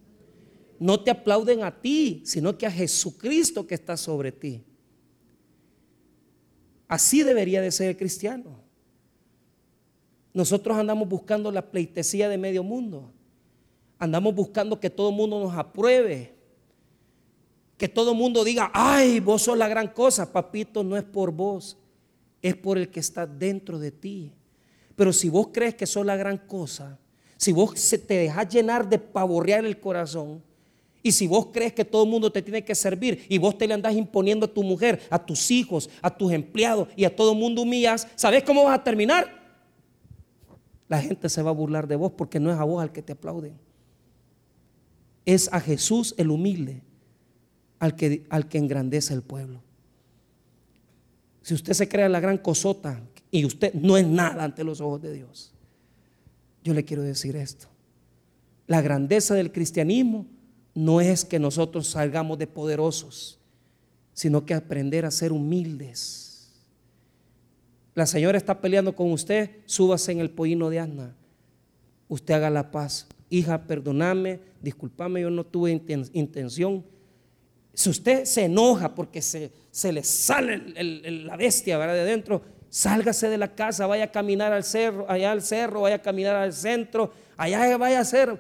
No 0.82 0.98
te 0.98 1.12
aplauden 1.12 1.62
a 1.62 1.70
ti, 1.80 2.22
sino 2.24 2.58
que 2.58 2.66
a 2.66 2.70
Jesucristo 2.70 3.64
que 3.68 3.76
está 3.76 3.96
sobre 3.96 4.32
ti. 4.32 4.64
Así 6.88 7.22
debería 7.22 7.60
de 7.60 7.70
ser 7.70 7.90
el 7.90 7.96
cristiano. 7.96 8.58
Nosotros 10.34 10.76
andamos 10.76 11.08
buscando 11.08 11.52
la 11.52 11.70
pleitesía 11.70 12.28
de 12.28 12.36
medio 12.36 12.64
mundo. 12.64 13.12
Andamos 13.96 14.34
buscando 14.34 14.80
que 14.80 14.90
todo 14.90 15.10
el 15.10 15.14
mundo 15.14 15.38
nos 15.38 15.56
apruebe. 15.56 16.34
Que 17.76 17.86
todo 17.88 18.10
el 18.10 18.18
mundo 18.18 18.42
diga, 18.42 18.68
ay, 18.74 19.20
vos 19.20 19.42
sos 19.42 19.56
la 19.56 19.68
gran 19.68 19.86
cosa. 19.86 20.32
Papito, 20.32 20.82
no 20.82 20.96
es 20.96 21.04
por 21.04 21.30
vos, 21.30 21.78
es 22.42 22.56
por 22.56 22.76
el 22.76 22.88
que 22.88 22.98
está 22.98 23.24
dentro 23.24 23.78
de 23.78 23.92
ti. 23.92 24.32
Pero 24.96 25.12
si 25.12 25.28
vos 25.28 25.50
crees 25.52 25.76
que 25.76 25.86
sos 25.86 26.04
la 26.04 26.16
gran 26.16 26.38
cosa, 26.38 26.98
si 27.36 27.52
vos 27.52 27.72
te 27.72 28.14
dejas 28.14 28.52
llenar 28.52 28.88
de 28.88 28.98
pavorrear 28.98 29.64
el 29.64 29.78
corazón, 29.78 30.42
y 31.02 31.12
si 31.12 31.26
vos 31.26 31.48
crees 31.52 31.72
que 31.72 31.84
todo 31.84 32.04
el 32.04 32.10
mundo 32.10 32.30
te 32.30 32.42
tiene 32.42 32.64
que 32.64 32.74
servir 32.74 33.26
y 33.28 33.38
vos 33.38 33.58
te 33.58 33.66
le 33.66 33.74
andás 33.74 33.94
imponiendo 33.94 34.46
a 34.46 34.52
tu 34.52 34.62
mujer, 34.62 35.00
a 35.10 35.24
tus 35.24 35.50
hijos, 35.50 35.90
a 36.00 36.16
tus 36.16 36.32
empleados 36.32 36.88
y 36.96 37.04
a 37.04 37.14
todo 37.14 37.32
el 37.32 37.38
mundo 37.38 37.62
humillas, 37.62 38.06
¿sabes 38.14 38.44
cómo 38.44 38.64
vas 38.64 38.78
a 38.78 38.84
terminar? 38.84 39.42
La 40.88 41.00
gente 41.00 41.28
se 41.28 41.42
va 41.42 41.50
a 41.50 41.54
burlar 41.54 41.88
de 41.88 41.96
vos 41.96 42.12
porque 42.12 42.38
no 42.38 42.52
es 42.52 42.58
a 42.58 42.64
vos 42.64 42.82
al 42.82 42.92
que 42.92 43.02
te 43.02 43.12
aplauden. 43.12 43.58
Es 45.24 45.52
a 45.52 45.60
Jesús 45.60 46.14
el 46.18 46.30
humilde 46.30 46.82
al 47.80 47.96
que, 47.96 48.24
al 48.28 48.48
que 48.48 48.58
engrandece 48.58 49.12
el 49.12 49.22
pueblo. 49.22 49.60
Si 51.42 51.54
usted 51.54 51.72
se 51.72 51.88
crea 51.88 52.08
la 52.08 52.20
gran 52.20 52.38
cosota 52.38 53.02
y 53.30 53.44
usted 53.44 53.74
no 53.74 53.96
es 53.96 54.06
nada 54.06 54.44
ante 54.44 54.62
los 54.62 54.80
ojos 54.80 55.02
de 55.02 55.12
Dios, 55.12 55.52
yo 56.62 56.74
le 56.74 56.84
quiero 56.84 57.02
decir 57.02 57.34
esto. 57.34 57.66
La 58.68 58.80
grandeza 58.80 59.34
del 59.34 59.50
cristianismo 59.50 60.26
no 60.74 61.00
es 61.00 61.24
que 61.24 61.38
nosotros 61.38 61.88
salgamos 61.88 62.38
de 62.38 62.46
poderosos, 62.46 63.38
sino 64.12 64.44
que 64.44 64.54
aprender 64.54 65.04
a 65.04 65.10
ser 65.10 65.32
humildes. 65.32 66.50
La 67.94 68.06
señora 68.06 68.38
está 68.38 68.60
peleando 68.60 68.94
con 68.94 69.12
usted, 69.12 69.50
súbase 69.66 70.12
en 70.12 70.20
el 70.20 70.30
pollino 70.30 70.70
de 70.70 70.80
asna. 70.80 71.14
Usted 72.08 72.34
haga 72.34 72.50
la 72.50 72.70
paz. 72.70 73.06
Hija, 73.28 73.66
perdóname, 73.66 74.40
discúlpame, 74.60 75.22
yo 75.22 75.30
no 75.30 75.44
tuve 75.44 75.72
intención. 76.12 76.84
Si 77.74 77.90
usted 77.90 78.24
se 78.24 78.44
enoja 78.44 78.94
porque 78.94 79.22
se, 79.22 79.50
se 79.70 79.92
le 79.92 80.02
sale 80.02 80.58
la 81.24 81.36
bestia 81.36 81.78
de 81.78 82.04
dentro, 82.04 82.42
sálgase 82.68 83.28
de 83.28 83.38
la 83.38 83.54
casa, 83.54 83.86
vaya 83.86 84.04
a 84.04 84.10
caminar 84.10 84.52
al 84.52 84.64
cerro, 84.64 85.06
allá 85.08 85.32
al 85.32 85.42
cerro, 85.42 85.82
vaya 85.82 85.96
a 85.96 86.02
caminar 86.02 86.36
al 86.36 86.52
centro, 86.52 87.12
allá 87.36 87.76
vaya 87.76 87.98
a 87.98 88.02
hacer 88.02 88.38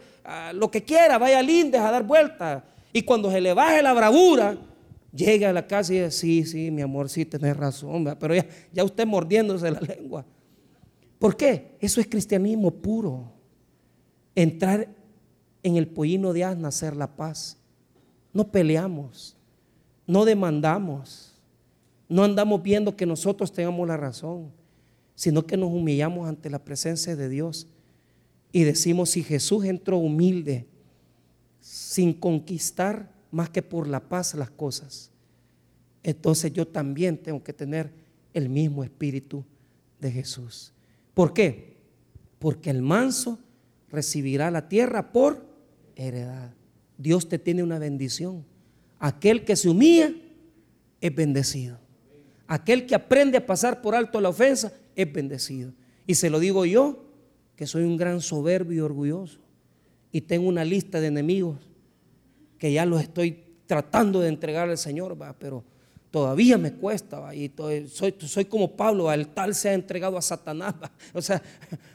lo 0.54 0.70
que 0.70 0.82
quiera, 0.82 1.18
vaya 1.18 1.38
a 1.38 1.42
Lindes 1.42 1.80
a 1.80 1.90
dar 1.90 2.04
vueltas. 2.04 2.62
Y 2.92 3.02
cuando 3.02 3.30
se 3.30 3.40
le 3.40 3.54
baje 3.54 3.82
la 3.82 3.92
bravura, 3.92 4.56
llega 5.12 5.50
a 5.50 5.52
la 5.52 5.66
casa 5.66 5.92
y 5.92 5.98
dice, 5.98 6.10
sí, 6.10 6.44
sí, 6.44 6.70
mi 6.70 6.82
amor, 6.82 7.08
sí, 7.08 7.24
tenés 7.24 7.56
razón, 7.56 8.04
pero 8.18 8.34
ya, 8.34 8.46
ya 8.72 8.84
usted 8.84 9.06
mordiéndose 9.06 9.70
la 9.70 9.80
lengua. 9.96 10.24
¿Por 11.18 11.36
qué? 11.36 11.76
Eso 11.80 12.00
es 12.00 12.06
cristianismo 12.06 12.70
puro. 12.70 13.32
Entrar 14.34 14.88
en 15.62 15.76
el 15.76 15.86
pollino 15.86 16.32
de 16.32 16.44
asna, 16.44 16.68
hacer 16.68 16.96
la 16.96 17.16
paz. 17.16 17.58
No 18.32 18.50
peleamos, 18.50 19.36
no 20.06 20.24
demandamos, 20.24 21.40
no 22.08 22.24
andamos 22.24 22.62
viendo 22.62 22.96
que 22.96 23.06
nosotros 23.06 23.52
tengamos 23.52 23.86
la 23.86 23.96
razón, 23.96 24.50
sino 25.14 25.46
que 25.46 25.56
nos 25.56 25.70
humillamos 25.70 26.28
ante 26.28 26.50
la 26.50 26.58
presencia 26.58 27.14
de 27.14 27.28
Dios 27.28 27.68
y 28.52 28.64
decimos, 28.64 29.10
si 29.10 29.22
Jesús 29.22 29.64
entró 29.64 29.96
humilde, 29.96 30.66
sin 31.60 32.12
conquistar 32.12 33.10
más 33.30 33.48
que 33.48 33.62
por 33.62 33.88
la 33.88 34.00
paz 34.00 34.34
las 34.34 34.50
cosas, 34.50 35.10
entonces 36.02 36.52
yo 36.52 36.66
también 36.66 37.16
tengo 37.16 37.42
que 37.42 37.52
tener 37.52 37.90
el 38.34 38.48
mismo 38.48 38.84
espíritu 38.84 39.44
de 40.00 40.10
Jesús. 40.10 40.72
¿Por 41.14 41.32
qué? 41.32 41.76
Porque 42.38 42.70
el 42.70 42.82
manso 42.82 43.38
recibirá 43.90 44.50
la 44.50 44.68
tierra 44.68 45.12
por 45.12 45.46
heredad. 45.96 46.52
Dios 46.98 47.28
te 47.28 47.38
tiene 47.38 47.62
una 47.62 47.78
bendición. 47.78 48.44
Aquel 48.98 49.44
que 49.44 49.56
se 49.56 49.68
humilla 49.68 50.12
es 51.00 51.14
bendecido. 51.14 51.78
Aquel 52.46 52.86
que 52.86 52.94
aprende 52.94 53.38
a 53.38 53.46
pasar 53.46 53.80
por 53.80 53.94
alto 53.94 54.20
la 54.20 54.28
ofensa 54.28 54.72
es 54.94 55.12
bendecido. 55.12 55.72
Y 56.06 56.16
se 56.16 56.30
lo 56.30 56.38
digo 56.38 56.64
yo, 56.66 57.11
que 57.56 57.66
soy 57.66 57.84
un 57.84 57.96
gran 57.96 58.20
soberbio 58.20 58.76
y 58.76 58.80
orgulloso 58.80 59.38
y 60.10 60.20
tengo 60.20 60.48
una 60.48 60.64
lista 60.64 61.00
de 61.00 61.06
enemigos 61.08 61.58
que 62.58 62.72
ya 62.72 62.86
los 62.86 63.02
estoy 63.02 63.44
tratando 63.66 64.20
de 64.20 64.28
entregar 64.28 64.68
al 64.68 64.78
Señor, 64.78 65.20
¿va? 65.20 65.34
pero 65.38 65.64
todavía 66.10 66.58
me 66.58 66.74
cuesta, 66.74 67.34
y 67.34 67.50
soy, 67.88 68.14
soy, 68.18 68.44
como 68.44 68.76
Pablo, 68.76 69.10
el 69.10 69.28
tal 69.28 69.54
se 69.54 69.70
ha 69.70 69.72
entregado 69.72 70.18
a 70.18 70.22
Satanás, 70.22 70.74
o 71.14 71.22
sea, 71.22 71.42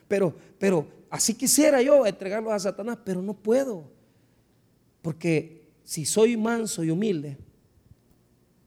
pero, 0.08 0.36
pero 0.58 0.88
así 1.10 1.36
quisiera 1.36 1.82
yo 1.82 2.06
entregarlo 2.06 2.52
a 2.52 2.60
Satanás, 2.60 2.98
pero 3.06 3.22
no 3.22 3.36
puedo, 3.36 3.84
porque 5.04 5.70
si 5.84 6.04
soy 6.04 6.36
manso 6.36 6.84
y 6.84 6.90
humilde, 6.90 7.38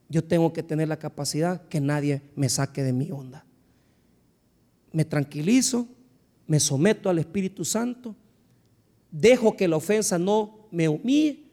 yo 0.08 0.24
tengo 0.24 0.52
que 0.52 0.62
tener 0.62 0.88
la 0.88 0.98
capacidad 0.98 1.66
que 1.68 1.80
nadie 1.80 2.22
me 2.34 2.48
saque 2.48 2.82
de 2.82 2.92
mi 2.92 3.10
onda. 3.12 3.44
Me 4.92 5.04
tranquilizo, 5.04 5.86
me 6.50 6.58
someto 6.58 7.08
al 7.08 7.20
Espíritu 7.20 7.64
Santo, 7.64 8.16
dejo 9.12 9.56
que 9.56 9.68
la 9.68 9.76
ofensa 9.76 10.18
no 10.18 10.66
me 10.72 10.88
humille, 10.88 11.44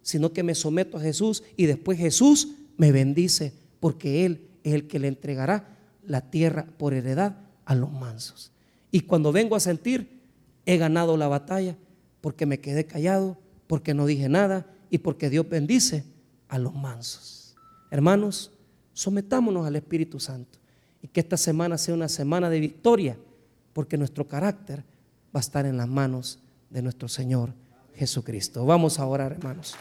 sino 0.00 0.32
que 0.32 0.42
me 0.42 0.54
someto 0.54 0.96
a 0.96 1.02
Jesús 1.02 1.42
y 1.54 1.66
después 1.66 1.98
Jesús 1.98 2.54
me 2.78 2.90
bendice 2.90 3.52
porque 3.78 4.24
Él 4.24 4.48
es 4.64 4.72
el 4.72 4.88
que 4.88 5.00
le 5.00 5.08
entregará 5.08 5.76
la 6.02 6.30
tierra 6.30 6.64
por 6.78 6.94
heredad 6.94 7.36
a 7.66 7.74
los 7.74 7.92
mansos. 7.92 8.50
Y 8.90 9.00
cuando 9.00 9.32
vengo 9.32 9.54
a 9.54 9.60
sentir, 9.60 10.18
he 10.64 10.78
ganado 10.78 11.18
la 11.18 11.28
batalla 11.28 11.76
porque 12.22 12.46
me 12.46 12.58
quedé 12.58 12.86
callado, 12.86 13.36
porque 13.66 13.92
no 13.92 14.06
dije 14.06 14.30
nada 14.30 14.66
y 14.88 14.96
porque 14.96 15.28
Dios 15.28 15.46
bendice 15.46 16.04
a 16.48 16.56
los 16.56 16.74
mansos. 16.74 17.54
Hermanos, 17.90 18.50
sometámonos 18.94 19.66
al 19.66 19.76
Espíritu 19.76 20.18
Santo 20.18 20.58
y 21.02 21.08
que 21.08 21.20
esta 21.20 21.36
semana 21.36 21.76
sea 21.76 21.92
una 21.92 22.08
semana 22.08 22.48
de 22.48 22.60
victoria 22.60 23.18
porque 23.78 23.96
nuestro 23.96 24.26
carácter 24.26 24.80
va 25.32 25.38
a 25.38 25.38
estar 25.38 25.64
en 25.64 25.76
las 25.76 25.86
manos 25.86 26.40
de 26.68 26.82
nuestro 26.82 27.06
Señor 27.06 27.54
Jesucristo. 27.94 28.66
Vamos 28.66 28.98
a 28.98 29.06
orar, 29.06 29.30
hermanos. 29.30 29.76